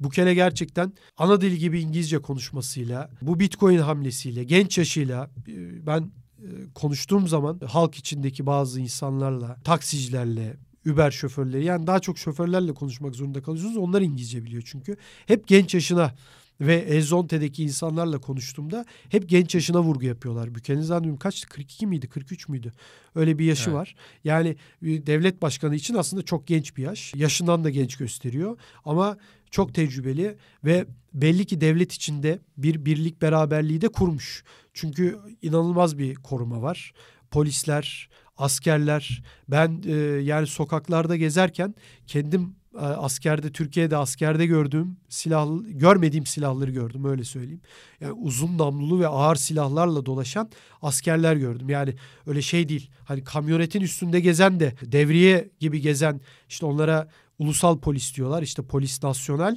Bukele 0.00 0.34
gerçekten 0.34 0.92
ana 1.16 1.40
dil 1.40 1.52
gibi 1.52 1.80
İngilizce 1.80 2.18
konuşmasıyla, 2.18 3.10
bu 3.22 3.40
Bitcoin 3.40 3.78
hamlesiyle, 3.78 4.44
genç 4.44 4.78
yaşıyla 4.78 5.30
e, 5.48 5.86
ben 5.86 6.00
e, 6.38 6.48
konuştuğum 6.74 7.28
zaman 7.28 7.60
halk 7.66 7.94
içindeki 7.94 8.46
bazı 8.46 8.80
insanlarla, 8.80 9.56
taksicilerle, 9.64 10.56
Uber 10.86 11.10
şoförleri 11.10 11.64
yani 11.64 11.86
daha 11.86 12.00
çok 12.00 12.18
şoförlerle 12.18 12.74
konuşmak 12.74 13.14
zorunda 13.14 13.42
kalıyorsunuz. 13.42 13.76
Onlar 13.76 14.02
İngilizce 14.02 14.44
biliyor 14.44 14.62
çünkü. 14.66 14.96
Hep 15.26 15.46
genç 15.46 15.74
yaşına 15.74 16.14
ve 16.60 16.74
Ezonte'deki 16.74 17.64
insanlarla 17.64 18.18
konuştuğumda 18.18 18.84
hep 19.08 19.28
genç 19.28 19.54
yaşına 19.54 19.80
vurgu 19.82 20.04
yapıyorlar. 20.04 20.54
Bükeniz 20.54 20.86
zannediyorum 20.86 21.18
kaçtı? 21.18 21.48
42 21.48 21.86
miydi? 21.86 22.08
43 22.08 22.48
müydü? 22.48 22.72
Öyle 23.14 23.38
bir 23.38 23.44
yaşı 23.44 23.70
evet. 23.70 23.74
var. 23.74 23.96
Yani 24.24 24.56
e, 24.82 25.06
devlet 25.06 25.42
başkanı 25.42 25.74
için 25.74 25.94
aslında 25.94 26.22
çok 26.22 26.46
genç 26.46 26.76
bir 26.76 26.82
yaş. 26.82 27.14
Yaşından 27.14 27.64
da 27.64 27.70
genç 27.70 27.96
gösteriyor. 27.96 28.58
Ama 28.84 29.16
çok 29.50 29.74
tecrübeli 29.74 30.36
ve 30.64 30.86
belli 31.14 31.44
ki 31.44 31.60
devlet 31.60 31.92
içinde 31.92 32.38
bir 32.56 32.84
birlik 32.84 33.22
beraberliği 33.22 33.80
de 33.80 33.88
kurmuş. 33.88 34.44
Çünkü 34.74 35.18
inanılmaz 35.42 35.98
bir 35.98 36.14
koruma 36.14 36.62
var. 36.62 36.92
Polisler, 37.30 38.08
askerler. 38.36 39.22
Ben 39.48 39.82
e, 39.86 39.92
yani 40.22 40.46
sokaklarda 40.46 41.16
gezerken 41.16 41.74
kendim 42.06 42.54
e, 42.74 42.78
askerde 42.78 43.52
Türkiye'de 43.52 43.96
askerde 43.96 44.46
gördüğüm 44.46 44.96
silah 45.08 45.48
görmediğim 45.66 46.26
silahları 46.26 46.70
gördüm 46.70 47.04
öyle 47.04 47.24
söyleyeyim. 47.24 47.60
Yani 48.00 48.12
uzun 48.12 48.58
namlulu 48.58 49.00
ve 49.00 49.08
ağır 49.08 49.36
silahlarla 49.36 50.06
dolaşan 50.06 50.50
askerler 50.82 51.36
gördüm. 51.36 51.68
Yani 51.68 51.94
öyle 52.26 52.42
şey 52.42 52.68
değil. 52.68 52.90
Hani 53.04 53.24
kamyonetin 53.24 53.80
üstünde 53.80 54.20
gezen 54.20 54.60
de 54.60 54.74
devriye 54.82 55.50
gibi 55.60 55.80
gezen 55.80 56.20
işte 56.48 56.66
onlara 56.66 57.08
ulusal 57.38 57.78
polis 57.78 58.16
diyorlar. 58.16 58.42
İşte 58.42 58.62
polis 58.62 59.02
nasyonal. 59.02 59.56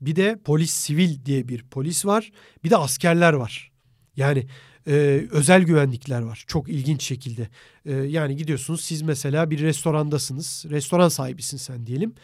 Bir 0.00 0.16
de 0.16 0.38
polis 0.44 0.70
sivil 0.70 1.24
diye 1.24 1.48
bir 1.48 1.62
polis 1.62 2.06
var. 2.06 2.30
Bir 2.64 2.70
de 2.70 2.76
askerler 2.76 3.32
var. 3.32 3.70
Yani 4.16 4.46
e, 4.86 5.26
özel 5.30 5.62
güvenlikler 5.62 6.22
var. 6.22 6.44
Çok 6.46 6.68
ilginç 6.68 7.02
şekilde. 7.02 7.48
E, 7.86 7.92
yani 7.92 8.36
gidiyorsunuz 8.36 8.80
siz 8.80 9.02
mesela 9.02 9.50
bir 9.50 9.60
restorandasınız. 9.60 10.64
Restoran 10.70 11.08
sahibisin 11.08 11.56
sen 11.56 11.86
diyelim. 11.86 12.14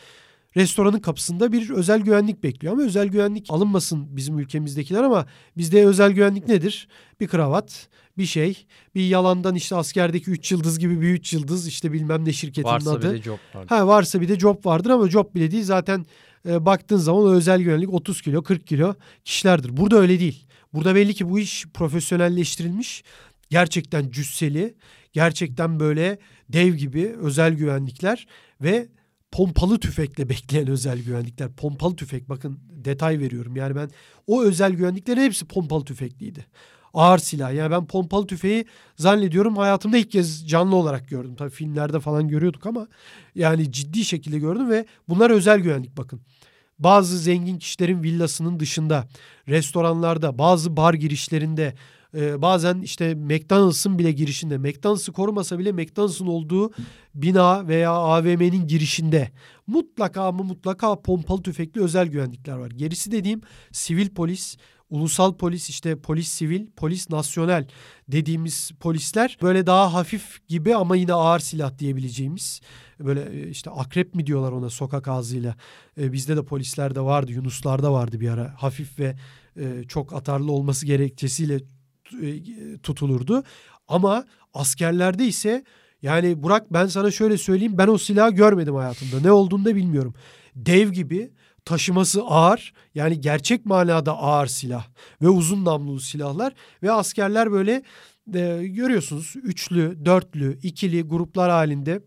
Restoranın 0.56 0.98
kapısında 0.98 1.52
bir 1.52 1.70
özel 1.70 2.00
güvenlik 2.00 2.42
bekliyor 2.42 2.74
ama 2.74 2.82
özel 2.82 3.08
güvenlik 3.08 3.46
alınmasın 3.50 4.16
bizim 4.16 4.38
ülkemizdekiler 4.38 5.02
ama 5.02 5.26
bizde 5.56 5.86
özel 5.86 6.12
güvenlik 6.12 6.48
nedir? 6.48 6.88
Bir 7.20 7.28
kravat, 7.28 7.88
bir 8.18 8.26
şey, 8.26 8.66
bir 8.94 9.08
yalandan 9.08 9.54
işte 9.54 9.76
askerdeki 9.76 10.30
3 10.30 10.52
yıldız 10.52 10.78
gibi 10.78 11.00
bir 11.00 11.08
3 11.08 11.32
yıldız 11.32 11.66
işte 11.66 11.92
bilmem 11.92 12.24
ne 12.24 12.32
şirketin 12.32 12.68
varsa 12.68 12.90
adı. 12.90 13.06
Varsa 13.06 13.14
bir 13.14 13.18
de 13.18 13.22
job 13.22 13.38
vardır. 13.54 13.68
Ha 13.68 13.86
varsa 13.86 14.20
bir 14.20 14.28
de 14.28 14.38
job 14.38 14.66
vardır 14.66 14.90
ama 14.90 15.08
job 15.08 15.34
bile 15.34 15.50
değil 15.50 15.64
zaten 15.64 16.06
e, 16.48 16.66
baktığın 16.66 16.96
zaman 16.96 17.22
o 17.22 17.30
özel 17.30 17.60
güvenlik 17.60 17.94
30 17.94 18.22
kilo 18.22 18.42
40 18.42 18.66
kilo 18.66 18.94
kişilerdir. 19.24 19.76
Burada 19.76 19.96
öyle 19.96 20.20
değil. 20.20 20.46
Burada 20.72 20.94
belli 20.94 21.14
ki 21.14 21.30
bu 21.30 21.38
iş 21.38 21.66
profesyonelleştirilmiş. 21.74 23.04
Gerçekten 23.50 24.10
cüsseli, 24.10 24.74
gerçekten 25.12 25.80
böyle 25.80 26.18
dev 26.48 26.74
gibi 26.74 27.16
özel 27.20 27.54
güvenlikler 27.54 28.26
ve 28.60 28.88
pompalı 29.32 29.80
tüfekle 29.80 30.28
bekleyen 30.28 30.68
özel 30.68 31.02
güvenlikler. 31.02 31.52
Pompalı 31.52 31.96
tüfek 31.96 32.28
bakın 32.28 32.58
detay 32.70 33.18
veriyorum. 33.18 33.56
Yani 33.56 33.76
ben 33.76 33.90
o 34.26 34.42
özel 34.42 34.72
güvenliklerin 34.72 35.20
hepsi 35.20 35.46
pompalı 35.46 35.84
tüfekliydi. 35.84 36.46
Ağır 36.96 37.18
silah. 37.18 37.54
Yani 37.54 37.70
ben 37.70 37.86
pompalı 37.86 38.26
tüfeği 38.26 38.64
zannediyorum 38.96 39.56
hayatımda 39.56 39.98
ilk 39.98 40.10
kez 40.10 40.48
canlı 40.48 40.76
olarak 40.76 41.08
gördüm. 41.08 41.34
Tabii 41.38 41.50
filmlerde 41.50 42.00
falan 42.00 42.28
görüyorduk 42.28 42.66
ama 42.66 42.86
yani 43.34 43.72
ciddi 43.72 44.04
şekilde 44.04 44.38
gördüm 44.38 44.70
ve 44.70 44.86
bunlar 45.08 45.30
özel 45.30 45.60
güvenlik 45.60 45.96
bakın. 45.96 46.20
bazı 46.78 47.18
zengin 47.18 47.58
kişilerin 47.58 48.02
villasının 48.02 48.60
dışında, 48.60 49.08
restoranlarda, 49.48 50.38
bazı 50.38 50.76
bar 50.76 50.94
girişlerinde, 50.94 51.74
e, 52.14 52.42
bazen 52.42 52.80
işte 52.80 53.14
McDonald's'ın 53.14 53.98
bile 53.98 54.12
girişinde, 54.12 54.58
McDonald's'ı 54.58 55.12
korumasa 55.12 55.58
bile 55.58 55.72
McDonald's'ın 55.72 56.26
olduğu 56.26 56.70
bina 57.14 57.68
veya 57.68 57.90
AVM'nin 57.90 58.66
girişinde 58.66 59.30
mutlaka 59.66 60.22
ama 60.22 60.44
mutlaka 60.44 61.02
pompalı 61.02 61.42
tüfekli 61.42 61.82
özel 61.82 62.06
güvenlikler 62.06 62.56
var. 62.56 62.70
Gerisi 62.70 63.12
dediğim 63.12 63.40
sivil 63.72 64.08
polis, 64.08 64.56
ulusal 64.90 65.36
polis 65.36 65.70
işte 65.70 65.96
polis 65.96 66.28
sivil, 66.28 66.66
polis 66.76 67.10
nasyonel 67.10 67.66
dediğimiz 68.08 68.70
polisler 68.80 69.38
böyle 69.42 69.66
daha 69.66 69.94
hafif 69.94 70.48
gibi 70.48 70.76
ama 70.76 70.96
yine 70.96 71.12
ağır 71.12 71.38
silah 71.38 71.78
diyebileceğimiz 71.78 72.60
böyle 73.00 73.40
e, 73.40 73.48
işte 73.48 73.70
akrep 73.70 74.14
mi 74.14 74.26
diyorlar 74.26 74.52
ona 74.52 74.70
sokak 74.70 75.08
ağzıyla. 75.08 75.56
E, 76.00 76.12
bizde 76.12 76.36
de 76.36 76.44
polislerde 76.44 77.00
vardı, 77.00 77.32
Yunuslarda 77.32 77.92
vardı 77.92 78.20
bir 78.20 78.28
ara. 78.28 78.54
Hafif 78.56 78.98
ve 78.98 79.16
e, 79.56 79.84
çok 79.88 80.12
atarlı 80.12 80.52
olması 80.52 80.86
gerekçesiyle 80.86 81.60
tutulurdu. 82.82 83.42
Ama 83.88 84.24
askerlerde 84.54 85.26
ise 85.26 85.64
yani 86.02 86.42
Burak 86.42 86.72
ben 86.72 86.86
sana 86.86 87.10
şöyle 87.10 87.38
söyleyeyim 87.38 87.78
ben 87.78 87.88
o 87.88 87.98
silahı 87.98 88.30
görmedim 88.30 88.74
hayatımda. 88.74 89.20
Ne 89.20 89.32
olduğunu 89.32 89.64
da 89.64 89.76
bilmiyorum. 89.76 90.14
Dev 90.54 90.90
gibi 90.90 91.30
taşıması 91.66 92.22
ağır 92.22 92.72
yani 92.94 93.20
gerçek 93.20 93.66
manada 93.66 94.18
ağır 94.18 94.46
silah 94.46 94.86
ve 95.22 95.28
uzun 95.28 95.64
namlulu 95.64 96.00
silahlar 96.00 96.52
ve 96.82 96.92
askerler 96.92 97.52
böyle 97.52 97.82
e, 98.34 98.66
görüyorsunuz 98.66 99.34
üçlü, 99.42 100.04
dörtlü, 100.04 100.58
ikili 100.62 101.02
gruplar 101.02 101.50
halinde 101.50 102.00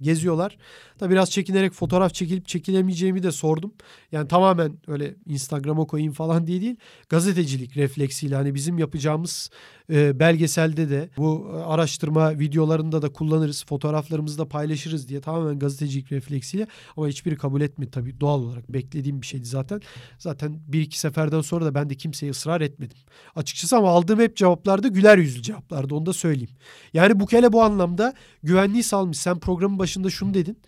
geziyorlar. 0.00 0.56
Da 1.00 1.10
biraz 1.10 1.30
çekinerek 1.30 1.72
fotoğraf 1.72 2.14
çekilip 2.14 2.48
çekilemeyeceğimi 2.48 3.22
de 3.22 3.32
sordum. 3.32 3.74
Yani 4.12 4.28
tamamen 4.28 4.78
öyle 4.86 5.14
Instagram'a 5.26 5.84
koyayım 5.84 6.12
falan 6.12 6.46
diye 6.46 6.60
değil. 6.60 6.76
Gazetecilik 7.08 7.76
refleksiyle 7.76 8.34
hani 8.34 8.54
bizim 8.54 8.78
yapacağımız 8.78 9.50
e, 9.90 10.20
belgeselde 10.20 10.90
de 10.90 11.08
bu 11.16 11.50
e, 11.52 11.56
araştırma 11.56 12.38
videolarında 12.38 13.02
da 13.02 13.12
kullanırız. 13.12 13.64
Fotoğraflarımızı 13.64 14.38
da 14.38 14.48
paylaşırız 14.48 15.08
diye 15.08 15.20
tamamen 15.20 15.58
gazetecilik 15.58 16.12
refleksiyle 16.12 16.66
ama 16.96 17.08
hiçbiri 17.08 17.36
kabul 17.36 17.60
etmedi 17.60 17.90
tabii 17.90 18.20
doğal 18.20 18.40
olarak. 18.42 18.72
Beklediğim 18.72 19.22
bir 19.22 19.26
şeydi 19.26 19.44
zaten. 19.44 19.80
Zaten 20.18 20.60
bir 20.68 20.80
iki 20.80 20.98
seferden 20.98 21.40
sonra 21.40 21.64
da 21.64 21.74
ben 21.74 21.90
de 21.90 21.94
kimseye 21.94 22.30
ısrar 22.30 22.60
etmedim. 22.60 22.98
Açıkçası 23.36 23.76
ama 23.76 23.88
aldığım 23.88 24.20
hep 24.20 24.36
cevaplarda 24.36 24.88
güler 24.88 25.18
yüzlü 25.18 25.42
cevaplardı 25.42 25.94
onu 25.94 26.06
da 26.06 26.12
söyleyeyim. 26.12 26.50
Yani 26.92 27.20
bu 27.20 27.26
kele 27.26 27.52
bu 27.52 27.62
anlamda 27.62 28.14
güvenliği 28.42 28.82
salmış. 28.82 29.18
Sen 29.18 29.38
programın 29.38 29.78
başında 29.78 30.10
şunu 30.10 30.34
dedin 30.34 30.58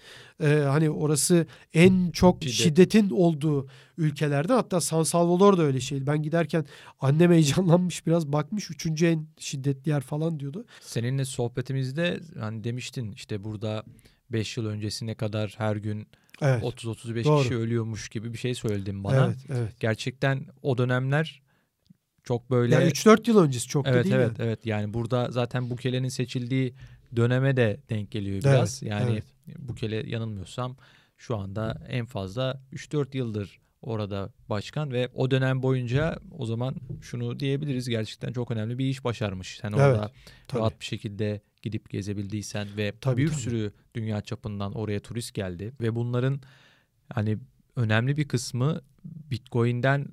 e, 0.42 0.48
hani 0.48 0.90
orası 0.90 1.46
en 1.74 2.10
çok 2.10 2.42
Şiddet. 2.42 2.54
şiddetin 2.54 3.10
olduğu 3.10 3.68
ülkelerden 3.96 4.54
hatta 4.54 4.80
San 4.80 5.02
Salvador 5.02 5.58
da 5.58 5.62
öyle 5.62 5.80
şeydi. 5.80 6.06
Ben 6.06 6.22
giderken 6.22 6.64
annem 7.00 7.32
heyecanlanmış 7.32 8.06
biraz 8.06 8.32
bakmış 8.32 8.70
üçüncü 8.70 9.06
en 9.06 9.26
şiddetli 9.38 9.90
yer 9.90 10.00
falan 10.00 10.40
diyordu. 10.40 10.64
Seninle 10.80 11.24
sohbetimizde 11.24 12.20
hani 12.40 12.64
demiştin 12.64 13.12
işte 13.12 13.44
burada 13.44 13.84
5 14.30 14.56
yıl 14.56 14.66
öncesine 14.66 15.14
kadar 15.14 15.54
her 15.58 15.76
gün 15.76 16.06
evet. 16.42 16.62
30-35 16.62 17.42
kişi 17.42 17.56
ölüyormuş 17.56 18.08
gibi 18.08 18.32
bir 18.32 18.38
şey 18.38 18.54
söyledin 18.54 19.04
bana. 19.04 19.26
Evet, 19.26 19.36
evet. 19.48 19.80
Gerçekten 19.80 20.46
o 20.62 20.78
dönemler 20.78 21.42
çok 22.24 22.50
böyle... 22.50 22.74
Yani 22.74 22.88
3-4 22.88 23.30
yıl 23.30 23.38
öncesi 23.38 23.68
çok 23.68 23.86
evet, 23.86 24.00
da 24.00 24.04
değil 24.04 24.14
Evet 24.14 24.26
evet 24.28 24.40
evet 24.40 24.66
yani 24.66 24.94
burada 24.94 25.30
zaten 25.30 25.70
Bukele'nin 25.70 26.08
seçildiği 26.08 26.74
döneme 27.16 27.56
de 27.56 27.80
denk 27.90 28.10
geliyor 28.10 28.40
biraz. 28.40 28.82
Evet, 28.82 28.92
yani 28.92 29.12
evet. 29.12 29.24
Bukele 29.58 30.10
yanılmıyorsam 30.10 30.76
şu 31.16 31.36
anda 31.36 31.82
en 31.88 32.06
fazla 32.06 32.62
3-4 32.72 33.16
yıldır 33.16 33.60
orada 33.82 34.32
başkan 34.48 34.92
ve 34.92 35.08
o 35.14 35.30
dönem 35.30 35.62
boyunca 35.62 36.18
o 36.38 36.46
zaman 36.46 36.76
şunu 37.00 37.40
diyebiliriz 37.40 37.88
gerçekten 37.88 38.32
çok 38.32 38.50
önemli 38.50 38.78
bir 38.78 38.84
iş 38.84 39.04
başarmış. 39.04 39.58
Sen 39.60 39.68
evet, 39.68 39.80
orada 39.80 40.12
tabii. 40.48 40.60
rahat 40.60 40.80
bir 40.80 40.84
şekilde 40.84 41.40
gidip 41.62 41.90
gezebildiysen 41.90 42.68
ve 42.76 42.92
tabii, 43.00 43.22
bir 43.22 43.28
tabii. 43.28 43.40
sürü 43.40 43.72
dünya 43.94 44.20
çapından 44.20 44.72
oraya 44.72 45.00
turist 45.00 45.34
geldi 45.34 45.72
ve 45.80 45.94
bunların 45.94 46.40
hani 47.08 47.38
önemli 47.76 48.16
bir 48.16 48.28
kısmı 48.28 48.80
Bitcoin'den 49.04 50.08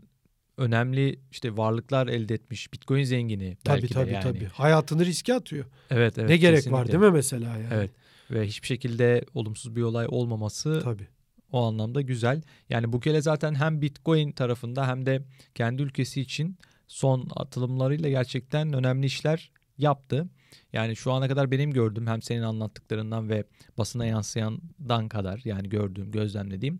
önemli 0.57 1.19
işte 1.31 1.57
varlıklar 1.57 2.07
elde 2.07 2.33
etmiş. 2.33 2.73
Bitcoin 2.73 3.03
zengini 3.03 3.57
belki 3.67 3.87
tabii, 3.87 4.07
de 4.07 4.11
yani. 4.11 4.23
Tabii 4.23 4.45
Hayatını 4.45 5.05
riske 5.05 5.33
atıyor. 5.33 5.65
Evet 5.89 6.17
evet. 6.17 6.29
Ne 6.29 6.37
gerek 6.37 6.55
kesinlikle. 6.55 6.79
var 6.79 6.87
değil 6.87 6.99
mi 6.99 7.11
mesela 7.11 7.57
yani? 7.57 7.67
Evet. 7.73 7.91
Ve 8.31 8.47
hiçbir 8.47 8.67
şekilde 8.67 9.25
olumsuz 9.33 9.75
bir 9.75 9.81
olay 9.81 10.05
olmaması 10.09 10.81
tabii. 10.83 11.07
o 11.51 11.63
anlamda 11.63 12.01
güzel. 12.01 12.41
Yani 12.69 12.93
Bukele 12.93 13.21
zaten 13.21 13.55
hem 13.55 13.81
Bitcoin 13.81 14.31
tarafında 14.31 14.87
hem 14.87 15.05
de 15.05 15.21
kendi 15.55 15.81
ülkesi 15.81 16.21
için 16.21 16.57
son 16.87 17.27
atılımlarıyla 17.35 18.09
gerçekten 18.09 18.73
önemli 18.73 19.05
işler 19.05 19.51
yaptı. 19.77 20.29
Yani 20.73 20.95
şu 20.95 21.11
ana 21.11 21.27
kadar 21.27 21.51
benim 21.51 21.71
gördüğüm 21.71 22.07
hem 22.07 22.21
senin 22.21 22.41
anlattıklarından 22.41 23.29
ve 23.29 23.43
basına 23.77 24.05
yansıyandan 24.05 25.07
kadar 25.07 25.41
yani 25.45 25.69
gördüğüm, 25.69 26.11
gözlemlediğim 26.11 26.79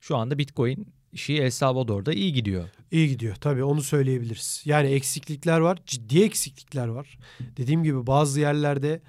şu 0.00 0.16
anda 0.16 0.38
Bitcoin 0.38 0.92
işi 1.12 1.34
El 1.34 1.50
Salvador'da 1.50 2.12
iyi 2.12 2.32
gidiyor. 2.32 2.68
İyi 2.90 3.08
gidiyor 3.08 3.34
tabii 3.34 3.64
onu 3.64 3.82
söyleyebiliriz. 3.82 4.62
Yani 4.64 4.88
eksiklikler 4.88 5.58
var, 5.60 5.78
ciddi 5.86 6.22
eksiklikler 6.22 6.88
var. 6.88 7.18
Dediğim 7.56 7.84
gibi 7.84 8.06
bazı 8.06 8.40
yerlerde 8.40 9.00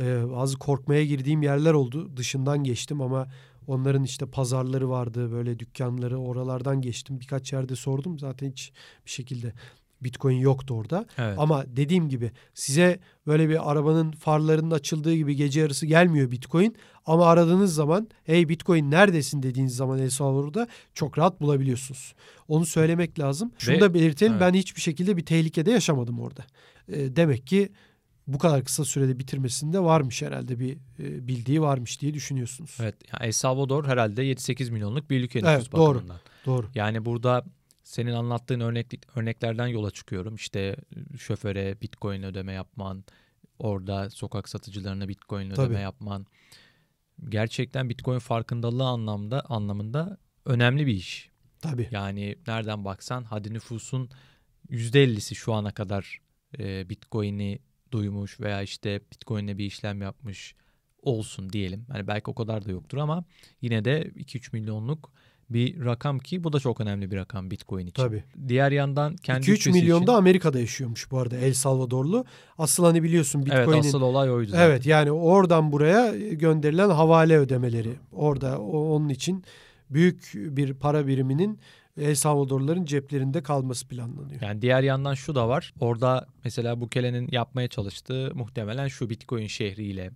e, 0.00 0.30
bazı 0.30 0.58
korkmaya 0.58 1.04
girdiğim 1.04 1.42
yerler 1.42 1.72
oldu. 1.72 2.16
Dışından 2.16 2.64
geçtim 2.64 3.00
ama 3.00 3.28
onların 3.66 4.04
işte 4.04 4.26
pazarları 4.26 4.90
vardı, 4.90 5.32
böyle 5.32 5.58
dükkanları 5.58 6.18
oralardan 6.18 6.80
geçtim. 6.80 7.20
Birkaç 7.20 7.52
yerde 7.52 7.76
sordum 7.76 8.18
zaten 8.18 8.50
hiç 8.50 8.72
bir 9.06 9.10
şekilde 9.10 9.52
Bitcoin 10.00 10.36
yoktu 10.36 10.74
orada. 10.74 11.06
Evet. 11.18 11.38
Ama 11.38 11.64
dediğim 11.66 12.08
gibi 12.08 12.30
size 12.54 12.98
böyle 13.26 13.48
bir 13.48 13.70
arabanın 13.70 14.12
farlarının 14.12 14.70
açıldığı 14.70 15.14
gibi 15.14 15.36
gece 15.36 15.60
yarısı 15.60 15.86
gelmiyor 15.86 16.30
Bitcoin. 16.30 16.76
Ama 17.06 17.26
aradığınız 17.26 17.74
zaman 17.74 18.08
hey 18.24 18.48
Bitcoin 18.48 18.90
neredesin 18.90 19.42
dediğiniz 19.42 19.76
zaman 19.76 19.98
El 19.98 20.10
Salvador'da 20.10 20.68
çok 20.94 21.18
rahat 21.18 21.40
bulabiliyorsunuz. 21.40 22.14
Onu 22.48 22.66
söylemek 22.66 23.18
lazım. 23.18 23.52
Şunu 23.58 23.76
Ve, 23.76 23.80
da 23.80 23.94
belirtelim 23.94 24.32
evet. 24.32 24.42
ben 24.42 24.54
hiçbir 24.54 24.80
şekilde 24.80 25.16
bir 25.16 25.24
tehlikede 25.24 25.70
yaşamadım 25.70 26.20
orada. 26.20 26.44
E, 26.88 27.16
demek 27.16 27.46
ki 27.46 27.68
bu 28.28 28.38
kadar 28.38 28.64
kısa 28.64 28.84
sürede 28.84 29.18
bitirmesinde 29.18 29.80
varmış 29.80 30.22
herhalde 30.22 30.60
bir 30.60 30.72
e, 30.98 31.28
bildiği 31.28 31.62
varmış 31.62 32.00
diye 32.00 32.14
düşünüyorsunuz. 32.14 32.76
Evet. 32.80 32.94
Yani 33.12 33.26
El 33.26 33.32
Salvador 33.32 33.84
herhalde 33.86 34.24
7-8 34.24 34.70
milyonluk 34.70 35.10
bir 35.10 35.20
ülke 35.20 35.38
nüfus 35.38 35.50
evet, 35.50 35.72
doğru, 35.72 35.94
bakımından. 35.94 36.20
Doğru. 36.46 36.66
Yani 36.74 37.04
burada 37.04 37.44
senin 37.82 38.12
anlattığın 38.12 38.60
örnek, 38.60 39.06
örneklerden 39.16 39.66
yola 39.66 39.90
çıkıyorum. 39.90 40.34
İşte 40.34 40.76
şoföre 41.18 41.80
bitcoin 41.82 42.22
ödeme 42.22 42.52
yapman, 42.52 43.04
orada 43.58 44.10
sokak 44.10 44.48
satıcılarına 44.48 45.08
bitcoin 45.08 45.50
Tabii. 45.50 45.66
ödeme 45.66 45.80
yapman. 45.80 46.26
Gerçekten 47.28 47.88
bitcoin 47.88 48.18
farkındalığı 48.18 48.86
anlamda 48.86 49.40
anlamında 49.40 50.18
önemli 50.44 50.86
bir 50.86 50.94
iş. 50.94 51.30
Tabii. 51.60 51.88
Yani 51.90 52.36
nereden 52.46 52.84
baksan 52.84 53.24
hadi 53.24 53.54
nüfusun 53.54 54.10
%50'si 54.70 55.34
şu 55.34 55.52
ana 55.52 55.70
kadar 55.70 56.20
e, 56.58 56.88
bitcoin'i 56.88 57.58
duymuş 57.92 58.40
veya 58.40 58.62
işte 58.62 59.00
bitcoin'le 59.12 59.58
bir 59.58 59.64
işlem 59.64 60.02
yapmış 60.02 60.54
olsun 61.02 61.50
diyelim. 61.50 61.86
Hani 61.92 62.06
belki 62.06 62.30
o 62.30 62.34
kadar 62.34 62.64
da 62.64 62.70
yoktur 62.70 62.98
ama 62.98 63.24
yine 63.62 63.84
de 63.84 64.02
2-3 64.02 64.52
milyonluk 64.52 65.12
bir 65.50 65.84
rakam 65.84 66.18
ki 66.18 66.44
bu 66.44 66.52
da 66.52 66.60
çok 66.60 66.80
önemli 66.80 67.10
bir 67.10 67.16
rakam 67.16 67.50
Bitcoin 67.50 67.86
için. 67.86 68.02
Tabii. 68.02 68.24
Diğer 68.48 68.72
yandan 68.72 69.16
kendi 69.16 69.46
2-3 69.46 69.72
milyon 69.72 70.06
da 70.06 70.16
Amerika'da 70.16 70.60
yaşıyormuş 70.60 71.10
bu 71.10 71.18
arada 71.18 71.36
El 71.36 71.54
Salvadorlu. 71.54 72.24
Asıl 72.58 72.84
hani 72.84 73.02
biliyorsun 73.02 73.46
Bitcoin'in 73.46 73.72
Evet 73.72 73.84
asıl 73.84 74.02
olay 74.02 74.30
oydu 74.30 74.50
zaten. 74.50 74.66
Evet 74.66 74.86
yani 74.86 75.12
oradan 75.12 75.72
buraya 75.72 76.16
gönderilen 76.32 76.90
havale 76.90 77.38
ödemeleri. 77.38 77.92
Orada 78.12 78.60
onun 78.60 79.08
için 79.08 79.44
büyük 79.90 80.32
bir 80.34 80.74
para 80.74 81.06
biriminin 81.06 81.58
El 81.98 82.14
Salvadorluların 82.14 82.84
ceplerinde 82.84 83.42
kalması 83.42 83.88
planlanıyor. 83.88 84.42
Yani 84.42 84.62
diğer 84.62 84.82
yandan 84.82 85.14
şu 85.14 85.34
da 85.34 85.48
var. 85.48 85.74
Orada 85.80 86.26
mesela 86.44 86.80
Bukele'nin 86.80 87.28
yapmaya 87.32 87.68
çalıştığı 87.68 88.32
muhtemelen 88.34 88.88
şu 88.88 89.10
Bitcoin 89.10 89.46
şehriyle 89.46 90.10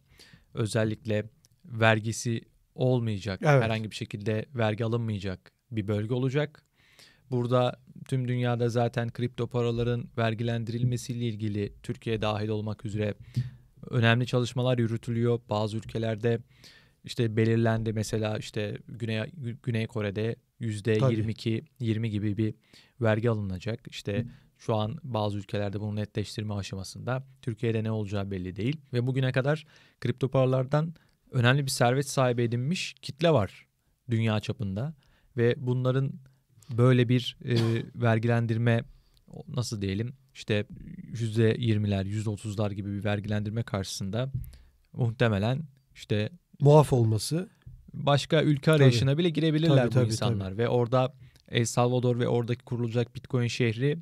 özellikle 0.55 1.24
vergisi 1.64 2.41
olmayacak. 2.74 3.41
Evet. 3.43 3.62
Herhangi 3.62 3.91
bir 3.91 3.97
şekilde 3.97 4.47
vergi 4.55 4.85
alınmayacak 4.85 5.53
bir 5.70 5.89
bölge 5.89 6.14
olacak. 6.14 6.62
Burada 7.30 7.80
tüm 8.09 8.28
dünyada 8.28 8.68
zaten 8.68 9.11
kripto 9.11 9.47
paraların 9.47 10.09
vergilendirilmesiyle 10.18 11.24
ilgili 11.24 11.72
Türkiye 11.83 12.22
dahil 12.22 12.49
olmak 12.49 12.85
üzere 12.85 13.14
önemli 13.91 14.26
çalışmalar 14.26 14.78
yürütülüyor. 14.78 15.41
Bazı 15.51 15.76
ülkelerde 15.76 16.39
işte 17.05 17.37
belirlendi 17.37 17.93
mesela 17.93 18.39
işte 18.39 18.78
Güney 18.89 19.30
Güney 19.62 19.87
Kore'de 19.87 20.37
22 21.10 21.64
20 21.80 22.10
gibi 22.10 22.36
bir 22.36 22.54
vergi 23.00 23.30
alınacak. 23.30 23.80
İşte 23.90 24.26
şu 24.58 24.74
an 24.74 24.96
bazı 25.02 25.38
ülkelerde 25.38 25.80
bunu 25.80 25.96
netleştirme 25.96 26.54
aşamasında. 26.54 27.26
Türkiye'de 27.42 27.84
ne 27.84 27.90
olacağı 27.90 28.30
belli 28.30 28.56
değil 28.56 28.80
ve 28.92 29.06
bugüne 29.06 29.32
kadar 29.32 29.66
kripto 30.00 30.28
paralardan 30.28 30.94
önemli 31.30 31.64
bir 31.64 31.70
servet 31.70 32.08
sahibi 32.08 32.42
edinmiş 32.42 32.94
kitle 33.02 33.30
var 33.30 33.66
dünya 34.10 34.40
çapında. 34.40 34.94
ve 35.36 35.54
bunların 35.58 36.12
böyle 36.76 37.08
bir 37.08 37.36
e, 37.44 37.56
vergilendirme 37.94 38.84
nasıl 39.48 39.82
diyelim 39.82 40.14
işte 40.34 40.66
%20'ler, 41.12 42.22
%30'lar 42.22 42.72
gibi 42.72 42.92
bir 42.92 43.04
vergilendirme 43.04 43.62
karşısında 43.62 44.32
muhtemelen 44.92 45.62
işte 45.94 46.30
muaf 46.60 46.92
olması 46.92 47.48
başka 47.95 48.43
ülke 48.43 48.72
arayışına 48.72 49.11
tabii. 49.11 49.18
bile 49.18 49.30
girebilirler 49.30 49.76
tabii, 49.76 49.86
bu 49.86 49.95
tabii, 49.95 50.07
insanlar 50.07 50.51
tabii. 50.51 50.59
ve 50.59 50.68
orada 50.68 51.12
El 51.49 51.64
Salvador 51.64 52.18
ve 52.18 52.28
oradaki 52.28 52.64
kurulacak 52.64 53.14
Bitcoin 53.14 53.49
şehri 53.49 53.99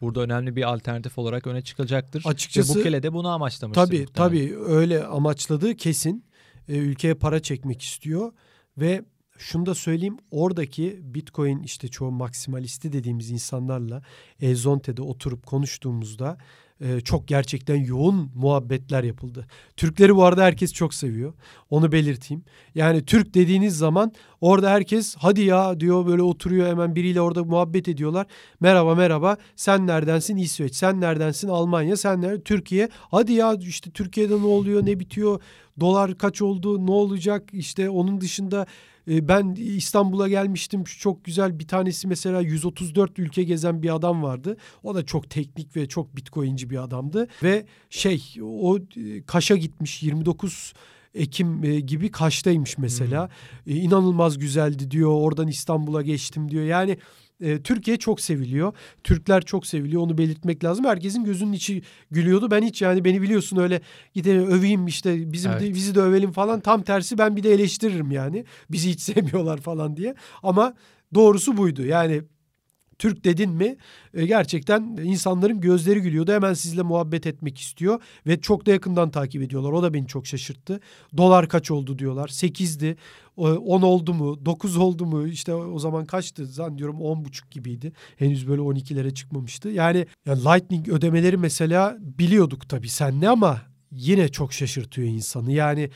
burada 0.00 0.20
önemli 0.20 0.56
bir 0.56 0.72
alternatif 0.72 1.18
olarak 1.18 1.46
öne 1.46 1.62
çıkacaktır. 1.62 2.22
Açıkçası 2.26 2.74
ve 2.74 2.78
Bukele 2.78 3.02
de 3.02 3.12
bunu 3.12 3.28
amaçlamıştır. 3.28 3.86
Tabii 3.86 4.00
muhtemelen. 4.00 4.30
tabii 4.30 4.58
öyle 4.58 5.04
amaçladığı 5.04 5.76
kesin. 5.76 6.24
E, 6.68 6.76
ülkeye 6.76 7.14
para 7.14 7.40
çekmek 7.42 7.82
istiyor 7.82 8.32
ve 8.78 9.04
şunu 9.38 9.66
da 9.66 9.74
söyleyeyim 9.74 10.16
oradaki 10.30 11.00
Bitcoin 11.02 11.62
işte 11.62 11.88
çoğu 11.88 12.10
maksimalisti 12.10 12.92
dediğimiz 12.92 13.30
insanlarla 13.30 14.02
Ezonte'de 14.40 15.02
oturup 15.02 15.46
konuştuğumuzda 15.46 16.38
e, 16.80 17.00
çok 17.00 17.28
gerçekten 17.28 17.76
yoğun 17.76 18.30
muhabbetler 18.34 19.04
yapıldı. 19.04 19.46
Türkleri 19.76 20.16
bu 20.16 20.24
arada 20.24 20.44
herkes 20.44 20.72
çok 20.72 20.94
seviyor. 20.94 21.32
Onu 21.70 21.92
belirteyim. 21.92 22.44
Yani 22.74 23.04
Türk 23.04 23.34
dediğiniz 23.34 23.78
zaman 23.78 24.12
orada 24.40 24.70
herkes 24.70 25.16
hadi 25.18 25.40
ya 25.40 25.80
diyor 25.80 26.06
böyle 26.06 26.22
oturuyor 26.22 26.68
hemen 26.68 26.94
biriyle 26.94 27.20
orada 27.20 27.44
muhabbet 27.44 27.88
ediyorlar. 27.88 28.26
Merhaba 28.60 28.94
merhaba. 28.94 29.36
Sen 29.56 29.86
neredensin? 29.86 30.36
İsveç. 30.36 30.74
Sen 30.74 31.00
neredensin? 31.00 31.48
Almanya. 31.48 31.96
Sen 31.96 32.22
nereden 32.22 32.40
Türkiye. 32.40 32.88
Hadi 33.10 33.32
ya 33.32 33.54
işte 33.60 33.90
Türkiye'de 33.90 34.40
ne 34.40 34.46
oluyor 34.46 34.86
ne 34.86 35.00
bitiyor? 35.00 35.40
Dolar 35.80 36.18
kaç 36.18 36.42
oldu 36.42 36.86
ne 36.86 36.90
olacak? 36.90 37.48
İşte 37.52 37.90
onun 37.90 38.20
dışında 38.20 38.66
e, 39.08 39.28
ben 39.28 39.54
İstanbul'a 39.58 40.28
gelmiştim. 40.28 40.84
Çok 40.84 41.24
güzel 41.24 41.58
bir 41.58 41.68
tanesi 41.68 42.08
mesela 42.08 42.40
134 42.40 43.18
ülke 43.18 43.42
gezen 43.42 43.82
bir 43.82 43.94
adam 43.94 44.22
vardı. 44.22 44.56
O 44.82 44.94
da 44.94 45.06
çok 45.06 45.30
teknik 45.30 45.76
ve 45.76 45.88
çok 45.88 46.16
bitcoinci 46.16 46.70
bir 46.70 46.82
adamdı. 46.82 47.28
Ve 47.42 47.66
şey 47.90 48.22
o 48.42 48.78
e, 48.78 49.22
Kaş'a 49.26 49.56
gitmiş 49.56 50.02
29 50.02 50.72
Ekim 51.14 51.64
e, 51.64 51.80
gibi 51.80 52.10
Kaş'taymış 52.10 52.78
mesela. 52.78 53.28
Hmm. 53.64 53.76
İnanılmaz 53.76 54.38
güzeldi 54.38 54.90
diyor. 54.90 55.10
Oradan 55.10 55.48
İstanbul'a 55.48 56.02
geçtim 56.02 56.50
diyor. 56.50 56.64
Yani 56.64 56.98
e, 57.40 57.62
Türkiye 57.62 57.96
çok 57.96 58.20
seviliyor. 58.20 58.72
Türkler 59.04 59.42
çok 59.42 59.66
seviliyor. 59.66 60.02
Onu 60.02 60.18
belirtmek 60.18 60.64
lazım. 60.64 60.84
Herkesin 60.84 61.24
gözünün 61.24 61.52
içi 61.52 61.82
gülüyordu. 62.10 62.50
Ben 62.50 62.62
hiç 62.62 62.82
yani 62.82 63.04
beni 63.04 63.22
biliyorsun 63.22 63.56
öyle 63.56 63.80
gidelim 64.14 64.46
öveyim 64.46 64.86
işte 64.86 65.32
bizim 65.32 65.52
evet. 65.52 65.62
de, 65.62 65.74
bizi 65.74 65.94
de 65.94 66.00
övelim 66.00 66.32
falan. 66.32 66.60
Tam 66.60 66.82
tersi 66.82 67.18
ben 67.18 67.36
bir 67.36 67.42
de 67.42 67.54
eleştiririm 67.54 68.10
yani. 68.10 68.44
Bizi 68.70 68.90
hiç 68.90 69.00
sevmiyorlar 69.14 69.60
falan 69.60 69.96
diye. 69.96 70.14
Ama 70.42 70.74
doğrusu 71.14 71.56
buydu. 71.56 71.86
Yani 71.86 72.22
Türk 72.98 73.24
dedin 73.24 73.50
mi 73.50 73.76
e, 74.14 74.26
gerçekten 74.26 74.82
insanların 74.82 75.60
gözleri 75.60 76.00
gülüyordu. 76.00 76.32
Hemen 76.32 76.54
sizle 76.54 76.82
muhabbet 76.82 77.26
etmek 77.26 77.58
istiyor 77.58 78.02
ve 78.26 78.40
çok 78.40 78.66
da 78.66 78.70
yakından 78.70 79.10
takip 79.10 79.42
ediyorlar. 79.42 79.72
O 79.72 79.82
da 79.82 79.94
beni 79.94 80.06
çok 80.06 80.26
şaşırttı. 80.26 80.80
Dolar 81.16 81.48
kaç 81.48 81.70
oldu 81.70 81.98
diyorlar. 81.98 82.28
8'di. 82.28 82.96
10 83.36 83.82
oldu 83.82 84.14
mu? 84.14 84.46
9 84.46 84.76
oldu 84.76 85.06
mu? 85.06 85.26
İşte 85.26 85.54
o 85.54 85.78
zaman 85.78 86.06
kaçtı? 86.06 86.46
Zannediyorum 86.46 86.96
10,5 86.96 87.50
gibiydi. 87.50 87.92
Henüz 88.16 88.48
böyle 88.48 88.62
12'lere 88.62 89.14
çıkmamıştı. 89.14 89.68
Yani, 89.68 90.06
yani 90.26 90.44
Lightning 90.44 90.88
ödemeleri 90.88 91.36
mesela 91.36 91.96
biliyorduk 92.00 92.68
tabii 92.68 92.88
senle 92.88 93.28
ama 93.28 93.62
yine 93.92 94.28
çok 94.28 94.52
şaşırtıyor 94.52 95.08
insanı. 95.08 95.52
Yani 95.52 95.90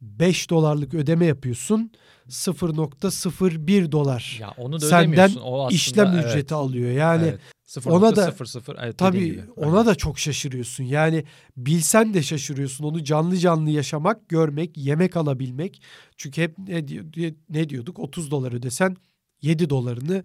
5 0.00 0.50
dolarlık 0.50 0.94
ödeme 0.94 1.26
yapıyorsun 1.26 1.90
0.01 2.28 3.92
dolar. 3.92 4.36
Ya 4.40 4.54
onu 4.56 4.80
da 4.80 4.86
senden 4.86 5.30
o 5.44 5.64
aslında, 5.64 5.74
işlem 5.74 6.06
evet. 6.14 6.24
ücreti 6.24 6.54
alıyor. 6.54 6.90
Yani 6.90 7.26
evet. 7.28 7.40
0. 7.68 7.90
ona 7.90 8.16
da 8.16 8.32
00, 8.32 8.76
evet, 8.82 8.98
tabii 8.98 9.24
gibi. 9.24 9.42
ona 9.56 9.86
da 9.86 9.94
çok 9.94 10.18
şaşırıyorsun. 10.18 10.84
Yani 10.84 11.24
bilsen 11.56 12.14
de 12.14 12.22
şaşırıyorsun. 12.22 12.84
Onu 12.84 13.04
canlı 13.04 13.36
canlı 13.36 13.70
yaşamak, 13.70 14.28
görmek, 14.28 14.76
yemek 14.76 15.16
alabilmek. 15.16 15.82
Çünkü 16.16 16.42
hep 16.42 16.58
ne, 16.58 16.88
diyor, 16.88 17.04
ne 17.50 17.68
diyorduk? 17.68 17.98
30 17.98 18.30
dolar 18.30 18.52
ödesen 18.52 18.96
7 19.42 19.70
dolarını 19.70 20.24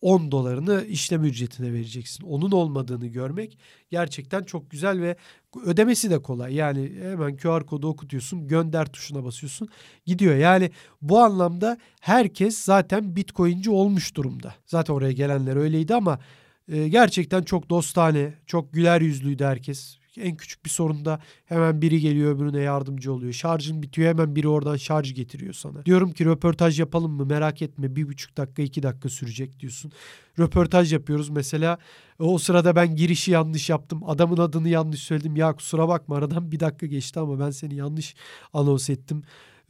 10 0.00 0.32
dolarını 0.32 0.84
işlem 0.84 1.24
ücretine 1.24 1.72
vereceksin. 1.72 2.24
Onun 2.24 2.50
olmadığını 2.50 3.06
görmek 3.06 3.58
gerçekten 3.90 4.42
çok 4.42 4.70
güzel 4.70 5.00
ve 5.00 5.16
ödemesi 5.64 6.10
de 6.10 6.22
kolay. 6.22 6.54
Yani 6.54 6.92
hemen 7.02 7.36
QR 7.36 7.66
kodu 7.66 7.88
okutuyorsun, 7.88 8.48
gönder 8.48 8.86
tuşuna 8.86 9.24
basıyorsun, 9.24 9.68
gidiyor. 10.06 10.36
Yani 10.36 10.70
bu 11.02 11.18
anlamda 11.18 11.78
herkes 12.00 12.58
zaten 12.58 13.16
Bitcoin'ci 13.16 13.70
olmuş 13.70 14.16
durumda. 14.16 14.54
Zaten 14.66 14.94
oraya 14.94 15.12
gelenler 15.12 15.56
öyleydi 15.56 15.94
ama 15.94 16.18
e, 16.68 16.88
gerçekten 16.88 17.42
çok 17.42 17.70
dostane, 17.70 18.34
çok 18.46 18.72
güler 18.72 19.00
yüzlüydü 19.00 19.44
herkes. 19.44 20.00
En 20.16 20.36
küçük 20.36 20.64
bir 20.64 20.70
sorunda 20.70 21.20
hemen 21.44 21.82
biri 21.82 22.00
geliyor 22.00 22.36
öbürüne 22.36 22.60
yardımcı 22.60 23.12
oluyor. 23.12 23.32
Şarjın 23.32 23.82
bitiyor 23.82 24.08
hemen 24.08 24.36
biri 24.36 24.48
oradan 24.48 24.76
şarj 24.76 25.14
getiriyor 25.14 25.52
sana. 25.52 25.84
Diyorum 25.84 26.12
ki 26.12 26.24
röportaj 26.24 26.80
yapalım 26.80 27.12
mı 27.12 27.26
merak 27.26 27.62
etme 27.62 27.96
bir 27.96 28.08
buçuk 28.08 28.36
dakika 28.36 28.62
iki 28.62 28.82
dakika 28.82 29.08
sürecek 29.08 29.60
diyorsun. 29.60 29.92
Röportaj 30.38 30.92
yapıyoruz 30.92 31.28
mesela 31.28 31.78
o 32.18 32.38
sırada 32.38 32.76
ben 32.76 32.96
girişi 32.96 33.30
yanlış 33.30 33.70
yaptım. 33.70 34.02
Adamın 34.06 34.36
adını 34.36 34.68
yanlış 34.68 35.00
söyledim. 35.02 35.36
Ya 35.36 35.52
kusura 35.52 35.88
bakma 35.88 36.16
aradan 36.16 36.52
bir 36.52 36.60
dakika 36.60 36.86
geçti 36.86 37.20
ama 37.20 37.40
ben 37.40 37.50
seni 37.50 37.74
yanlış 37.74 38.14
anons 38.52 38.90
ettim. 38.90 39.22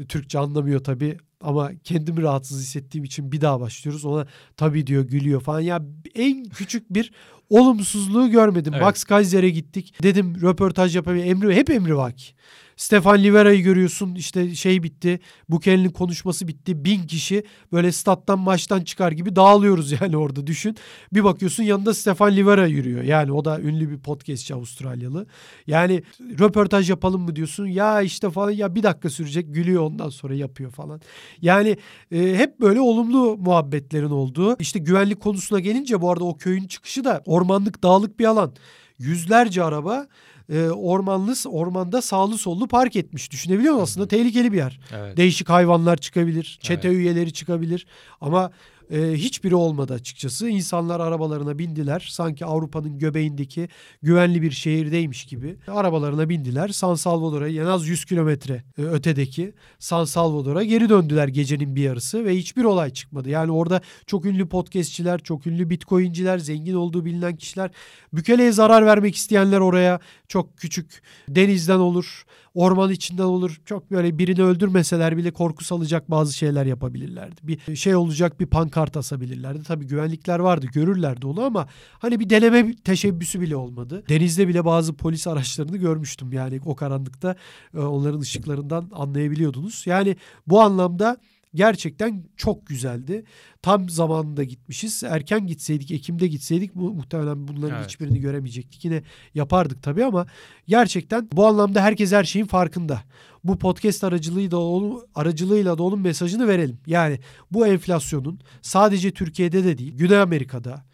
Türkçe 0.08 0.38
anlamıyor 0.38 0.84
tabii 0.84 1.18
ama 1.40 1.70
kendimi 1.84 2.22
rahatsız 2.22 2.62
hissettiğim 2.62 3.04
için 3.04 3.32
bir 3.32 3.40
daha 3.40 3.60
başlıyoruz. 3.60 4.04
Ona 4.04 4.26
tabii 4.56 4.86
diyor 4.86 5.04
gülüyor 5.04 5.40
falan. 5.40 5.60
Ya 5.60 5.82
en 6.14 6.44
küçük 6.44 6.94
bir 6.94 7.12
olumsuzluğu 7.50 8.30
görmedim. 8.30 8.72
Evet. 8.74 8.82
Max 8.82 9.04
Kaiser'e 9.04 9.50
gittik. 9.50 9.94
Dedim 10.02 10.40
röportaj 10.40 10.96
yapayım. 10.96 11.28
Emri 11.28 11.56
hep 11.56 11.70
emri 11.70 11.96
vaki. 11.96 12.32
Stefan 12.80 13.22
Livera'yı 13.22 13.62
görüyorsun 13.62 14.14
işte 14.14 14.54
şey 14.54 14.82
bitti. 14.82 15.20
Bukel'in 15.48 15.88
konuşması 15.88 16.48
bitti. 16.48 16.84
Bin 16.84 17.06
kişi 17.06 17.44
böyle 17.72 17.92
stat'tan 17.92 18.38
maçtan 18.38 18.80
çıkar 18.80 19.12
gibi 19.12 19.36
dağılıyoruz 19.36 19.92
yani 20.00 20.16
orada 20.16 20.46
düşün. 20.46 20.76
Bir 21.12 21.24
bakıyorsun 21.24 21.62
yanında 21.62 21.94
Stefan 21.94 22.36
Livera 22.36 22.66
yürüyor. 22.66 23.02
Yani 23.02 23.32
o 23.32 23.44
da 23.44 23.60
ünlü 23.60 23.90
bir 23.90 23.98
podcastçi 23.98 24.54
Avustralyalı. 24.54 25.26
Yani 25.66 26.02
röportaj 26.20 26.90
yapalım 26.90 27.22
mı 27.22 27.36
diyorsun. 27.36 27.66
Ya 27.66 28.02
işte 28.02 28.30
falan 28.30 28.50
ya 28.50 28.74
bir 28.74 28.82
dakika 28.82 29.10
sürecek 29.10 29.54
gülüyor 29.54 29.82
ondan 29.82 30.08
sonra 30.08 30.34
yapıyor 30.34 30.70
falan. 30.70 31.00
Yani 31.42 31.76
e, 32.12 32.34
hep 32.36 32.60
böyle 32.60 32.80
olumlu 32.80 33.36
muhabbetlerin 33.36 34.10
olduğu. 34.10 34.56
İşte 34.58 34.78
güvenlik 34.78 35.20
konusuna 35.20 35.60
gelince 35.60 36.00
bu 36.00 36.10
arada 36.10 36.24
o 36.24 36.36
köyün 36.36 36.66
çıkışı 36.66 37.04
da 37.04 37.22
ormanlık 37.26 37.82
dağlık 37.82 38.18
bir 38.18 38.24
alan. 38.24 38.52
Yüzlerce 38.98 39.62
araba 39.62 40.06
e, 40.52 40.68
ormanlı 40.68 41.34
ormanda 41.48 42.02
sağlı 42.02 42.38
sollu 42.38 42.68
park 42.68 42.96
etmiş. 42.96 43.32
Düşünebiliyor 43.32 43.74
musun? 43.74 43.84
Aslında 43.84 44.08
tehlikeli 44.08 44.52
bir 44.52 44.56
yer. 44.56 44.80
Evet. 44.96 45.16
Değişik 45.16 45.48
hayvanlar 45.48 45.96
çıkabilir, 45.96 46.58
çete 46.62 46.88
evet. 46.88 46.98
üyeleri 46.98 47.32
çıkabilir 47.32 47.86
ama 48.20 48.50
e, 48.90 49.12
hiçbiri 49.12 49.54
olmadı 49.54 49.92
açıkçası. 49.92 50.48
İnsanlar 50.48 51.00
arabalarına 51.00 51.58
bindiler. 51.58 52.08
Sanki 52.10 52.44
Avrupa'nın 52.44 52.98
göbeğindeki 52.98 53.68
güvenli 54.02 54.42
bir 54.42 54.50
şehirdeymiş 54.50 55.24
gibi. 55.24 55.56
Arabalarına 55.68 56.28
bindiler. 56.28 56.68
San 56.68 56.94
Salvador'a 56.94 57.48
en 57.48 57.66
az 57.66 57.88
100 57.88 58.04
kilometre 58.04 58.64
e, 58.78 58.82
ötedeki 58.82 59.52
San 59.78 60.04
Salvador'a 60.04 60.64
geri 60.64 60.88
döndüler 60.88 61.28
gecenin 61.28 61.76
bir 61.76 61.82
yarısı 61.82 62.24
ve 62.24 62.36
hiçbir 62.36 62.64
olay 62.64 62.90
çıkmadı. 62.90 63.28
Yani 63.28 63.52
orada 63.52 63.80
çok 64.06 64.24
ünlü 64.24 64.48
podcastçiler, 64.48 65.18
çok 65.18 65.46
ünlü 65.46 65.70
bitcoinciler, 65.70 66.38
zengin 66.38 66.74
olduğu 66.74 67.04
bilinen 67.04 67.36
kişiler, 67.36 67.70
Bükele'ye 68.12 68.52
zarar 68.52 68.86
vermek 68.86 69.16
isteyenler 69.16 69.60
oraya 69.60 70.00
çok 70.28 70.56
küçük 70.56 71.02
denizden 71.28 71.78
olur, 71.78 72.24
orman 72.54 72.90
içinden 72.90 73.22
olur. 73.22 73.60
Çok 73.64 73.90
böyle 73.90 74.18
birini 74.18 74.42
öldürmeseler 74.42 75.16
bile 75.16 75.30
korku 75.30 75.64
salacak 75.64 76.10
bazı 76.10 76.36
şeyler 76.36 76.66
yapabilirlerdi. 76.66 77.36
Bir 77.42 77.76
şey 77.76 77.96
olacak 77.96 78.40
bir 78.40 78.46
pankart 78.46 78.96
asabilirlerdi. 78.96 79.62
Tabii 79.62 79.86
güvenlikler 79.86 80.38
vardı 80.38 80.66
görürlerdi 80.72 81.26
onu 81.26 81.42
ama 81.42 81.68
hani 81.92 82.20
bir 82.20 82.30
deneme 82.30 82.76
teşebbüsü 82.76 83.40
bile 83.40 83.56
olmadı. 83.56 84.04
Denizde 84.08 84.48
bile 84.48 84.64
bazı 84.64 84.96
polis 84.96 85.26
araçlarını 85.26 85.76
görmüştüm 85.76 86.32
yani 86.32 86.60
o 86.64 86.76
karanlıkta 86.76 87.36
e, 87.74 87.78
onların 87.78 88.20
ışıklarından 88.20 88.90
anlayabiliyordunuz. 88.92 89.82
Yani 89.86 90.16
bu 90.46 90.60
anlamda 90.60 91.16
gerçekten 91.54 92.24
çok 92.36 92.66
güzeldi. 92.66 93.24
Tam 93.62 93.88
zamanında 93.88 94.44
gitmişiz. 94.44 95.02
Erken 95.04 95.46
gitseydik, 95.46 95.90
Ekim'de 95.90 96.26
gitseydik 96.26 96.76
mu 96.76 96.92
muhtemelen 96.94 97.48
bunların 97.48 97.76
evet. 97.76 97.86
hiçbirini 97.88 98.20
göremeyecektik. 98.20 98.84
Yine 98.84 99.02
yapardık 99.34 99.82
tabii 99.82 100.04
ama 100.04 100.26
gerçekten 100.66 101.28
bu 101.32 101.46
anlamda 101.46 101.82
herkes 101.82 102.12
her 102.12 102.24
şeyin 102.24 102.46
farkında. 102.46 103.02
Bu 103.44 103.58
podcast 103.58 104.04
aracılığıyla 104.04 104.50
da 104.50 104.60
onun, 104.60 105.02
aracılığıyla 105.14 105.78
da 105.78 105.82
onun 105.82 106.00
mesajını 106.00 106.48
verelim. 106.48 106.78
Yani 106.86 107.18
bu 107.50 107.66
enflasyonun 107.66 108.40
sadece 108.62 109.10
Türkiye'de 109.10 109.64
de 109.64 109.78
değil, 109.78 109.96
Güney 109.96 110.18
Amerika'da, 110.18 110.84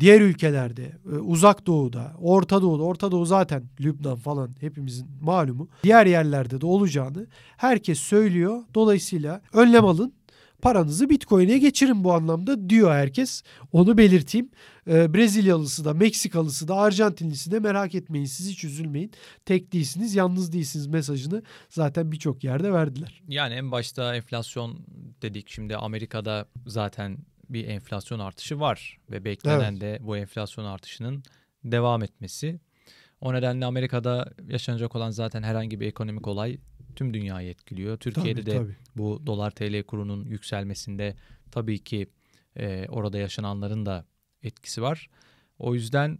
diğer 0.00 0.20
ülkelerde, 0.20 0.98
e, 1.12 1.14
uzak 1.14 1.66
doğuda, 1.66 2.12
Orta 2.20 2.62
Doğu'da, 2.62 2.82
Orta 2.82 3.10
Doğu 3.12 3.26
zaten 3.26 3.64
Lübnan 3.80 4.16
falan 4.16 4.54
hepimizin 4.60 5.08
malumu. 5.20 5.68
Diğer 5.84 6.06
yerlerde 6.06 6.60
de 6.60 6.66
olacağını 6.66 7.26
herkes 7.56 7.98
söylüyor. 7.98 8.62
Dolayısıyla 8.74 9.42
önlem 9.52 9.84
alın. 9.84 10.12
paranızı 10.62 11.10
Bitcoin'e 11.10 11.58
geçirin 11.58 12.04
bu 12.04 12.12
anlamda 12.12 12.70
diyor 12.70 12.92
herkes. 12.92 13.42
Onu 13.72 13.98
belirteyim. 13.98 14.50
Ee, 14.88 15.14
Brezilyalısı 15.14 15.84
da, 15.84 15.94
Meksikalısı 15.94 16.68
da, 16.68 16.76
Arjantinlisi 16.76 17.50
de 17.50 17.60
merak 17.60 17.94
etmeyin. 17.94 18.24
Siz 18.26 18.50
hiç 18.50 18.64
üzülmeyin. 18.64 19.12
Tek 19.44 19.72
değilsiniz, 19.72 20.14
yalnız 20.14 20.52
değilsiniz 20.52 20.86
mesajını 20.86 21.42
zaten 21.70 22.12
birçok 22.12 22.44
yerde 22.44 22.72
verdiler. 22.72 23.22
Yani 23.28 23.54
en 23.54 23.72
başta 23.72 24.16
enflasyon 24.16 24.78
dedik. 25.22 25.48
Şimdi 25.48 25.76
Amerika'da 25.76 26.46
zaten 26.66 27.18
bir 27.52 27.68
enflasyon 27.68 28.18
artışı 28.18 28.60
var 28.60 28.98
ve 29.10 29.24
beklenen 29.24 29.72
evet. 29.72 29.80
de 29.80 29.98
bu 30.00 30.16
enflasyon 30.16 30.64
artışının 30.64 31.22
devam 31.64 32.02
etmesi. 32.02 32.60
O 33.20 33.34
nedenle 33.34 33.66
Amerika'da 33.66 34.32
yaşanacak 34.48 34.96
olan 34.96 35.10
zaten 35.10 35.42
herhangi 35.42 35.80
bir 35.80 35.86
ekonomik 35.86 36.28
olay 36.28 36.58
tüm 36.96 37.14
dünyayı 37.14 37.50
etkiliyor. 37.50 37.98
Türkiye'de 37.98 38.40
tabii, 38.40 38.50
de 38.50 38.56
tabii. 38.56 38.76
bu 38.96 39.22
dolar 39.26 39.50
TL 39.50 39.82
kurunun 39.82 40.24
yükselmesinde 40.24 41.16
tabii 41.50 41.78
ki 41.78 42.06
e, 42.56 42.86
orada 42.88 43.18
yaşananların 43.18 43.86
da 43.86 44.06
etkisi 44.42 44.82
var. 44.82 45.10
O 45.58 45.74
yüzden 45.74 46.18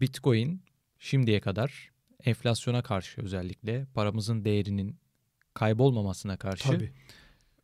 Bitcoin 0.00 0.62
şimdiye 0.98 1.40
kadar 1.40 1.90
enflasyona 2.24 2.82
karşı 2.82 3.22
özellikle 3.22 3.86
paramızın 3.94 4.44
değerinin 4.44 4.96
kaybolmamasına 5.54 6.36
karşı 6.36 6.68
tabii. 6.68 6.92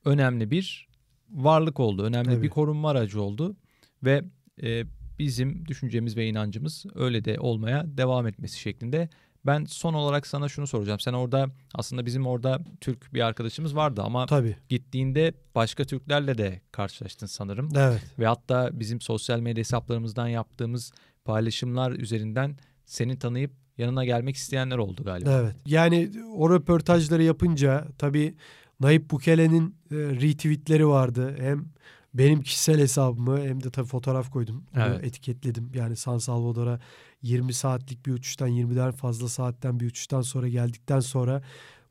önemli 0.04 0.50
bir 0.50 0.88
varlık 1.34 1.80
oldu. 1.80 2.02
Önemli 2.02 2.30
tabii. 2.30 2.42
bir 2.42 2.48
korunma 2.48 2.90
aracı 2.90 3.22
oldu 3.22 3.56
ve 4.04 4.24
e, 4.62 4.84
bizim 5.18 5.68
düşüncemiz 5.68 6.16
ve 6.16 6.26
inancımız 6.26 6.86
öyle 6.94 7.24
de 7.24 7.40
olmaya 7.40 7.84
devam 7.86 8.26
etmesi 8.26 8.58
şeklinde. 8.60 9.08
Ben 9.46 9.64
son 9.64 9.94
olarak 9.94 10.26
sana 10.26 10.48
şunu 10.48 10.66
soracağım. 10.66 11.00
Sen 11.00 11.12
orada 11.12 11.46
aslında 11.74 12.06
bizim 12.06 12.26
orada 12.26 12.60
Türk 12.80 13.14
bir 13.14 13.20
arkadaşımız 13.20 13.76
vardı 13.76 14.02
ama 14.02 14.26
Tabii. 14.26 14.56
gittiğinde 14.68 15.32
başka 15.54 15.84
Türklerle 15.84 16.38
de 16.38 16.60
karşılaştın 16.72 17.26
sanırım. 17.26 17.68
Evet. 17.76 18.02
Ve 18.18 18.26
hatta 18.26 18.70
bizim 18.72 19.00
sosyal 19.00 19.40
medya 19.40 19.60
hesaplarımızdan 19.60 20.28
yaptığımız 20.28 20.92
paylaşımlar 21.24 21.92
üzerinden 21.92 22.56
seni 22.86 23.18
tanıyıp 23.18 23.50
yanına 23.78 24.04
gelmek 24.04 24.36
isteyenler 24.36 24.78
oldu 24.78 25.04
galiba. 25.04 25.30
Evet. 25.30 25.56
Yani 25.66 26.10
o 26.36 26.50
röportajları 26.50 27.22
yapınca 27.22 27.88
tabii 27.98 28.34
Nayip 28.80 29.10
Bukele'nin 29.10 29.74
e, 29.90 29.96
retweetleri 29.96 30.88
vardı. 30.88 31.36
Hem 31.40 31.64
benim 32.14 32.42
kişisel 32.42 32.80
hesabımı 32.80 33.40
hem 33.40 33.62
de 33.62 33.70
tabii 33.70 33.86
fotoğraf 33.86 34.30
koydum. 34.30 34.64
Evet. 34.76 35.04
etiketledim. 35.04 35.70
Yani 35.74 35.96
San 35.96 36.18
Salvador'a 36.18 36.80
20 37.22 37.54
saatlik 37.54 38.06
bir 38.06 38.12
uçuştan 38.12 38.48
20'den 38.48 38.92
fazla 38.92 39.28
saatten 39.28 39.80
bir 39.80 39.86
uçuştan 39.86 40.22
sonra 40.22 40.48
geldikten 40.48 41.00
sonra 41.00 41.42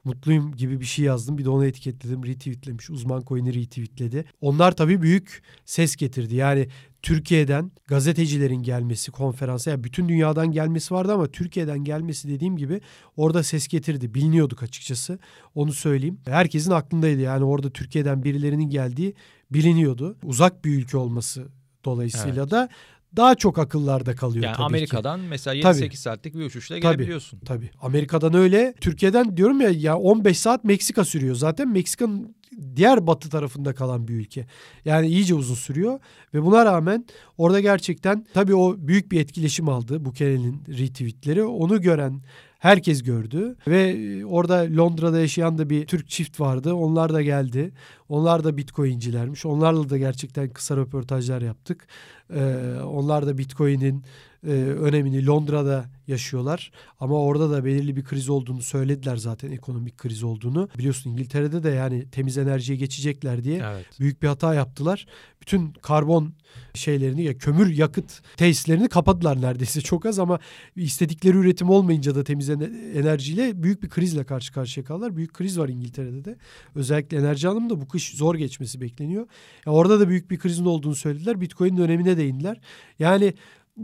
mutluyum 0.03 0.55
gibi 0.55 0.79
bir 0.79 0.85
şey 0.85 1.05
yazdım. 1.05 1.37
Bir 1.37 1.45
de 1.45 1.49
onu 1.49 1.65
etiketledim. 1.65 2.25
Retweetlemiş. 2.25 2.89
Uzman 2.89 3.23
coin'i 3.27 3.53
retweetledi. 3.53 4.25
Onlar 4.41 4.71
tabii 4.71 5.01
büyük 5.01 5.43
ses 5.65 5.95
getirdi. 5.95 6.35
Yani 6.35 6.67
Türkiye'den 7.01 7.71
gazetecilerin 7.87 8.63
gelmesi 8.63 9.11
konferansa 9.11 9.71
yani 9.71 9.83
bütün 9.83 10.09
dünyadan 10.09 10.51
gelmesi 10.51 10.93
vardı 10.93 11.13
ama 11.13 11.27
Türkiye'den 11.27 11.79
gelmesi 11.79 12.29
dediğim 12.29 12.57
gibi 12.57 12.81
orada 13.17 13.43
ses 13.43 13.67
getirdi. 13.67 14.13
Biliniyorduk 14.13 14.63
açıkçası. 14.63 15.19
Onu 15.55 15.73
söyleyeyim. 15.73 16.19
Herkesin 16.25 16.71
aklındaydı. 16.71 17.21
Yani 17.21 17.43
orada 17.43 17.69
Türkiye'den 17.69 18.23
birilerinin 18.23 18.69
geldiği 18.69 19.13
biliniyordu. 19.51 20.17
Uzak 20.23 20.65
bir 20.65 20.77
ülke 20.77 20.97
olması 20.97 21.47
dolayısıyla 21.85 22.41
evet. 22.41 22.51
da 22.51 22.69
daha 23.16 23.36
çok 23.36 23.59
akıllarda 23.59 24.16
kalıyor 24.16 24.43
yani 24.45 24.55
tabii 24.55 24.66
Amerika'dan 24.66 25.22
ki. 25.22 25.28
mesela 25.30 25.55
7-8 25.55 25.95
saatlik 25.95 26.36
bir 26.36 26.45
uçuşla 26.45 26.78
gelebiliyorsun. 26.78 27.39
Tabii, 27.39 27.70
tabii. 27.72 27.86
Amerika'dan 27.86 28.34
öyle. 28.34 28.74
Türkiye'den 28.82 29.38
diyorum 29.38 29.61
ya 29.61 29.70
ya 29.70 29.97
15 29.97 30.39
saat 30.39 30.64
Meksika 30.64 31.05
sürüyor. 31.05 31.36
Zaten 31.36 31.68
Meksika'nın 31.68 32.36
diğer 32.76 33.07
batı 33.07 33.30
tarafında 33.30 33.74
kalan 33.74 34.07
bir 34.07 34.14
ülke. 34.14 34.47
Yani 34.86 35.07
iyice 35.07 35.36
uzun 35.36 35.55
sürüyor 35.55 35.99
ve 36.34 36.43
buna 36.43 36.66
rağmen 36.66 37.05
orada 37.38 37.59
gerçekten 37.59 38.26
tabii 38.34 38.55
o 38.55 38.76
büyük 38.78 39.11
bir 39.11 39.20
etkileşim 39.22 39.70
aldı 39.70 39.99
bu 39.99 40.05
Bukel'in 40.05 40.64
retweetleri. 40.68 41.43
Onu 41.43 41.82
gören 41.82 42.22
herkes 42.64 43.03
gördü 43.03 43.55
ve 43.68 43.82
e, 43.82 44.26
orada 44.26 44.68
Londra'da 44.78 45.20
yaşayan 45.20 45.57
da 45.57 45.70
bir 45.70 45.88
Türk 45.88 46.09
çift 46.09 46.39
vardı. 46.39 46.74
Onlar 46.74 47.14
da 47.14 47.22
geldi. 47.22 47.72
Onlar 48.09 48.43
da 48.43 48.57
Bitcoin'cilermiş. 48.57 49.45
Onlarla 49.45 49.89
da 49.89 49.97
gerçekten 49.97 50.49
kısa 50.49 50.78
röportajlar 50.78 51.41
yaptık. 51.41 51.88
Ee, 52.34 52.55
onlar 52.84 53.28
da 53.28 53.38
Bitcoin'in 53.38 54.03
e, 54.47 54.51
önemini 54.51 55.25
Londra'da 55.25 55.85
yaşıyorlar. 56.07 56.71
Ama 56.99 57.15
orada 57.15 57.49
da 57.49 57.65
belirli 57.65 57.95
bir 57.95 58.03
kriz 58.03 58.29
olduğunu 58.29 58.61
söylediler 58.61 59.17
zaten 59.17 59.51
ekonomik 59.51 59.97
kriz 59.97 60.23
olduğunu. 60.23 60.69
Biliyorsun 60.77 61.09
İngiltere'de 61.09 61.63
de 61.63 61.69
yani 61.69 62.09
temiz 62.09 62.37
enerjiye 62.37 62.77
geçecekler 62.77 63.43
diye 63.43 63.61
evet. 63.65 63.85
büyük 63.99 64.21
bir 64.21 64.27
hata 64.27 64.53
yaptılar. 64.53 65.05
Bütün 65.41 65.71
karbon 65.71 66.33
şeylerini 66.73 67.23
ya 67.23 67.37
kömür 67.37 67.69
yakıt 67.69 68.21
tesislerini 68.37 68.89
kapadılar 68.89 69.41
neredeyse 69.41 69.81
çok 69.81 70.05
az 70.05 70.19
ama 70.19 70.39
istedikleri 70.75 71.37
üretim 71.37 71.69
olmayınca 71.69 72.15
da 72.15 72.23
temiz 72.23 72.49
enerjiyle 72.49 73.63
büyük 73.63 73.83
bir 73.83 73.89
krizle 73.89 74.23
karşı 74.23 74.53
karşıya 74.53 74.85
kaldılar. 74.85 75.15
Büyük 75.15 75.33
kriz 75.33 75.59
var 75.59 75.69
İngiltere'de 75.69 76.25
de. 76.25 76.37
Özellikle 76.75 77.17
enerji 77.17 77.47
anlamında 77.47 77.81
bu 77.81 77.87
kış 77.87 78.15
zor 78.15 78.35
geçmesi 78.35 78.81
bekleniyor. 78.81 79.27
Yani 79.65 79.75
orada 79.75 79.99
da 79.99 80.09
büyük 80.09 80.31
bir 80.31 80.39
krizin 80.39 80.65
olduğunu 80.65 80.95
söylediler. 80.95 81.41
Bitcoin'in 81.41 81.81
önemine 81.81 82.17
değindiler. 82.17 82.61
Yani 82.99 83.33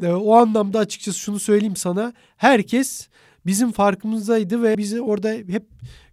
o 0.04 0.36
anlamda 0.36 0.80
açıkçası 0.80 1.20
şunu 1.20 1.40
söyleyeyim 1.40 1.76
sana. 1.76 2.14
Herkes 2.38 3.08
bizim 3.46 3.72
farkımızdaydı 3.72 4.64
ve 4.64 4.78
bizi 4.78 5.02
orada 5.02 5.30
hep 5.30 5.64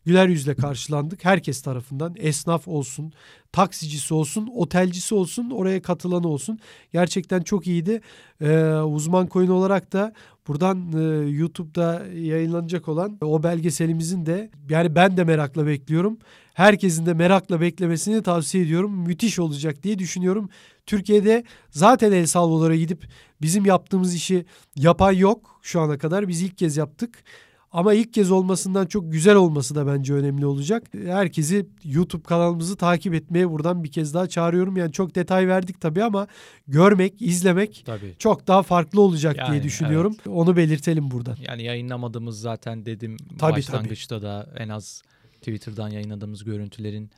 güler 0.04 0.28
yüzle 0.28 0.54
karşılandık. 0.54 1.24
Herkes 1.24 1.62
tarafından 1.62 2.14
esnaf 2.18 2.68
olsun, 2.68 3.12
taksicisi 3.52 4.14
olsun, 4.14 4.50
otelcisi 4.54 5.14
olsun, 5.14 5.50
oraya 5.50 5.82
katılan 5.82 6.24
olsun. 6.24 6.58
Gerçekten 6.92 7.40
çok 7.40 7.66
iyiydi. 7.66 8.00
Ee, 8.40 8.66
uzman 8.68 9.26
coin 9.26 9.48
olarak 9.48 9.92
da 9.92 10.12
buradan 10.48 10.92
e, 10.92 11.30
YouTube'da 11.30 12.06
yayınlanacak 12.14 12.88
olan 12.88 13.18
o 13.20 13.42
belgeselimizin 13.42 14.26
de 14.26 14.50
yani 14.70 14.94
ben 14.94 15.16
de 15.16 15.24
merakla 15.24 15.66
bekliyorum. 15.66 16.18
Herkesin 16.54 17.06
de 17.06 17.14
merakla 17.14 17.60
beklemesini 17.60 18.22
tavsiye 18.22 18.64
ediyorum. 18.64 18.92
Müthiş 19.06 19.38
olacak 19.38 19.82
diye 19.82 19.98
düşünüyorum. 19.98 20.48
Türkiye'de 20.86 21.44
zaten 21.70 22.12
El 22.12 22.26
Salvador'a 22.26 22.76
gidip 22.76 23.08
bizim 23.40 23.64
yaptığımız 23.64 24.14
işi 24.14 24.46
yapan 24.76 25.12
yok 25.12 25.60
şu 25.62 25.80
ana 25.80 25.98
kadar. 25.98 26.28
Biz 26.28 26.42
ilk 26.42 26.58
kez 26.58 26.76
yaptık. 26.76 27.24
Ama 27.72 27.94
ilk 27.94 28.14
kez 28.14 28.30
olmasından 28.30 28.86
çok 28.86 29.12
güzel 29.12 29.34
olması 29.34 29.74
da 29.74 29.86
bence 29.86 30.14
önemli 30.14 30.46
olacak. 30.46 30.86
Herkesi 31.04 31.66
YouTube 31.84 32.22
kanalımızı 32.22 32.76
takip 32.76 33.14
etmeye 33.14 33.50
buradan 33.50 33.84
bir 33.84 33.92
kez 33.92 34.14
daha 34.14 34.26
çağırıyorum. 34.26 34.76
Yani 34.76 34.92
çok 34.92 35.14
detay 35.14 35.48
verdik 35.48 35.80
tabii 35.80 36.04
ama 36.04 36.26
görmek, 36.68 37.22
izlemek 37.22 37.82
tabii. 37.86 38.14
çok 38.18 38.46
daha 38.46 38.62
farklı 38.62 39.00
olacak 39.00 39.36
yani, 39.38 39.52
diye 39.52 39.62
düşünüyorum. 39.62 40.12
Evet. 40.16 40.26
Onu 40.26 40.56
belirtelim 40.56 41.10
buradan. 41.10 41.36
Yani 41.42 41.62
yayınlamadığımız 41.62 42.40
zaten 42.40 42.86
dedim 42.86 43.16
tabii, 43.38 43.52
başlangıçta 43.52 44.16
tabii. 44.16 44.24
da 44.24 44.52
en 44.56 44.68
az 44.68 45.02
Twitter'dan 45.32 45.88
yayınladığımız 45.88 46.44
görüntülerin 46.44 47.10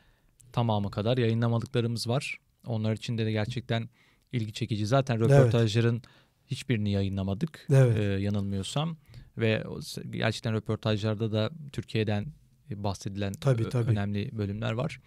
tamamı 0.52 0.90
kadar 0.90 1.18
yayınlamadıklarımız 1.18 2.08
var. 2.08 2.38
Onlar 2.66 2.92
için 2.92 3.18
de 3.18 3.32
gerçekten 3.32 3.88
ilgi 4.32 4.52
çekici. 4.52 4.86
Zaten 4.86 5.20
röportajların 5.20 5.94
evet. 5.94 6.04
hiçbirini 6.46 6.90
yayınlamadık 6.90 7.66
evet. 7.70 7.96
e, 7.96 8.02
yanılmıyorsam. 8.02 8.96
Ve 9.38 9.64
gerçekten 10.10 10.54
röportajlarda 10.54 11.32
da 11.32 11.50
Türkiye'den 11.72 12.26
bahsedilen 12.70 13.32
tabii, 13.32 13.68
tabii. 13.68 13.90
önemli 13.90 14.30
bölümler 14.32 14.72
var. 14.72 15.00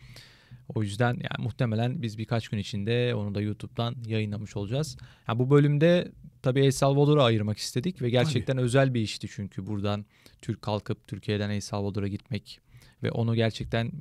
O 0.76 0.84
yüzden 0.84 1.14
yani 1.14 1.44
muhtemelen 1.44 2.02
biz 2.02 2.18
birkaç 2.18 2.48
gün 2.48 2.58
içinde 2.58 3.16
onu 3.16 3.36
da 3.36 3.42
YouTube'dan 3.42 3.96
yayınlamış 4.06 4.56
olacağız. 4.56 4.98
Yani 5.28 5.40
bu 5.40 5.50
bölümde 5.50 6.12
tabii 6.42 6.62
El 6.62 6.72
Salvador'a 6.72 7.24
ayırmak 7.24 7.58
istedik 7.58 8.02
ve 8.02 8.10
gerçekten 8.10 8.54
tabii. 8.54 8.64
özel 8.64 8.94
bir 8.94 9.02
işti 9.02 9.28
çünkü 9.32 9.68
buradan 9.68 10.06
Türk 10.42 10.62
kalkıp 10.62 11.08
Türkiye'den 11.08 11.50
El 11.50 11.62
Salvador'a 11.62 12.08
gitmek 12.08 12.60
ve 13.04 13.12
onu 13.12 13.36
gerçekten 13.36 13.92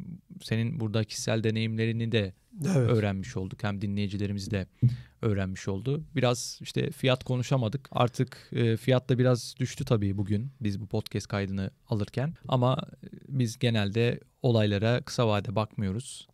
senin 0.42 0.80
burada 0.80 1.05
kişisel 1.05 1.44
deneyimlerini 1.44 2.12
de 2.12 2.32
evet. 2.62 2.76
öğrenmiş 2.76 3.36
olduk. 3.36 3.62
Hem 3.62 3.80
dinleyicilerimiz 3.80 4.51
de 4.51 4.66
öğrenmiş 5.22 5.68
oldu. 5.68 6.05
Biraz 6.16 6.59
işte 6.62 6.90
fiyat 6.90 7.24
konuşamadık. 7.24 7.88
Artık 7.92 8.48
e, 8.53 8.76
fiyat 8.76 9.09
da 9.09 9.18
biraz 9.18 9.55
düştü 9.61 9.84
tabii 9.84 10.18
bugün 10.18 10.53
biz 10.61 10.80
bu 10.80 10.86
podcast 10.86 11.28
kaydını 11.28 11.70
alırken. 11.88 12.34
Ama 12.48 12.76
e, 13.05 13.07
biz 13.28 13.59
genelde 13.59 14.20
olaylara 14.42 15.03
kısa 15.03 15.28
vade 15.28 15.57
bakmıyoruz. 15.57 16.28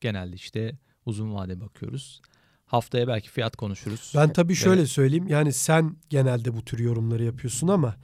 Genelde 0.00 0.36
işte 0.36 0.78
uzun 1.06 1.34
vade 1.34 1.60
bakıyoruz. 1.60 2.20
Haftaya 2.66 3.08
belki 3.08 3.30
fiyat 3.30 3.56
konuşuruz. 3.56 4.12
Ben 4.16 4.32
tabii 4.32 4.54
şöyle 4.54 4.80
evet. 4.80 4.90
söyleyeyim. 4.90 5.28
Yani 5.28 5.52
sen 5.52 5.96
genelde 6.10 6.56
bu 6.56 6.64
tür 6.64 6.78
yorumları 6.78 7.24
yapıyorsun 7.24 7.68
ama 7.68 7.96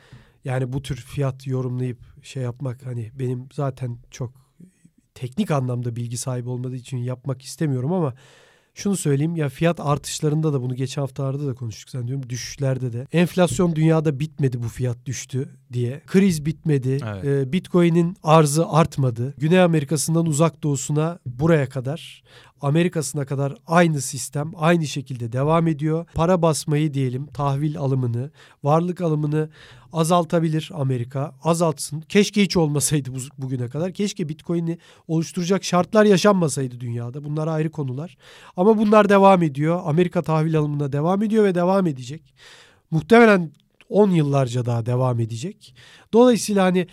yani 0.45 0.73
bu 0.73 0.83
tür 0.83 0.97
fiyat 0.97 1.47
yorumlayıp 1.47 1.99
şey 2.23 2.43
yapmak 2.43 2.87
hani 2.87 3.11
benim 3.19 3.49
zaten 3.53 3.99
çok 4.11 4.33
teknik 5.15 5.51
anlamda 5.51 5.97
bilgi 5.97 6.17
sahibi 6.17 6.49
olmadığı 6.49 6.77
için 6.77 6.97
yapmak 6.97 7.43
istemiyorum 7.43 7.93
ama 7.93 8.15
şunu 8.75 8.97
söyleyeyim 8.97 9.37
ya 9.37 9.49
fiyat 9.49 9.81
artışlarında 9.81 10.53
da 10.53 10.63
bunu 10.63 10.75
geçen 10.75 11.03
haftalarda 11.03 11.47
da 11.47 11.55
konuştuk 11.55 11.91
sen 11.91 12.09
diyorum 12.09 12.31
düşüşlerde 12.31 12.93
de. 12.93 13.07
Enflasyon 13.13 13.77
dünyada 13.77 14.21
bitmedi 14.21 14.63
bu 14.63 14.69
fiyat 14.69 15.07
düştü. 15.07 15.49
diye. 15.73 16.03
Kriz 16.07 16.47
bitmedi. 16.47 16.99
Evet. 17.07 17.25
Ee, 17.25 17.53
Bitcoin'in 17.53 18.17
arzı 18.23 18.69
artmadı. 18.69 19.35
Güney 19.39 19.61
Amerika'sından 19.61 20.27
uzak 20.27 20.63
doğusuna 20.63 21.19
buraya 21.27 21.69
kadar 21.69 22.23
Amerika'sına 22.61 23.27
kadar 23.27 23.55
aynı 23.67 24.01
sistem 24.01 24.53
aynı 24.57 24.87
şekilde 24.87 25.33
devam 25.33 25.67
ediyor. 25.67 26.07
Para 26.15 26.43
basmayı 26.43 26.95
diyelim, 26.95 27.27
tahvil 27.27 27.79
alımını, 27.79 28.31
varlık 28.65 29.01
alımını 29.01 29.51
azaltabilir 29.93 30.71
Amerika. 30.75 31.35
Azaltsın. 31.45 32.01
Keşke 32.01 32.43
hiç 32.43 32.57
olmasaydı 32.57 33.15
bu- 33.15 33.43
bugüne 33.43 33.69
kadar. 33.69 33.93
Keşke 33.93 34.29
Bitcoin'i 34.29 34.79
oluşturacak 35.09 35.65
şartlar 35.65 36.05
yaşanmasaydı 36.05 36.81
dünyada. 36.81 37.25
Bunlar 37.25 37.47
ayrı 37.49 37.71
konular. 37.71 38.17
Ama 38.57 38.79
bunlar 38.79 39.09
devam 39.09 39.43
ediyor. 39.43 39.81
Amerika 39.85 40.23
tahvil 40.23 40.59
alımına 40.59 40.93
devam 40.93 41.23
ediyor 41.23 41.45
ve 41.45 41.55
devam 41.55 41.87
edecek. 41.87 42.35
Muhtemelen 42.91 43.51
10 43.89 44.11
yıllarca 44.11 44.67
daha 44.67 44.87
devam 44.87 45.21
edecek. 45.21 45.75
Dolayısıyla 46.13 46.65
hani 46.65 46.87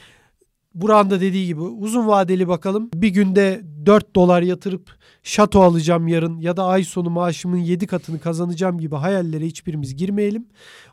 Burak'ın 0.74 1.10
da 1.10 1.22
dediği 1.22 1.48
gibi 1.48 1.62
uzun 1.62 2.08
vadeli 2.08 2.48
bakalım. 2.48 2.90
Bir 2.94 3.10
günde 3.10 3.62
4 3.86 4.16
dolar 4.16 4.42
yatırıp 4.42 4.98
şato 5.24 5.62
alacağım 5.62 6.08
yarın 6.08 6.38
ya 6.38 6.58
da 6.58 6.66
ay 6.66 6.84
sonu 6.84 7.10
maaşımın 7.10 7.58
7 7.58 7.88
katını 7.88 8.20
kazanacağım 8.20 8.80
gibi 8.80 8.96
hayallere 8.96 9.46
hiçbirimiz 9.46 9.96
girmeyelim. 9.96 10.48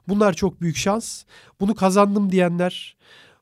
Bunlar 0.09 0.33
çok 0.33 0.61
büyük 0.61 0.77
şans. 0.77 1.25
Bunu 1.61 1.75
kazandım 1.75 2.33
diyenler 2.33 2.97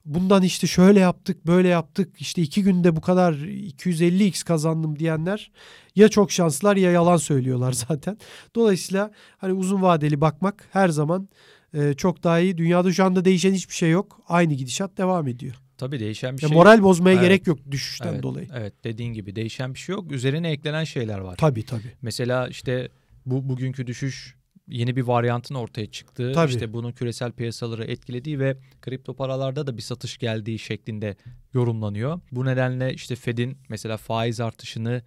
bundan 0.04 0.42
işte 0.42 0.66
şöyle 0.66 1.00
yaptık 1.00 1.46
böyle 1.46 1.68
yaptık 1.68 2.20
işte 2.20 2.42
iki 2.42 2.62
günde 2.62 2.96
bu 2.96 3.00
kadar 3.00 3.32
250x 3.34 4.44
kazandım 4.44 4.98
diyenler 4.98 5.50
ya 5.96 6.08
çok 6.08 6.32
şanslar 6.32 6.76
ya 6.76 6.90
yalan 6.90 7.16
söylüyorlar 7.16 7.72
zaten. 7.88 8.18
Dolayısıyla 8.56 9.10
hani 9.38 9.52
uzun 9.52 9.82
vadeli 9.82 10.20
bakmak 10.20 10.68
her 10.72 10.88
zaman 10.88 11.28
e, 11.74 11.94
çok 11.94 12.24
daha 12.24 12.40
iyi. 12.40 12.58
Dünyada 12.58 12.92
şu 12.92 13.04
anda 13.04 13.24
değişen 13.24 13.52
hiçbir 13.52 13.74
şey 13.74 13.90
yok. 13.90 14.20
Aynı 14.28 14.54
gidişat 14.54 14.98
devam 14.98 15.28
ediyor. 15.28 15.54
Tabii 15.82 16.00
değişen 16.00 16.36
bir 16.36 16.42
Ya 16.42 16.48
şey. 16.48 16.56
moral 16.56 16.82
bozmaya 16.82 17.12
Evet. 17.12 17.22
gerek 17.24 17.46
yok 17.46 17.58
düşüşten 17.70 18.12
evet, 18.12 18.22
dolayı. 18.22 18.48
Evet 18.54 18.84
dediğin 18.84 19.12
gibi 19.12 19.36
değişen 19.36 19.74
bir 19.74 19.78
şey 19.78 19.92
yok. 19.92 20.12
Üzerine 20.12 20.50
eklenen 20.50 20.84
şeyler 20.84 21.18
var. 21.18 21.36
Tabii 21.36 21.64
tabii. 21.64 21.92
Mesela 22.02 22.48
işte 22.48 22.88
bu 23.26 23.48
bugünkü 23.48 23.86
düşüş 23.86 24.36
yeni 24.68 24.96
bir 24.96 25.02
varyantın 25.02 25.54
ortaya 25.54 25.86
çıktığı, 25.90 26.32
Tabii. 26.32 26.50
işte 26.50 26.72
bunun 26.72 26.92
küresel 26.92 27.32
piyasaları 27.32 27.84
etkilediği 27.84 28.38
ve 28.38 28.56
kripto 28.82 29.14
paralarda 29.14 29.66
da 29.66 29.76
bir 29.76 29.82
satış 29.82 30.18
geldiği 30.18 30.58
şeklinde 30.58 31.16
yorumlanıyor. 31.54 32.20
Bu 32.32 32.44
nedenle 32.44 32.94
işte 32.94 33.16
Fed'in 33.16 33.58
mesela 33.68 33.96
faiz 33.96 34.40
artışını 34.40 35.02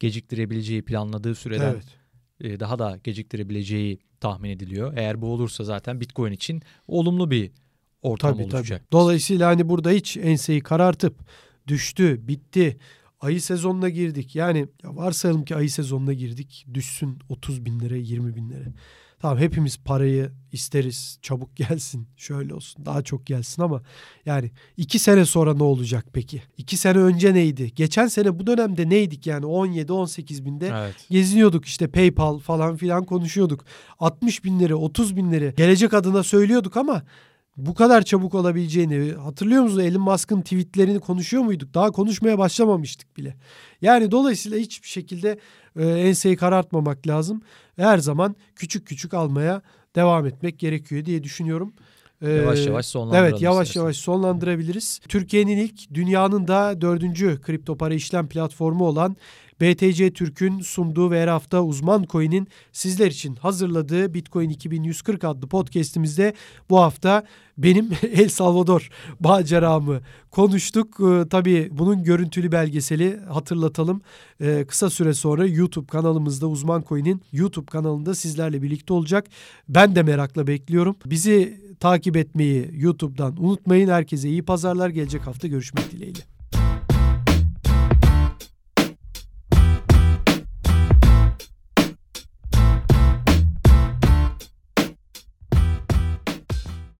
geciktirebileceği 0.00 0.82
planladığı 0.82 1.34
süreden 1.34 1.72
Evet. 1.74 2.54
e, 2.54 2.60
daha 2.60 2.78
da 2.78 2.98
geciktirebileceği 3.04 3.98
tahmin 4.20 4.50
ediliyor. 4.50 4.92
Eğer 4.96 5.22
bu 5.22 5.26
olursa 5.26 5.64
zaten 5.64 6.00
Bitcoin 6.00 6.32
için 6.32 6.62
olumlu 6.86 7.30
bir 7.30 7.50
ortam 8.02 8.32
Tabii 8.34 8.42
tabii. 8.44 8.56
oluşacak. 8.56 8.92
Dolayısıyla 8.92 9.48
hani 9.48 9.68
burada 9.68 9.90
hiç 9.90 10.16
enseyi 10.16 10.60
karartıp 10.60 11.14
düştü, 11.68 12.28
bitti. 12.28 12.76
Ayı 13.20 13.40
sezonuna 13.42 13.88
girdik. 13.88 14.36
Yani 14.36 14.66
ya 14.82 14.96
varsayalım 14.96 15.44
ki 15.44 15.56
ayı 15.56 15.70
sezonuna 15.70 16.12
girdik. 16.12 16.66
Düşsün 16.74 17.18
30 17.28 17.64
bin 17.64 17.80
lira, 17.80 17.96
20 17.96 18.36
bin 18.36 18.50
lira. 18.50 18.64
Tamam 19.18 19.38
hepimiz 19.38 19.78
parayı 19.84 20.30
isteriz. 20.52 21.18
Çabuk 21.22 21.56
gelsin, 21.56 22.08
şöyle 22.16 22.54
olsun, 22.54 22.84
daha 22.86 23.02
çok 23.02 23.26
gelsin 23.26 23.62
ama 23.62 23.82
yani 24.26 24.50
iki 24.76 24.98
sene 24.98 25.24
sonra 25.24 25.54
ne 25.54 25.62
olacak 25.62 26.06
peki? 26.12 26.42
İki 26.56 26.76
sene 26.76 26.98
önce 26.98 27.34
neydi? 27.34 27.74
Geçen 27.74 28.06
sene 28.06 28.38
bu 28.38 28.46
dönemde 28.46 28.88
neydik 28.88 29.26
yani 29.26 29.44
17-18 29.46 30.44
binde 30.44 30.72
Evet. 30.74 31.06
geziniyorduk 31.10 31.64
işte 31.64 31.88
PayPal 31.88 32.38
falan 32.38 32.76
filan 32.76 33.04
konuşuyorduk. 33.04 33.64
60 33.98 34.44
bin 34.44 34.60
lira 34.60 34.74
30 34.76 35.16
bin 35.16 35.32
lira 35.32 35.50
gelecek 35.50 35.94
adına 35.94 36.22
söylüyorduk 36.22 36.76
ama 36.76 37.02
bu 37.56 37.74
kadar 37.74 38.02
çabuk 38.02 38.34
olabileceğini 38.34 39.12
hatırlıyor 39.12 39.62
musunuz? 39.62 39.84
Elon 39.84 40.02
Musk'ın 40.02 40.40
tweetlerini 40.42 41.00
konuşuyor 41.00 41.42
muyduk? 41.42 41.74
Daha 41.74 41.90
konuşmaya 41.90 42.38
başlamamıştık 42.38 43.16
bile. 43.16 43.36
Yani 43.82 44.10
dolayısıyla 44.10 44.58
hiçbir 44.58 44.88
şekilde 44.88 45.38
e, 45.76 45.84
enseyi 45.86 46.36
karartmamak 46.36 47.06
lazım. 47.06 47.42
Her 47.76 47.98
zaman 47.98 48.36
küçük 48.56 48.86
küçük 48.86 49.14
almaya 49.14 49.62
devam 49.96 50.26
etmek 50.26 50.58
gerekiyor 50.58 51.04
diye 51.04 51.24
düşünüyorum. 51.24 51.72
Ee, 52.22 52.30
Yavaş 52.30 52.66
yavaş 52.66 52.86
sonlandıralım 52.86 53.28
Evet 53.30 53.42
yavaş 53.42 53.66
istersen. 53.68 53.80
yavaş 53.80 53.96
sonlandırabiliriz. 53.96 55.00
Türkiye'nin 55.08 55.56
ilk 55.58 55.94
dünyanın 55.94 56.48
da 56.48 56.80
dördüncü 56.80 57.40
kripto 57.40 57.76
para 57.76 57.94
işlem 57.94 58.28
platformu 58.28 58.84
olan 58.86 59.16
BTC 59.60 60.12
Türk'ün 60.12 60.60
sunduğu 60.60 61.10
ve 61.10 61.22
her 61.22 61.28
hafta 61.28 61.62
uzman 61.62 62.04
coin'in 62.10 62.48
sizler 62.72 63.06
için 63.06 63.36
hazırladığı 63.36 64.14
Bitcoin 64.14 64.50
2140 64.50 65.24
adlı 65.24 65.48
podcast'imizde 65.48 66.34
bu 66.70 66.80
hafta 66.80 67.24
benim 67.58 67.90
El 68.12 68.28
Salvador 68.28 68.90
maceramı 69.20 70.00
konuştuk. 70.30 71.00
Ee, 71.00 71.28
tabii 71.28 71.68
bunun 71.72 72.04
görüntülü 72.04 72.52
belgeseli 72.52 73.20
hatırlatalım. 73.20 74.00
Ee, 74.40 74.64
kısa 74.68 74.90
süre 74.90 75.14
sonra 75.14 75.46
YouTube 75.46 75.86
kanalımızda 75.86 76.46
Uzman 76.46 76.84
Coin'in 76.88 77.22
YouTube 77.32 77.66
kanalında 77.66 78.14
sizlerle 78.14 78.62
birlikte 78.62 78.92
olacak. 78.92 79.26
Ben 79.68 79.94
de 79.94 80.02
merakla 80.02 80.46
bekliyorum. 80.46 80.96
Bizi 81.06 81.62
takip 81.80 82.16
etmeyi 82.16 82.70
YouTube'dan 82.72 83.44
unutmayın. 83.44 83.88
Herkese 83.88 84.28
iyi 84.28 84.42
pazarlar. 84.42 84.88
Gelecek 84.88 85.26
hafta 85.26 85.48
görüşmek 85.48 85.92
dileğiyle. 85.92 86.41